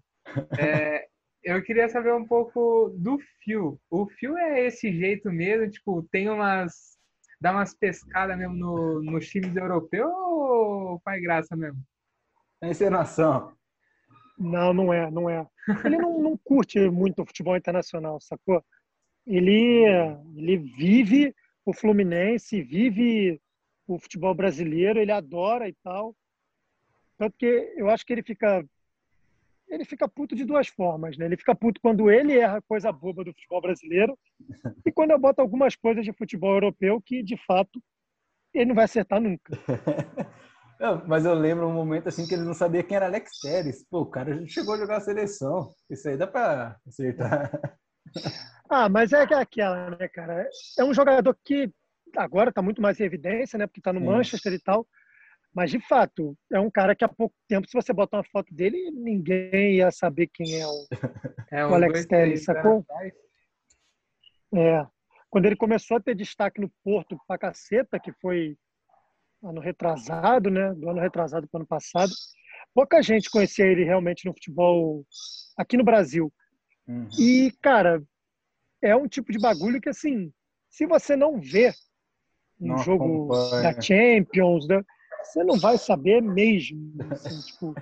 é, 0.59 1.07
eu 1.43 1.61
queria 1.63 1.87
saber 1.87 2.13
um 2.13 2.25
pouco 2.25 2.89
do 2.97 3.17
fio. 3.43 3.79
O 3.89 4.07
fio 4.07 4.37
é 4.37 4.65
esse 4.65 4.91
jeito 4.91 5.31
mesmo? 5.31 5.69
Tipo, 5.69 6.03
tem 6.11 6.29
umas, 6.29 6.97
dá 7.39 7.51
umas 7.51 7.73
pescadas 7.73 8.37
mesmo 8.37 8.55
no, 8.55 9.01
nos 9.01 9.27
times 9.27 9.55
europeus 9.55 10.11
ou 10.11 10.99
faz 11.03 11.21
graça 11.21 11.55
mesmo? 11.55 11.79
É 12.61 12.69
encenação. 12.69 13.53
Não, 14.37 14.73
não 14.73 14.93
é, 14.93 15.09
não 15.09 15.29
é. 15.29 15.47
Ele 15.83 15.97
não, 15.97 16.21
não 16.21 16.37
curte 16.37 16.79
muito 16.89 17.21
o 17.21 17.25
futebol 17.25 17.55
internacional, 17.55 18.19
sacou? 18.21 18.63
Ele, 19.25 19.83
ele 20.35 20.57
vive 20.57 21.35
o 21.65 21.73
Fluminense, 21.73 22.61
vive 22.61 23.41
o 23.87 23.99
futebol 23.99 24.33
brasileiro, 24.33 24.99
ele 24.99 25.11
adora 25.11 25.67
e 25.67 25.73
tal. 25.83 26.15
Tanto 27.17 27.35
que 27.37 27.73
eu 27.75 27.89
acho 27.89 28.05
que 28.05 28.13
ele 28.13 28.23
fica 28.23 28.63
ele 29.67 29.85
fica 29.85 30.07
puto 30.07 30.35
de 30.35 30.45
duas 30.45 30.67
formas, 30.67 31.17
né? 31.17 31.25
Ele 31.25 31.37
fica 31.37 31.53
puto 31.53 31.81
quando 31.81 32.09
ele 32.09 32.37
erra 32.37 32.61
coisa 32.61 32.91
boba 32.91 33.23
do 33.23 33.33
futebol 33.33 33.61
brasileiro 33.61 34.17
e 34.85 34.91
quando 34.91 35.11
eu 35.11 35.19
boto 35.19 35.41
algumas 35.41 35.75
coisas 35.75 36.03
de 36.03 36.13
futebol 36.13 36.53
europeu 36.53 37.01
que, 37.01 37.21
de 37.21 37.37
fato, 37.45 37.81
ele 38.53 38.65
não 38.65 38.75
vai 38.75 38.85
acertar 38.85 39.21
nunca. 39.21 39.53
Não, 40.79 41.03
mas 41.07 41.25
eu 41.25 41.33
lembro 41.33 41.67
um 41.67 41.73
momento 41.73 42.07
assim 42.07 42.27
que 42.27 42.35
ele 42.35 42.43
não 42.43 42.53
sabia 42.53 42.83
quem 42.83 42.95
era 42.95 43.07
Alex 43.07 43.39
Telles. 43.39 43.83
Pô, 43.89 44.01
o 44.01 44.05
cara 44.05 44.45
chegou 44.45 44.75
a 44.75 44.77
jogar 44.77 44.97
a 44.97 45.01
seleção. 45.01 45.73
Isso 45.89 46.07
aí 46.07 46.15
dá 46.15 46.27
pra 46.27 46.77
acertar. 46.87 47.51
Ah, 48.69 48.89
mas 48.89 49.13
é 49.13 49.21
aquela, 49.21 49.91
né, 49.91 50.09
cara? 50.09 50.45
É 50.77 50.83
um 50.83 50.93
jogador 50.93 51.33
que 51.41 51.71
agora 52.17 52.51
tá 52.51 52.61
muito 52.61 52.81
mais 52.81 52.99
em 52.99 53.05
evidência, 53.05 53.57
né? 53.57 53.65
Porque 53.65 53.79
tá 53.79 53.93
no. 53.93 54.01
Manchester 54.01 54.51
e 54.51 54.59
tal. 54.59 54.85
Mas, 55.53 55.71
de 55.71 55.79
fato, 55.79 56.37
é 56.51 56.59
um 56.59 56.69
cara 56.69 56.95
que 56.95 57.03
há 57.03 57.07
pouco 57.07 57.35
tempo, 57.47 57.67
se 57.67 57.73
você 57.73 57.91
botar 57.91 58.17
uma 58.17 58.23
foto 58.23 58.53
dele, 58.53 58.91
ninguém 58.91 59.77
ia 59.77 59.91
saber 59.91 60.29
quem 60.33 60.59
é 60.59 60.67
o, 60.67 60.87
é, 61.51 61.65
o 61.65 61.73
Alex 61.73 62.05
Telles, 62.05 62.43
sacou? 62.43 62.85
É. 64.53 64.85
Quando 65.29 65.45
ele 65.45 65.55
começou 65.55 65.97
a 65.97 65.99
ter 65.99 66.15
destaque 66.15 66.61
no 66.61 66.71
Porto 66.83 67.17
pra 67.27 67.37
caceta, 67.37 67.99
que 67.99 68.11
foi 68.13 68.57
ano 69.43 69.59
retrasado, 69.59 70.49
né? 70.49 70.73
Do 70.73 70.89
ano 70.89 71.01
retrasado 71.01 71.47
para 71.47 71.59
ano 71.59 71.67
passado, 71.67 72.11
pouca 72.73 73.01
gente 73.01 73.29
conhecia 73.29 73.65
ele 73.65 73.83
realmente 73.83 74.25
no 74.25 74.33
futebol 74.33 75.05
aqui 75.57 75.75
no 75.75 75.83
Brasil. 75.83 76.31
Uhum. 76.87 77.09
E, 77.19 77.51
cara, 77.61 78.01
é 78.81 78.95
um 78.95 79.07
tipo 79.07 79.31
de 79.31 79.39
bagulho 79.39 79.81
que, 79.81 79.89
assim, 79.89 80.31
se 80.69 80.85
você 80.85 81.15
não 81.15 81.39
vê 81.39 81.73
um 82.59 82.67
não 82.69 82.77
jogo 82.77 83.33
acompanha. 83.33 83.63
da 83.63 83.81
Champions, 83.81 84.67
da, 84.67 84.83
você 85.23 85.43
não 85.43 85.57
vai 85.59 85.77
saber 85.77 86.21
mesmo. 86.21 86.93
Assim, 87.11 87.41
tipo, 87.45 87.75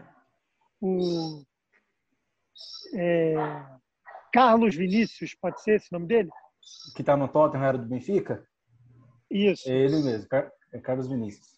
o 0.82 1.44
é, 2.94 3.36
Carlos 4.34 4.76
Vinícius, 4.76 5.36
pode 5.36 5.62
ser 5.62 5.76
esse 5.76 5.92
nome 5.92 6.08
dele? 6.08 6.30
Que 6.96 7.02
está 7.02 7.16
no 7.16 7.28
Tottenham, 7.28 7.66
era 7.66 7.78
do 7.78 7.88
Benfica? 7.88 8.46
Isso. 9.30 9.70
É 9.70 9.74
ele 9.74 10.02
mesmo, 10.02 10.28
é 10.74 10.80
Carlos 10.80 11.08
Vinícius. 11.08 11.56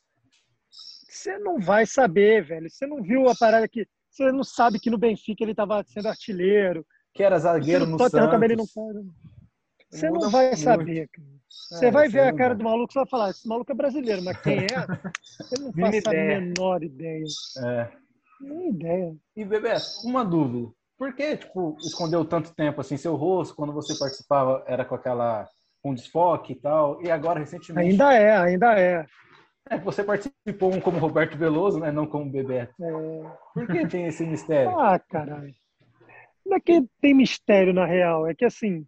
Você 1.09 1.37
não 1.39 1.59
vai 1.59 1.85
saber, 1.85 2.43
velho. 2.43 2.69
Você 2.69 2.85
não 2.85 3.01
viu 3.01 3.27
a 3.27 3.35
parada 3.35 3.67
que. 3.67 3.87
Você 4.09 4.31
não 4.31 4.43
sabe 4.43 4.79
que 4.79 4.89
no 4.89 4.97
Benfica 4.97 5.43
ele 5.43 5.51
estava 5.51 5.83
sendo 5.83 6.07
artilheiro. 6.07 6.85
Que 7.13 7.23
era 7.23 7.39
zagueiro 7.39 7.85
no 7.85 7.97
Tottenham 7.97 8.23
Santos. 8.25 8.31
Também 8.31 8.47
ele 8.47 8.55
não 8.55 8.65
Você 9.89 10.09
não 10.09 10.29
vai 10.29 10.55
saber, 10.55 11.09
cara. 11.09 11.27
Você 11.49 11.87
é, 11.87 11.91
vai 11.91 12.07
ver 12.07 12.21
a 12.21 12.33
cara 12.33 12.55
do 12.55 12.63
maluco 12.63 12.91
e 12.93 12.95
vai 12.95 13.05
falar, 13.05 13.29
esse 13.29 13.47
maluco 13.47 13.71
é 13.71 13.75
brasileiro, 13.75 14.23
mas 14.23 14.37
quem 14.41 14.59
é? 14.59 14.67
Eu 15.51 15.63
não 15.63 15.73
faço 15.73 16.09
a 16.09 16.11
menor 16.11 16.83
ideia. 16.83 17.25
É. 17.63 17.91
Nem 18.39 18.69
ideia. 18.69 19.15
E, 19.35 19.45
Bebê, 19.45 19.73
uma 20.03 20.23
dúvida. 20.23 20.71
Por 20.97 21.13
que, 21.13 21.37
tipo, 21.37 21.77
escondeu 21.81 22.25
tanto 22.25 22.53
tempo 22.53 22.81
assim 22.81 22.97
seu 22.97 23.15
rosto 23.15 23.55
quando 23.55 23.71
você 23.71 23.95
participava 23.95 24.63
era 24.65 24.83
com 24.83 24.95
aquela 24.95 25.47
com 25.81 25.93
desfoque 25.93 26.53
e 26.53 26.55
tal, 26.55 27.01
e 27.03 27.09
agora 27.09 27.39
recentemente 27.39 27.91
Ainda 27.91 28.13
é, 28.13 28.35
ainda 28.35 28.79
é. 28.79 29.05
É, 29.69 29.77
você 29.77 30.03
participou 30.03 30.73
um 30.73 30.81
como 30.81 30.97
Roberto 30.97 31.37
Veloso, 31.37 31.79
né, 31.79 31.91
não 31.91 32.07
como 32.07 32.31
Bebeto. 32.31 32.73
É... 32.81 32.91
Por 33.53 33.67
que 33.67 33.87
tem 33.87 34.05
esse 34.07 34.25
mistério? 34.25 34.77
Ah, 34.77 34.99
caralho. 34.99 35.53
Não 36.45 36.57
é 36.57 36.59
que 36.59 36.83
tem 37.01 37.13
mistério 37.13 37.73
na 37.73 37.85
real, 37.85 38.25
é 38.27 38.33
que 38.33 38.45
assim, 38.45 38.85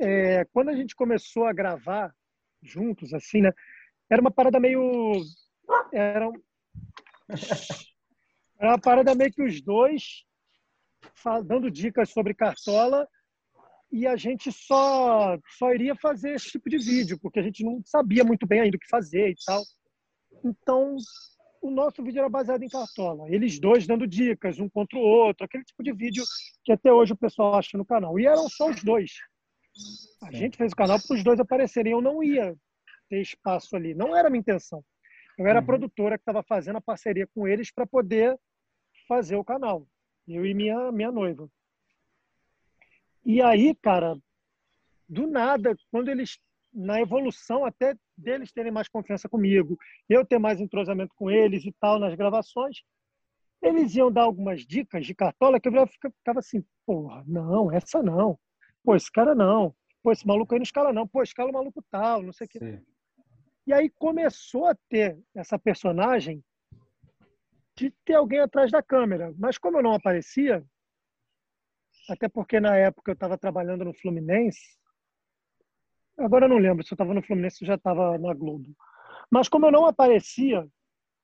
é, 0.00 0.44
quando 0.46 0.70
a 0.70 0.74
gente 0.74 0.96
começou 0.96 1.44
a 1.44 1.52
gravar 1.52 2.14
juntos, 2.62 3.12
assim, 3.12 3.42
né? 3.42 3.52
Era 4.10 4.20
uma 4.20 4.30
parada 4.30 4.58
meio. 4.58 5.12
Era, 5.92 6.30
era 8.58 8.70
uma 8.70 8.80
parada 8.80 9.14
meio 9.14 9.32
que 9.32 9.42
os 9.42 9.60
dois 9.60 10.24
dando 11.44 11.70
dicas 11.70 12.10
sobre 12.10 12.34
cartola 12.34 13.08
e 13.90 14.06
a 14.06 14.16
gente 14.16 14.52
só 14.52 15.38
só 15.58 15.72
iria 15.72 15.94
fazer 15.96 16.34
esse 16.34 16.50
tipo 16.50 16.68
de 16.68 16.78
vídeo 16.78 17.18
porque 17.20 17.40
a 17.40 17.42
gente 17.42 17.64
não 17.64 17.82
sabia 17.84 18.22
muito 18.22 18.46
bem 18.46 18.60
ainda 18.60 18.76
o 18.76 18.80
que 18.80 18.88
fazer 18.88 19.30
e 19.30 19.34
tal. 19.46 19.62
Então 20.44 20.96
o 21.62 21.70
nosso 21.70 22.02
vídeo 22.02 22.20
era 22.20 22.28
baseado 22.28 22.62
em 22.62 22.68
cartola, 22.68 23.28
eles 23.28 23.58
dois 23.58 23.86
dando 23.86 24.06
dicas 24.06 24.58
um 24.58 24.68
contra 24.68 24.98
o 24.98 25.02
outro, 25.02 25.44
aquele 25.44 25.64
tipo 25.64 25.82
de 25.82 25.92
vídeo 25.92 26.24
que 26.64 26.72
até 26.72 26.92
hoje 26.92 27.12
o 27.12 27.18
pessoal 27.18 27.54
acha 27.54 27.76
no 27.76 27.84
canal. 27.84 28.18
E 28.18 28.26
eram 28.26 28.48
só 28.48 28.70
os 28.70 28.82
dois. 28.82 29.12
A 30.22 30.32
gente 30.32 30.56
fez 30.56 30.72
o 30.72 30.76
canal 30.76 30.98
para 31.00 31.16
os 31.16 31.24
dois 31.24 31.40
aparecerem. 31.40 31.92
Eu 31.92 32.00
não 32.00 32.22
ia 32.22 32.56
ter 33.08 33.20
espaço 33.20 33.74
ali. 33.76 33.94
Não 33.94 34.16
era 34.16 34.28
a 34.28 34.30
minha 34.30 34.40
intenção. 34.40 34.84
Eu 35.38 35.46
era 35.46 35.58
a 35.58 35.60
uhum. 35.60 35.66
produtora 35.66 36.18
que 36.18 36.22
estava 36.22 36.42
fazendo 36.42 36.76
a 36.76 36.82
parceria 36.82 37.26
com 37.34 37.48
eles 37.48 37.72
para 37.72 37.86
poder 37.86 38.38
fazer 39.08 39.36
o 39.36 39.44
canal. 39.44 39.86
Eu 40.28 40.44
e 40.44 40.54
minha, 40.54 40.92
minha 40.92 41.10
noiva. 41.10 41.48
E 43.24 43.42
aí, 43.42 43.74
cara, 43.82 44.16
do 45.08 45.26
nada, 45.26 45.76
quando 45.90 46.08
eles, 46.08 46.38
na 46.72 47.00
evolução 47.00 47.64
até 47.64 47.94
deles 48.16 48.52
terem 48.52 48.70
mais 48.70 48.88
confiança 48.88 49.28
comigo, 49.28 49.76
eu 50.08 50.24
ter 50.24 50.38
mais 50.38 50.60
entrosamento 50.60 51.12
com 51.16 51.30
eles 51.30 51.64
e 51.64 51.72
tal 51.80 51.98
nas 51.98 52.14
gravações, 52.14 52.82
eles 53.62 53.94
iam 53.94 54.10
dar 54.10 54.22
algumas 54.22 54.64
dicas 54.64 55.04
de 55.04 55.14
cartola 55.14 55.60
que 55.60 55.68
eu 55.68 55.86
ficava 55.86 56.38
assim, 56.38 56.64
porra, 56.86 57.24
não, 57.26 57.70
essa 57.72 58.02
não. 58.02 58.38
Pô, 58.82 58.94
esse 58.94 59.10
cara 59.10 59.34
não. 59.34 59.74
Pô, 60.02 60.12
esse 60.12 60.26
maluco 60.26 60.54
aí 60.54 60.58
não 60.58 60.64
escala 60.64 60.92
não. 60.92 61.06
Pô, 61.06 61.22
escala 61.22 61.50
o 61.50 61.52
maluco 61.52 61.84
tal, 61.90 62.22
não 62.22 62.32
sei 62.32 62.46
o 62.46 62.50
quê. 62.50 62.82
E 63.66 63.72
aí 63.72 63.90
começou 63.90 64.66
a 64.66 64.74
ter 64.88 65.18
essa 65.34 65.58
personagem 65.58 66.42
de 67.76 67.90
ter 68.04 68.14
alguém 68.14 68.40
atrás 68.40 68.70
da 68.70 68.82
câmera. 68.82 69.32
Mas 69.38 69.58
como 69.58 69.78
eu 69.78 69.82
não 69.82 69.94
aparecia, 69.94 70.64
até 72.08 72.28
porque 72.28 72.58
na 72.58 72.76
época 72.76 73.10
eu 73.10 73.14
estava 73.14 73.38
trabalhando 73.38 73.84
no 73.84 73.94
Fluminense, 73.94 74.76
agora 76.18 76.46
eu 76.46 76.48
não 76.48 76.58
lembro 76.58 76.84
se 76.84 76.92
eu 76.92 76.96
estava 76.96 77.14
no 77.14 77.22
Fluminense 77.22 77.62
ou 77.62 77.66
já 77.66 77.74
estava 77.74 78.18
na 78.18 78.34
Globo. 78.34 78.74
Mas 79.30 79.48
como 79.48 79.66
eu 79.66 79.72
não 79.72 79.86
aparecia 79.86 80.66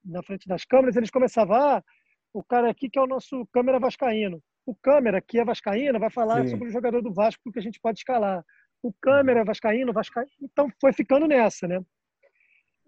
na 0.05 0.23
frente 0.23 0.47
das 0.47 0.65
câmeras, 0.65 0.97
eles 0.97 1.11
começavam, 1.11 1.57
ah, 1.57 1.85
o 2.33 2.45
cara 2.45 2.71
aqui 2.71 2.89
que 2.89 2.99
é 2.99 3.03
o 3.03 3.07
nosso 3.07 3.47
câmera 3.53 3.81
vascaíno. 3.81 4.43
O 4.67 4.75
câmera, 4.75 5.23
que 5.23 5.39
é 5.39 5.45
vascaíno, 5.45 6.01
vai 6.01 6.11
falar 6.11 6.43
Sim. 6.43 6.51
sobre 6.51 6.69
o 6.69 6.73
jogador 6.73 7.01
do 7.01 7.15
Vasco 7.15 7.53
que 7.53 7.59
a 7.59 7.63
gente 7.63 7.81
pode 7.81 8.01
escalar. 8.01 8.45
O 8.83 8.93
câmera 8.93 9.41
é 9.41 9.45
vascaíno, 9.45 9.93
vascaíno. 9.93 10.31
Então 10.43 10.69
foi 10.81 10.93
ficando 10.93 11.27
nessa, 11.27 11.69
né? 11.69 11.81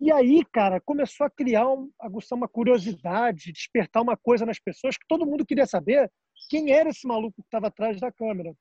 E 0.01 0.13
aí, 0.13 0.45
cara, 0.53 0.81
começou 0.81 1.27
a 1.27 1.31
criar, 1.31 1.69
um, 1.69 1.91
aguçar 2.01 2.37
uma 2.37 2.49
curiosidade, 2.49 3.53
despertar 3.53 4.03
uma 4.03 4.17
coisa 4.17 4.45
nas 4.45 4.59
pessoas 4.59 4.97
que 4.97 5.07
todo 5.09 5.27
mundo 5.27 5.47
queria 5.47 5.67
saber 5.67 6.11
quem 6.49 6.73
era 6.73 6.91
esse 6.91 7.07
maluco 7.07 7.43
que 7.43 7.47
estava 7.47 7.67
atrás 7.67 8.01
da 8.01 8.13
câmera. 8.13 8.53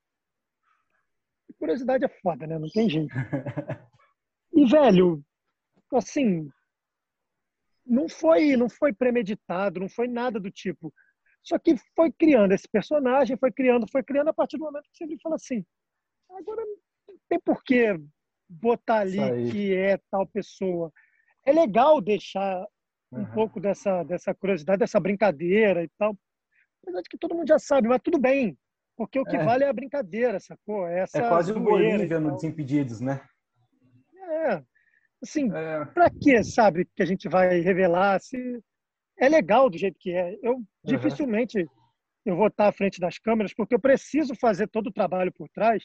E 1.49 1.53
curiosidade 1.53 2.05
é 2.05 2.09
foda, 2.09 2.47
né? 2.47 2.57
Não 2.57 2.69
tem 2.69 2.89
jeito. 2.89 3.13
E, 4.53 4.65
velho, 4.65 5.23
assim, 5.93 6.49
não 7.85 8.09
foi, 8.09 8.57
não 8.57 8.67
foi 8.67 8.91
premeditado, 8.91 9.79
não 9.79 9.87
foi 9.87 10.07
nada 10.07 10.39
do 10.39 10.49
tipo. 10.49 10.91
Só 11.43 11.57
que 11.57 11.75
foi 11.95 12.11
criando 12.11 12.53
esse 12.53 12.67
personagem, 12.67 13.37
foi 13.37 13.51
criando, 13.51 13.87
foi 13.89 14.03
criando 14.03 14.29
a 14.29 14.33
partir 14.33 14.57
do 14.57 14.65
momento 14.65 14.89
que 14.91 15.05
você 15.05 15.17
fala 15.21 15.35
assim, 15.35 15.65
agora 16.29 16.61
não 16.61 17.15
tem 17.29 17.39
por 17.39 17.63
que 17.63 17.97
botar 18.49 18.99
ali 18.99 19.51
que 19.51 19.73
é 19.73 19.97
tal 20.11 20.27
pessoa. 20.27 20.91
É 21.45 21.51
legal 21.51 22.01
deixar 22.01 22.65
um 23.11 23.19
uhum. 23.19 23.31
pouco 23.31 23.59
dessa, 23.59 24.03
dessa 24.03 24.33
curiosidade, 24.33 24.79
dessa 24.79 24.99
brincadeira 24.99 25.83
e 25.83 25.89
tal. 25.97 26.17
Apesar 26.83 27.01
de 27.01 27.09
que 27.09 27.17
todo 27.17 27.35
mundo 27.35 27.47
já 27.47 27.59
sabe, 27.59 27.87
mas 27.87 28.01
tudo 28.03 28.19
bem. 28.19 28.57
Porque 28.95 29.19
o 29.19 29.23
que 29.23 29.35
é. 29.35 29.43
vale 29.43 29.63
é 29.63 29.69
a 29.69 29.73
brincadeira, 29.73 30.39
sacou? 30.39 30.87
É 30.87 31.01
essa 31.01 31.19
é 31.19 31.29
quase 31.29 31.51
o 31.51 31.59
Bolívia 31.59 32.19
no 32.19 32.33
Desimpedidos, 32.33 32.99
né? 32.99 33.21
É. 34.15 34.63
Assim, 35.21 35.51
é. 35.53 35.85
pra 35.85 36.09
que, 36.09 36.43
sabe, 36.43 36.87
que 36.95 37.03
a 37.03 37.05
gente 37.05 37.29
vai 37.29 37.59
revelar 37.59 38.19
se 38.19 38.37
é 39.19 39.29
legal 39.29 39.69
do 39.69 39.77
jeito 39.77 39.97
que 39.99 40.11
é. 40.11 40.37
Eu 40.41 40.55
uhum. 40.55 40.65
dificilmente 40.83 41.65
eu 42.25 42.35
vou 42.35 42.47
estar 42.47 42.67
à 42.67 42.71
frente 42.71 42.99
das 42.99 43.17
câmeras 43.17 43.53
porque 43.53 43.73
eu 43.73 43.79
preciso 43.79 44.35
fazer 44.35 44.67
todo 44.67 44.87
o 44.87 44.93
trabalho 44.93 45.31
por 45.31 45.47
trás, 45.49 45.83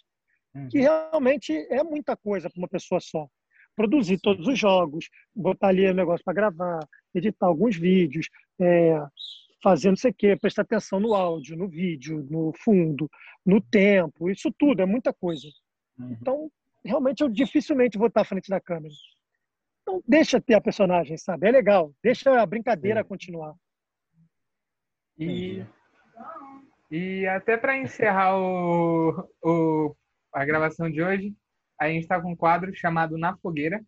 uhum. 0.55 0.69
que 0.69 0.81
realmente 0.81 1.53
é 1.71 1.83
muita 1.85 2.17
coisa 2.17 2.51
para 2.51 2.59
uma 2.59 2.69
pessoa 2.69 3.01
só. 3.01 3.29
Produzir 3.77 4.19
todos 4.21 4.47
os 4.47 4.59
jogos, 4.59 5.09
botar 5.35 5.69
ali 5.69 5.89
o 5.89 5.95
negócio 5.95 6.25
para 6.25 6.35
gravar, 6.35 6.81
editar 7.15 7.47
alguns 7.47 7.77
vídeos, 7.77 8.29
é, 8.61 8.99
fazer 9.63 9.89
não 9.89 9.97
sei 9.97 10.11
o 10.11 10.15
quê, 10.15 10.37
prestar 10.37 10.63
atenção 10.63 10.99
no 10.99 11.15
áudio, 11.15 11.57
no 11.57 11.69
vídeo, 11.69 12.27
no 12.29 12.53
fundo, 12.53 13.09
no 13.47 13.61
tempo, 13.61 14.29
isso 14.29 14.53
tudo 14.59 14.83
é 14.83 14.87
muita 14.87 15.13
coisa. 15.13 15.47
Uhum. 15.99 16.17
Então, 16.21 16.51
realmente 16.85 17.23
eu 17.23 17.29
dificilmente 17.29 17.97
vou 17.97 18.09
estar 18.09 18.23
à 18.23 18.25
frente 18.25 18.51
da 18.51 18.61
câmera. 18.61 18.93
Então, 19.83 20.03
deixa 20.07 20.41
ter 20.41 20.55
a 20.55 20.61
personagem, 20.61 21.17
sabe? 21.17 21.49
É 21.49 21.51
legal. 21.51 21.93
Deixa 22.03 22.41
a 22.41 22.47
brincadeira 22.47 23.03
Sim. 23.03 23.09
continuar. 23.09 23.55
E, 25.19 25.65
e 26.91 27.27
até 27.27 27.57
para 27.57 27.77
encerrar 27.77 28.39
o, 28.39 29.29
o, 29.43 29.97
a 30.33 30.45
gravação 30.45 30.91
de 30.91 31.03
hoje, 31.03 31.35
a 31.79 31.89
gente 31.89 32.03
está 32.03 32.21
com 32.21 32.33
um 32.33 32.37
quadro 32.37 32.75
chamado 32.75 33.19
Na 33.19 33.37
Fogueira. 33.37 33.85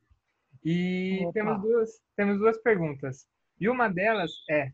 E 0.64 1.28
temos 1.32 1.60
duas, 1.60 1.90
temos 2.16 2.38
duas 2.38 2.58
perguntas. 2.58 3.26
E 3.60 3.68
uma 3.68 3.88
delas 3.88 4.32
é: 4.50 4.72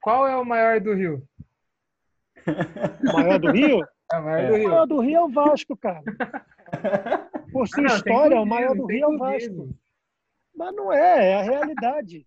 qual 0.00 0.26
é 0.26 0.36
o 0.36 0.44
maior 0.44 0.80
do 0.80 0.94
Rio? 0.94 1.26
O 3.08 3.12
maior 3.12 3.38
do 3.38 3.52
Rio? 3.52 3.86
É 4.12 4.16
o 4.16 4.24
maior 4.24 4.40
é. 4.40 4.48
do 4.48 4.54
Rio. 4.56 4.66
O 4.66 4.70
maior 4.70 4.86
do 4.86 5.00
Rio 5.00 5.16
é 5.16 5.20
o 5.20 5.28
Vasco, 5.28 5.76
cara. 5.76 6.02
Por 7.52 7.68
sua 7.68 7.80
ah, 7.80 7.82
não, 7.82 7.96
história, 7.96 8.40
o 8.40 8.46
maior 8.46 8.74
do 8.74 8.86
Rio 8.86 9.04
é 9.04 9.08
o 9.08 9.18
Vasco. 9.18 9.81
Mas 10.54 10.74
não 10.74 10.92
é, 10.92 11.30
é 11.30 11.34
a 11.36 11.42
realidade. 11.42 12.26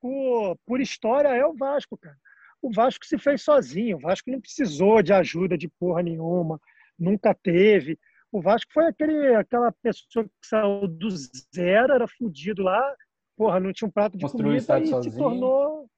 Por, 0.00 0.56
por 0.66 0.80
história, 0.80 1.28
é 1.28 1.44
o 1.44 1.54
Vasco, 1.54 1.96
cara. 1.96 2.16
O 2.62 2.72
Vasco 2.72 3.04
se 3.04 3.18
fez 3.18 3.42
sozinho. 3.42 3.96
O 3.96 4.00
Vasco 4.00 4.30
não 4.30 4.40
precisou 4.40 5.02
de 5.02 5.12
ajuda 5.12 5.56
de 5.56 5.68
porra 5.68 6.02
nenhuma. 6.02 6.60
Nunca 6.98 7.34
teve. 7.34 7.98
O 8.32 8.40
Vasco 8.40 8.72
foi 8.72 8.86
aquele, 8.86 9.34
aquela 9.34 9.72
pessoa 9.82 10.24
que 10.24 10.46
saiu 10.46 10.86
do 10.86 11.08
zero, 11.10 11.92
era 11.92 12.06
fudido 12.06 12.62
lá, 12.62 12.96
porra, 13.36 13.58
não 13.58 13.72
tinha 13.72 13.88
um 13.88 13.90
prato 13.90 14.16
de 14.16 14.22
Construiu 14.22 14.64
comida 14.64 14.78
e 14.78 14.86
sozinho. 14.86 15.12
se 15.12 15.18
tornou 15.18 15.90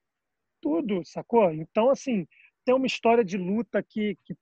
tudo, 0.59 1.05
sacou? 1.05 1.51
Então, 1.51 1.89
assim, 1.89 2.25
tem 2.65 2.73
uma 2.73 2.87
história 2.87 3.23
de 3.23 3.37
luta 3.37 3.83
que, 3.83 4.17
que 4.23 4.35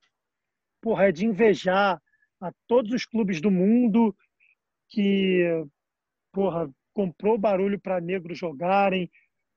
porra, 0.82 1.10
é 1.10 1.12
de 1.12 1.26
invejar 1.26 2.02
a 2.40 2.52
todos 2.68 2.94
os 2.94 3.06
clubes 3.06 3.42
do 3.42 3.52
mundo 3.52 4.16
que, 4.90 5.66
porra, 6.32 6.70
comprou 6.94 7.38
barulho 7.38 7.80
para 7.80 8.02
negros 8.02 8.38
jogarem, 8.38 9.10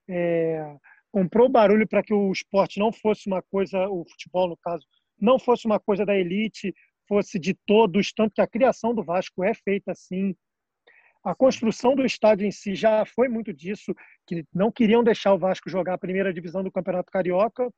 é, 0.08 0.76
comprou 1.10 1.48
barulho 1.48 1.86
para 1.86 2.02
que 2.02 2.12
o 2.12 2.32
esporte 2.32 2.78
não 2.78 2.92
fosse 2.92 3.26
uma 3.28 3.42
coisa, 3.42 3.88
o 3.88 4.04
futebol, 4.08 4.48
no 4.48 4.56
caso, 4.56 4.84
não 5.18 5.38
fosse 5.38 5.66
uma 5.66 5.78
coisa 5.78 6.04
da 6.04 6.16
elite, 6.16 6.74
fosse 7.08 7.38
de 7.38 7.54
todos, 7.66 8.12
tanto 8.12 8.34
que 8.34 8.40
a 8.40 8.46
criação 8.46 8.94
do 8.94 9.04
Vasco 9.04 9.44
é 9.44 9.54
feita 9.54 9.92
assim. 9.92 10.34
A 11.22 11.34
construção 11.34 11.94
do 11.94 12.04
estádio 12.04 12.46
em 12.46 12.50
si 12.50 12.74
já 12.74 13.04
foi 13.06 13.28
muito 13.28 13.52
disso, 13.52 13.94
que 14.26 14.44
não 14.52 14.70
queriam 14.70 15.02
deixar 15.02 15.32
o 15.32 15.38
Vasco 15.38 15.70
jogar 15.70 15.94
a 15.94 15.98
primeira 15.98 16.32
divisão 16.32 16.62
do 16.62 16.72
Campeonato 16.72 17.10
Carioca, 17.10 17.70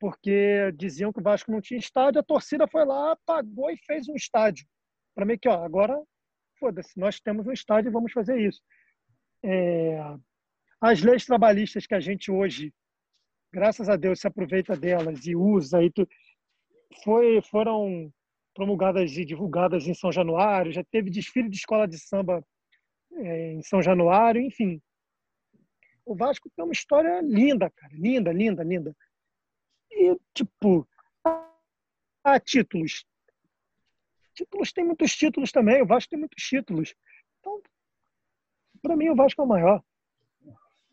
porque 0.00 0.72
diziam 0.76 1.12
que 1.12 1.20
o 1.20 1.22
Vasco 1.22 1.52
não 1.52 1.60
tinha 1.60 1.78
estádio, 1.78 2.20
a 2.20 2.24
torcida 2.24 2.66
foi 2.66 2.84
lá, 2.86 3.16
pagou 3.26 3.70
e 3.70 3.76
fez 3.76 4.08
um 4.08 4.14
estádio. 4.14 4.66
Para 5.14 5.26
mim 5.26 5.38
que, 5.38 5.48
ó, 5.48 5.62
agora, 5.62 5.96
foda-se, 6.58 6.98
nós 6.98 7.20
temos 7.20 7.46
um 7.46 7.52
estádio 7.52 7.90
e 7.90 7.92
vamos 7.92 8.12
fazer 8.12 8.40
isso. 8.40 8.60
É... 9.42 9.98
As 10.80 11.02
leis 11.02 11.24
trabalhistas 11.24 11.86
que 11.86 11.94
a 11.94 12.00
gente 12.00 12.30
hoje, 12.30 12.72
graças 13.52 13.88
a 13.88 13.96
Deus, 13.96 14.20
se 14.20 14.26
aproveita 14.26 14.76
delas 14.76 15.26
e 15.26 15.36
usa, 15.36 15.82
e 15.82 15.90
tu... 15.90 16.08
foi, 17.04 17.42
foram 17.42 18.12
promulgadas 18.54 19.16
e 19.16 19.24
divulgadas 19.24 19.86
em 19.86 19.94
São 19.94 20.10
Januário, 20.10 20.72
já 20.72 20.84
teve 20.84 21.10
desfile 21.10 21.48
de 21.48 21.56
escola 21.56 21.86
de 21.86 21.98
samba 21.98 22.44
é, 23.12 23.52
em 23.52 23.62
São 23.62 23.82
Januário, 23.82 24.40
enfim. 24.40 24.80
O 26.04 26.14
Vasco 26.14 26.50
tem 26.50 26.64
uma 26.64 26.72
história 26.72 27.20
linda, 27.20 27.70
cara, 27.70 27.92
linda, 27.94 28.32
linda, 28.32 28.62
linda. 28.64 28.96
E, 29.90 30.16
tipo, 30.34 30.88
há 32.24 32.40
títulos. 32.40 33.04
Títulos 34.34 34.72
tem 34.72 34.84
muitos 34.84 35.14
títulos 35.14 35.52
também, 35.52 35.82
o 35.82 35.86
Vasco 35.86 36.10
tem 36.10 36.18
muitos 36.18 36.42
títulos. 36.42 36.94
Então, 37.38 37.60
para 38.82 38.96
mim, 38.96 39.08
o 39.08 39.16
Vasco 39.16 39.40
é 39.40 39.44
o 39.44 39.48
maior. 39.48 39.82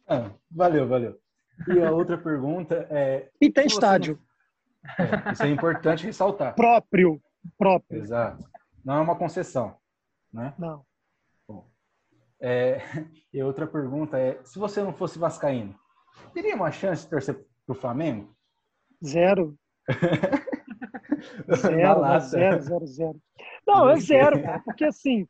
Ah, 0.07 0.31
valeu, 0.49 0.87
valeu. 0.87 1.19
E 1.67 1.81
a 1.81 1.91
outra 1.91 2.17
pergunta 2.17 2.87
é. 2.89 3.29
E 3.41 3.49
tem 3.51 3.65
estádio. 3.65 4.19
Não... 4.97 5.05
É, 5.05 5.31
isso 5.33 5.43
é 5.43 5.49
importante 5.49 6.05
ressaltar. 6.05 6.55
Próprio 6.55 7.21
próprio. 7.57 7.99
Exato. 7.99 8.49
Não 8.83 8.95
é 8.95 9.01
uma 9.01 9.15
concessão, 9.15 9.77
né? 10.31 10.53
Não. 10.57 10.85
Bom, 11.47 11.69
é, 12.41 12.81
e 13.33 13.41
outra 13.43 13.67
pergunta 13.67 14.17
é, 14.17 14.39
se 14.43 14.57
você 14.57 14.81
não 14.81 14.93
fosse 14.93 15.19
vascaíno, 15.19 15.77
teria 16.33 16.55
uma 16.55 16.71
chance 16.71 17.03
de 17.03 17.09
torcer 17.09 17.35
para 17.65 17.75
o 17.75 17.79
Flamengo? 17.79 18.35
Zero. 19.05 19.57
zero, 21.55 22.19
zero, 22.19 22.61
zero, 22.61 22.87
zero. 22.87 23.21
Não, 23.65 23.89
é 23.89 23.99
zero, 23.99 24.41
cara, 24.41 24.59
porque 24.59 24.85
assim, 24.85 25.27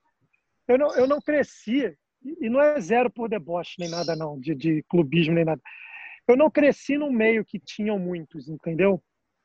eu 0.68 0.78
não, 0.78 0.96
eu 0.96 1.08
não 1.08 1.20
cresci, 1.20 1.98
e 2.40 2.50
não 2.50 2.62
é 2.62 2.80
zero 2.80 3.10
por 3.10 3.30
deboche 3.30 3.76
nem 3.80 3.90
nada 3.90 4.16
não, 4.16 4.40
de, 4.40 4.56
de 4.56 4.84
clubismo 4.90 5.34
nem 5.34 5.46
nada. 5.46 5.62
Eu 6.28 6.36
não 6.36 6.52
cresci 6.52 6.98
num 6.98 7.12
meio 7.12 7.46
que 7.46 7.60
tinham 7.60 7.98
muitos, 7.98 8.50
entendeu? 8.50 9.02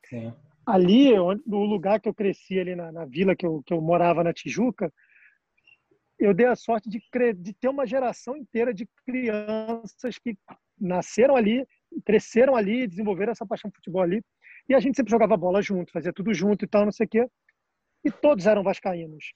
Sim 0.09 0.33
ali, 0.67 1.15
no 1.47 1.65
lugar 1.65 2.01
que 2.01 2.09
eu 2.09 2.15
cresci, 2.15 2.59
ali 2.59 2.75
na, 2.75 2.93
na 2.93 3.05
vila 3.05 3.35
que 3.35 3.45
eu, 3.45 3.63
que 3.65 3.73
eu 3.73 3.81
morava 3.81 4.23
na 4.23 4.33
Tijuca, 4.33 4.93
eu 6.19 6.33
dei 6.33 6.47
a 6.47 6.55
sorte 6.55 6.89
de, 6.89 7.03
de 7.35 7.53
ter 7.53 7.69
uma 7.69 7.87
geração 7.87 8.37
inteira 8.37 8.73
de 8.73 8.89
crianças 9.05 10.19
que 10.19 10.37
nasceram 10.79 11.35
ali, 11.35 11.67
cresceram 12.05 12.55
ali, 12.55 12.87
desenvolveram 12.87 13.33
essa 13.33 13.47
paixão 13.47 13.71
por 13.71 13.77
futebol 13.77 14.03
ali. 14.03 14.23
E 14.69 14.75
a 14.75 14.79
gente 14.79 14.97
sempre 14.97 15.11
jogava 15.11 15.37
bola 15.37 15.61
junto, 15.61 15.93
fazia 15.93 16.13
tudo 16.13 16.33
junto 16.33 16.65
e 16.65 16.69
tal, 16.69 16.85
não 16.85 16.93
sei 16.93 17.07
o 17.07 17.09
quê. 17.09 17.27
E 18.05 18.11
todos 18.11 18.47
eram 18.47 18.63
vascaínos. 18.63 19.33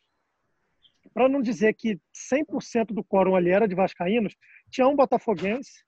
Para 1.12 1.28
não 1.28 1.40
dizer 1.40 1.74
que 1.74 1.98
100% 2.14 2.94
do 2.94 3.04
quórum 3.04 3.34
ali 3.34 3.50
era 3.50 3.66
de 3.68 3.74
vascaínos, 3.74 4.34
tinha 4.70 4.86
um 4.86 4.96
botafoguense 4.96 5.84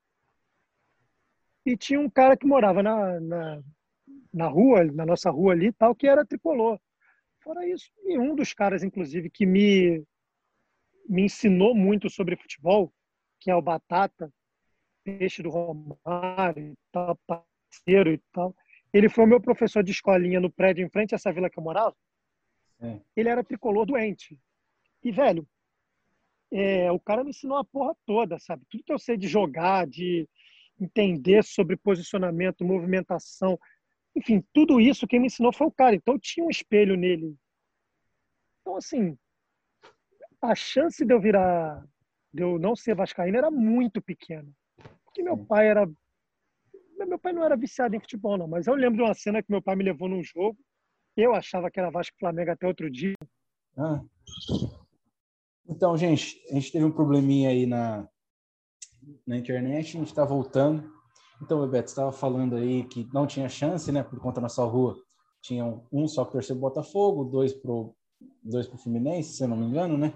e 1.67 1.77
tinha 1.77 2.01
um 2.01 2.09
cara 2.09 2.37
que 2.37 2.47
morava 2.47 2.83
na, 2.83 3.21
na 3.21 3.63
na 4.33 4.47
rua, 4.47 4.85
na 4.85 5.07
nossa 5.07 5.31
rua 5.31 5.53
ali 5.53 5.73
tal, 5.73 5.95
que 5.95 6.07
era 6.07 6.25
tricolor. 6.25 6.81
Fora 7.41 7.67
isso, 7.67 7.91
e 8.05 8.19
um 8.19 8.35
dos 8.35 8.53
caras, 8.53 8.83
inclusive, 8.83 9.31
que 9.31 9.47
me, 9.47 10.05
me 11.09 11.23
ensinou 11.23 11.75
muito 11.75 12.11
sobre 12.11 12.37
futebol, 12.37 12.93
que 13.41 13.51
é 13.51 13.55
o 13.55 13.63
Batata, 13.63 14.33
peixe 15.05 15.43
do 15.43 15.51
Romário 15.51 16.77
tal, 16.93 17.19
parceiro 17.27 18.13
e 18.13 18.19
tal. 18.33 18.55
Ele 18.93 19.09
foi 19.09 19.25
o 19.25 19.29
meu 19.29 19.41
professor 19.41 19.83
de 19.83 19.93
escolinha 19.93 20.41
no 20.41 20.51
prédio 20.51 20.85
em 20.85 20.91
frente 20.91 21.15
a 21.15 21.17
essa 21.17 21.33
vila 21.33 21.49
que 21.49 21.59
eu 21.59 21.63
morava. 21.63 21.97
É. 22.81 23.01
Ele 23.17 23.29
era 23.29 23.45
tricolor 23.45 23.87
doente. 23.87 24.39
E, 25.03 25.13
velho, 25.13 25.47
é, 26.51 26.91
o 26.91 26.99
cara 26.99 27.25
me 27.25 27.31
ensinou 27.31 27.59
a 27.59 27.65
porra 27.65 27.95
toda, 28.07 28.39
sabe? 28.39 28.65
Tudo 28.71 28.85
que 28.85 28.93
eu 28.93 28.99
sei 28.99 29.17
de 29.17 29.29
jogar, 29.29 29.87
de 29.87 30.29
entender 30.81 31.45
sobre 31.45 31.77
posicionamento, 31.77 32.65
movimentação, 32.65 33.59
enfim, 34.19 34.45
tudo 34.53 34.81
isso 34.81 35.07
quem 35.07 35.21
me 35.21 35.27
ensinou 35.27 35.53
foi 35.53 35.67
o 35.67 35.73
cara. 35.73 35.95
Então 35.95 36.15
eu 36.15 36.21
tinha 36.21 36.45
um 36.45 36.51
espelho 36.51 36.97
nele. 36.97 37.37
Então, 38.61 38.77
assim, 38.77 39.17
a 40.43 40.55
chance 40.55 41.05
de 41.05 41.15
eu 41.15 41.21
virar, 41.21 41.85
de 42.33 42.43
eu 42.43 42.59
não 42.59 42.75
ser 42.75 42.95
vascaíno 42.95 43.39
era 43.39 43.51
muito 43.51 44.03
pequena. 44.03 44.49
Porque 45.05 45.23
meu 45.23 45.37
pai 45.37 45.69
era. 45.69 45.89
Meu 47.07 47.19
pai 47.19 47.33
não 47.33 47.45
era 47.45 47.57
viciado 47.57 47.95
em 47.95 48.01
futebol, 48.01 48.37
não, 48.37 48.49
mas 48.49 48.67
eu 48.67 48.75
lembro 48.75 48.97
de 48.97 49.03
uma 49.05 49.15
cena 49.15 49.41
que 49.41 49.51
meu 49.51 49.63
pai 49.63 49.77
me 49.77 49.85
levou 49.85 50.09
num 50.09 50.23
jogo. 50.23 50.59
Eu 51.17 51.33
achava 51.33 51.71
que 51.71 51.79
era 51.79 51.91
Vasco 51.91 52.17
Flamengo 52.19 52.51
até 52.51 52.67
outro 52.67 52.91
dia. 52.91 53.15
Ah. 53.77 54.03
Então, 55.69 55.97
gente, 55.97 56.41
a 56.51 56.55
gente 56.55 56.73
teve 56.73 56.85
um 56.85 56.91
probleminha 56.91 57.51
aí 57.51 57.67
na, 57.67 58.09
na 59.27 59.37
internet, 59.37 59.97
a 59.97 60.01
gente 60.01 60.09
está 60.09 60.25
voltando. 60.25 60.91
Então, 61.43 61.61
Bebeto, 61.61 61.89
estava 61.89 62.11
falando 62.11 62.57
aí 62.57 62.85
que 62.85 63.09
não 63.13 63.27
tinha 63.27 63.49
chance, 63.49 63.93
né, 63.93 64.03
por 64.03 64.19
conta 64.19 64.41
da 64.41 64.49
sua 64.49 64.65
rua. 64.65 64.97
Tinham 65.43 65.87
um 65.93 66.09
só 66.09 66.25
que 66.25 66.33
torceu 66.33 66.57
o 66.57 66.59
Botafogo, 66.59 67.25
dois 67.25 67.53
pro 67.53 67.95
dois 68.43 68.67
pro 68.67 68.79
Fluminense, 68.79 69.35
se 69.35 69.45
eu 69.45 69.49
não 69.49 69.57
me 69.57 69.67
engano, 69.67 69.97
né? 69.97 70.13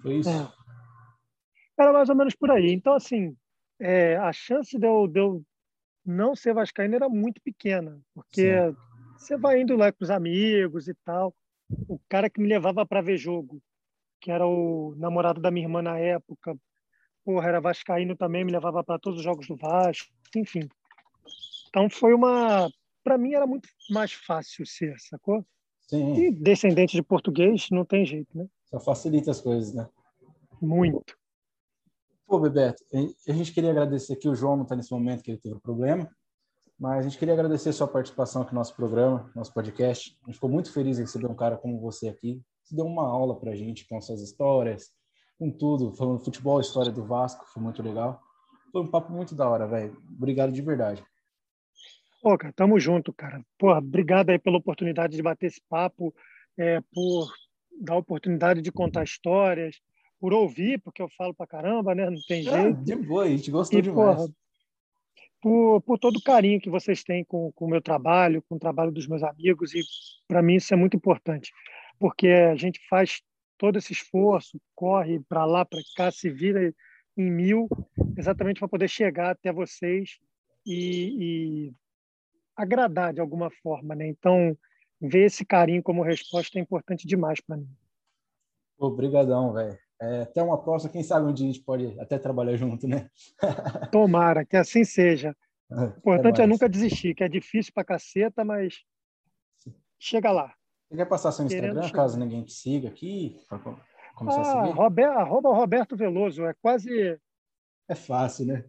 Foi 0.00 0.16
isso? 0.16 0.30
É. 0.30 0.52
Era 1.78 1.92
mais 1.92 2.08
ou 2.08 2.14
menos 2.14 2.34
por 2.34 2.50
aí. 2.50 2.72
Então, 2.72 2.94
assim, 2.94 3.36
é, 3.80 4.16
a 4.16 4.32
chance 4.32 4.78
de 4.78 4.86
eu, 4.86 5.08
de 5.08 5.18
eu 5.18 5.42
não 6.04 6.36
ser 6.36 6.54
vascaíno 6.54 6.94
era 6.94 7.08
muito 7.08 7.40
pequena, 7.42 8.00
porque 8.14 8.52
Sim. 8.52 8.76
você 9.16 9.36
vai 9.36 9.60
indo 9.60 9.74
lá 9.76 9.90
com 9.90 10.04
os 10.04 10.10
amigos 10.10 10.86
e 10.86 10.94
tal. 11.04 11.34
O 11.88 11.98
cara 12.08 12.28
que 12.28 12.40
me 12.40 12.48
levava 12.48 12.86
para 12.86 13.00
ver 13.00 13.16
jogo, 13.16 13.60
que 14.22 14.30
era 14.30 14.46
o 14.46 14.94
namorado 14.96 15.40
da 15.40 15.50
minha 15.50 15.66
irmã 15.66 15.82
na 15.82 15.98
época, 15.98 16.56
porra, 17.24 17.48
era 17.48 17.60
vascaíno 17.60 18.16
também, 18.16 18.44
me 18.44 18.52
levava 18.52 18.82
para 18.84 18.98
todos 18.98 19.18
os 19.18 19.24
jogos 19.24 19.48
do 19.48 19.56
Vasco, 19.56 20.08
enfim. 20.36 20.68
Então 21.68 21.90
foi 21.90 22.14
uma, 22.14 22.70
para 23.02 23.18
mim 23.18 23.34
era 23.34 23.46
muito 23.46 23.68
mais 23.90 24.12
fácil 24.12 24.64
ser, 24.64 24.94
sacou? 25.00 25.44
Sim. 25.88 26.14
E 26.14 26.30
descendente 26.30 26.96
de 26.96 27.02
português 27.02 27.66
não 27.70 27.84
tem 27.84 28.06
jeito, 28.06 28.38
né? 28.38 28.46
Só 28.66 28.78
facilita 28.78 29.32
as 29.32 29.40
coisas, 29.40 29.74
né? 29.74 29.88
Muito. 30.60 31.18
Pô, 32.24 32.38
Bebeto, 32.38 32.82
a 33.28 33.32
gente 33.32 33.52
queria 33.52 33.72
agradecer 33.72 34.14
aqui, 34.14 34.28
o 34.28 34.34
João 34.34 34.56
não 34.56 34.62
está 34.62 34.76
nesse 34.76 34.92
momento 34.92 35.22
que 35.22 35.32
ele 35.32 35.40
teve 35.40 35.56
um 35.56 35.60
problema, 35.60 36.08
mas 36.78 37.00
a 37.00 37.08
gente 37.08 37.18
queria 37.18 37.34
agradecer 37.34 37.70
a 37.70 37.72
sua 37.72 37.88
participação 37.88 38.42
aqui 38.42 38.52
no 38.52 38.58
nosso 38.60 38.74
programa, 38.74 39.30
nosso 39.34 39.52
podcast. 39.52 40.16
A 40.22 40.26
gente 40.26 40.36
ficou 40.36 40.48
muito 40.48 40.72
feliz 40.72 40.98
em 40.98 41.02
receber 41.02 41.26
um 41.26 41.34
cara 41.34 41.56
como 41.56 41.80
você 41.80 42.08
aqui. 42.08 42.40
Deu 42.72 42.86
uma 42.86 43.06
aula 43.06 43.38
para 43.38 43.52
a 43.52 43.54
gente 43.54 43.86
com 43.86 44.00
suas 44.00 44.22
histórias, 44.22 44.90
com 45.38 45.50
tudo, 45.50 45.92
falando 45.92 46.24
futebol, 46.24 46.60
história 46.60 46.90
do 46.90 47.04
Vasco, 47.04 47.44
foi 47.46 47.62
muito 47.62 47.82
legal. 47.82 48.20
Foi 48.72 48.80
um 48.80 48.90
papo 48.90 49.12
muito 49.12 49.34
da 49.34 49.48
hora, 49.48 49.66
velho. 49.66 49.96
Obrigado 50.16 50.50
de 50.52 50.62
verdade. 50.62 51.04
Pô, 52.22 52.38
cara, 52.38 52.52
tamo 52.54 52.80
junto, 52.80 53.12
cara. 53.12 53.44
Porra, 53.58 53.78
obrigado 53.78 54.30
aí 54.30 54.38
pela 54.38 54.56
oportunidade 54.56 55.14
de 55.14 55.22
bater 55.22 55.48
esse 55.48 55.60
papo, 55.68 56.14
é, 56.56 56.80
por 56.92 57.30
dar 57.80 57.94
a 57.94 57.98
oportunidade 57.98 58.62
de 58.62 58.72
contar 58.72 59.04
histórias, 59.04 59.76
por 60.18 60.32
ouvir, 60.32 60.80
porque 60.80 61.02
eu 61.02 61.08
falo 61.10 61.34
pra 61.34 61.46
caramba, 61.46 61.94
né? 61.94 62.08
Não 62.08 62.20
tem 62.26 62.48
ah, 62.48 62.62
jeito. 62.62 62.84
de 62.84 62.96
boa, 62.96 63.24
a 63.24 63.28
gente 63.28 63.50
gostou 63.50 63.78
e, 63.78 63.82
demais. 63.82 64.16
Porra, 64.16 64.28
por, 65.42 65.80
por 65.82 65.98
todo 65.98 66.16
o 66.16 66.22
carinho 66.22 66.60
que 66.60 66.70
vocês 66.70 67.02
têm 67.02 67.24
com, 67.24 67.50
com 67.52 67.64
o 67.66 67.68
meu 67.68 67.82
trabalho, 67.82 68.42
com 68.48 68.54
o 68.54 68.58
trabalho 68.58 68.92
dos 68.92 69.08
meus 69.08 69.24
amigos, 69.24 69.74
e 69.74 69.80
para 70.28 70.40
mim 70.40 70.54
isso 70.54 70.72
é 70.72 70.76
muito 70.76 70.96
importante, 70.96 71.52
porque 72.02 72.26
a 72.26 72.56
gente 72.56 72.80
faz 72.88 73.22
todo 73.56 73.78
esse 73.78 73.92
esforço, 73.92 74.60
corre 74.74 75.20
para 75.20 75.44
lá, 75.44 75.64
para 75.64 75.78
cá, 75.94 76.10
se 76.10 76.28
vira 76.28 76.74
em 77.16 77.30
mil, 77.30 77.68
exatamente 78.18 78.58
para 78.58 78.66
poder 78.66 78.88
chegar 78.88 79.30
até 79.30 79.52
vocês 79.52 80.18
e, 80.66 81.68
e, 81.68 81.72
agradar 82.56 83.14
de 83.14 83.20
alguma 83.20 83.52
forma, 83.62 83.94
né? 83.94 84.08
Então, 84.08 84.58
ver 85.00 85.26
esse 85.26 85.44
carinho 85.44 85.80
como 85.80 86.02
resposta 86.02 86.58
é 86.58 86.62
importante 86.62 87.06
demais 87.06 87.40
para 87.40 87.56
mim. 87.56 87.68
Obrigadão, 88.76 89.52
velho. 89.52 89.78
É, 90.00 90.22
até 90.22 90.42
uma 90.42 90.60
próxima, 90.60 90.90
quem 90.90 91.04
sabe 91.04 91.28
um 91.28 91.32
dia 91.32 91.48
a 91.48 91.52
gente 91.52 91.64
pode 91.64 92.00
até 92.00 92.18
trabalhar 92.18 92.56
junto, 92.56 92.88
né? 92.88 93.08
Tomara, 93.92 94.44
que 94.44 94.56
assim 94.56 94.82
seja. 94.82 95.36
O 95.70 95.84
importante 95.98 96.40
é, 96.40 96.44
é 96.44 96.46
nunca 96.48 96.68
desistir, 96.68 97.14
que 97.14 97.22
é 97.22 97.28
difícil 97.28 97.72
pra 97.72 97.84
caceta, 97.84 98.44
mas 98.44 98.82
chega 100.00 100.32
lá. 100.32 100.52
Você 100.92 100.96
quer 100.98 101.06
passar 101.06 101.32
seu 101.32 101.46
Instagram, 101.46 101.74
Querendo 101.74 101.92
caso 101.92 102.14
chegar. 102.14 102.26
ninguém 102.26 102.44
te 102.44 102.52
siga 102.52 102.88
aqui? 102.88 103.40
Começar 104.14 104.42
ah, 104.42 104.42
a 104.42 104.66
seguir? 104.66 104.76
Robert, 104.76 105.12
arroba 105.12 105.54
Roberto 105.54 105.96
Veloso, 105.96 106.44
é 106.44 106.54
quase... 106.60 107.18
É 107.88 107.94
fácil, 107.94 108.46
né? 108.46 108.64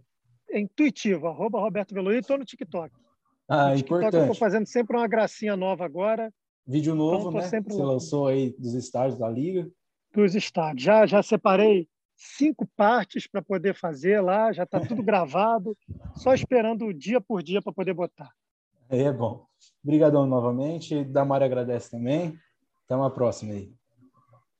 É 0.49 0.57
intuitivo, 0.59 1.27
arroba 1.27 1.59
Roberto 1.59 1.93
Veloso. 1.93 2.15
E 2.15 2.19
estou 2.19 2.37
no 2.37 2.45
TikTok. 2.45 2.95
Ah, 3.49 3.71
no 3.71 3.75
TikTok 3.75 3.99
importante. 3.99 4.15
eu 4.15 4.21
estou 4.21 4.35
fazendo 4.35 4.65
sempre 4.67 4.95
uma 4.95 5.07
gracinha 5.07 5.57
nova 5.57 5.83
agora. 5.83 6.33
Vídeo 6.65 6.95
novo, 6.95 7.29
então, 7.29 7.41
né? 7.41 7.61
Você 7.61 7.83
lançou 7.83 8.27
aí 8.27 8.55
dos 8.57 8.73
estádios 8.73 9.19
da 9.19 9.29
Liga 9.29 9.69
dos 10.13 10.35
estados. 10.35 10.81
Já, 10.81 11.05
já 11.05 11.21
separei 11.23 11.87
cinco 12.15 12.67
partes 12.75 13.27
para 13.27 13.41
poder 13.41 13.73
fazer 13.73 14.21
lá, 14.21 14.53
já 14.53 14.63
está 14.63 14.79
tudo 14.79 15.01
gravado, 15.03 15.75
só 16.15 16.33
esperando 16.33 16.93
dia 16.93 17.19
por 17.19 17.41
dia 17.41 17.61
para 17.61 17.73
poder 17.73 17.93
botar. 17.93 18.31
É 18.89 19.11
bom. 19.11 19.45
Obrigadão 19.83 20.25
novamente. 20.25 21.03
Damara 21.03 21.45
agradece 21.45 21.91
também. 21.91 22.37
Até 22.85 22.95
uma 22.95 23.11
próxima 23.11 23.53
aí. 23.53 23.71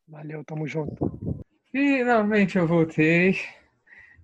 Valeu, 0.07 0.43
tamo 0.45 0.67
junto. 0.67 1.43
Finalmente 1.71 2.57
eu 2.57 2.67
voltei. 2.67 3.35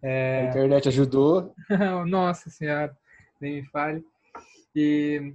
É... 0.02 0.42
A 0.42 0.50
internet 0.50 0.88
ajudou. 0.88 1.54
Nossa 2.08 2.50
Senhora, 2.50 2.96
nem 3.42 3.56
me 3.56 3.66
fale. 3.66 4.04
E 4.76 5.34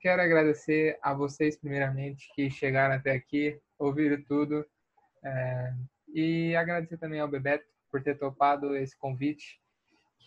quero 0.00 0.20
agradecer 0.20 0.98
a 1.02 1.14
vocês, 1.14 1.56
primeiramente, 1.56 2.30
que 2.34 2.50
chegaram 2.50 2.94
até 2.94 3.12
aqui, 3.12 3.58
ouviram 3.78 4.22
tudo 4.22 4.64
é, 5.24 5.72
e 6.12 6.54
agradecer 6.54 6.98
também 6.98 7.20
ao 7.20 7.28
Bebeto 7.28 7.64
por 7.90 8.02
ter 8.02 8.18
topado 8.18 8.76
esse 8.76 8.96
convite, 8.98 9.58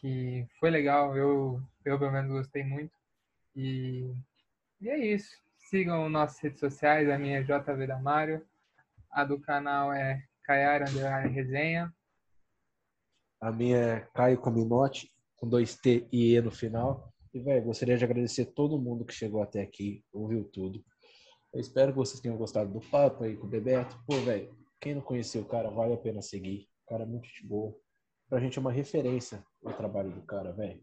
que 0.02 0.48
foi 0.60 0.72
legal, 0.72 1.16
eu, 1.16 1.62
eu 1.86 2.00
pelo 2.00 2.12
menos 2.12 2.32
gostei 2.32 2.64
muito. 2.64 2.92
E, 3.56 4.12
e 4.82 4.90
é 4.90 4.98
isso. 4.98 5.36
Sigam 5.70 6.10
nossas 6.10 6.40
redes 6.40 6.60
sociais, 6.60 7.10
a 7.10 7.18
minha 7.18 7.40
é 7.40 7.44
JV 7.44 7.88
Damário, 7.88 8.46
a 9.12 9.24
do 9.24 9.40
canal 9.40 9.92
é 9.92 10.24
Caiara 10.44 10.90
Underline 10.90 11.34
Resenha. 11.34 11.94
A 13.42 13.52
minha 13.52 13.78
é 13.78 14.00
Caio 14.14 14.40
Cominotti, 14.40 15.12
com 15.36 15.48
dois 15.48 15.76
T 15.76 16.08
e 16.12 16.36
E 16.36 16.42
no 16.42 16.52
final. 16.52 17.14
E, 17.34 17.40
velho, 17.40 17.66
gostaria 17.66 17.98
de 17.98 18.06
agradecer 18.06 18.46
todo 18.46 18.80
mundo 18.80 19.06
que 19.06 19.14
chegou 19.14 19.44
até 19.44 19.62
aqui, 19.62 20.04
ouviu 20.12 20.44
tudo. 20.46 20.84
Eu 21.54 21.60
espero 21.60 21.92
que 21.92 21.98
vocês 21.98 22.20
tenham 22.20 22.38
gostado 22.38 22.72
do 22.72 22.80
papo 22.80 23.24
aí 23.24 23.36
com 23.36 23.46
o 23.46 23.50
Bebeto. 23.50 24.00
Pô, 24.08 24.16
velho, 24.22 24.56
quem 24.80 24.96
não 24.96 25.02
conheceu 25.02 25.42
o 25.42 25.48
cara, 25.48 25.70
vale 25.70 25.94
a 25.94 25.98
pena 25.98 26.22
seguir. 26.22 26.68
O 26.86 26.90
cara 26.90 27.04
é 27.04 27.06
muito 27.06 27.28
boa. 27.44 27.76
Pra 28.30 28.40
gente 28.40 28.58
é 28.58 28.62
uma 28.62 28.72
referência 28.72 29.44
o 29.62 29.72
trabalho 29.74 30.12
do 30.12 30.22
cara, 30.22 30.52
velho. 30.52 30.82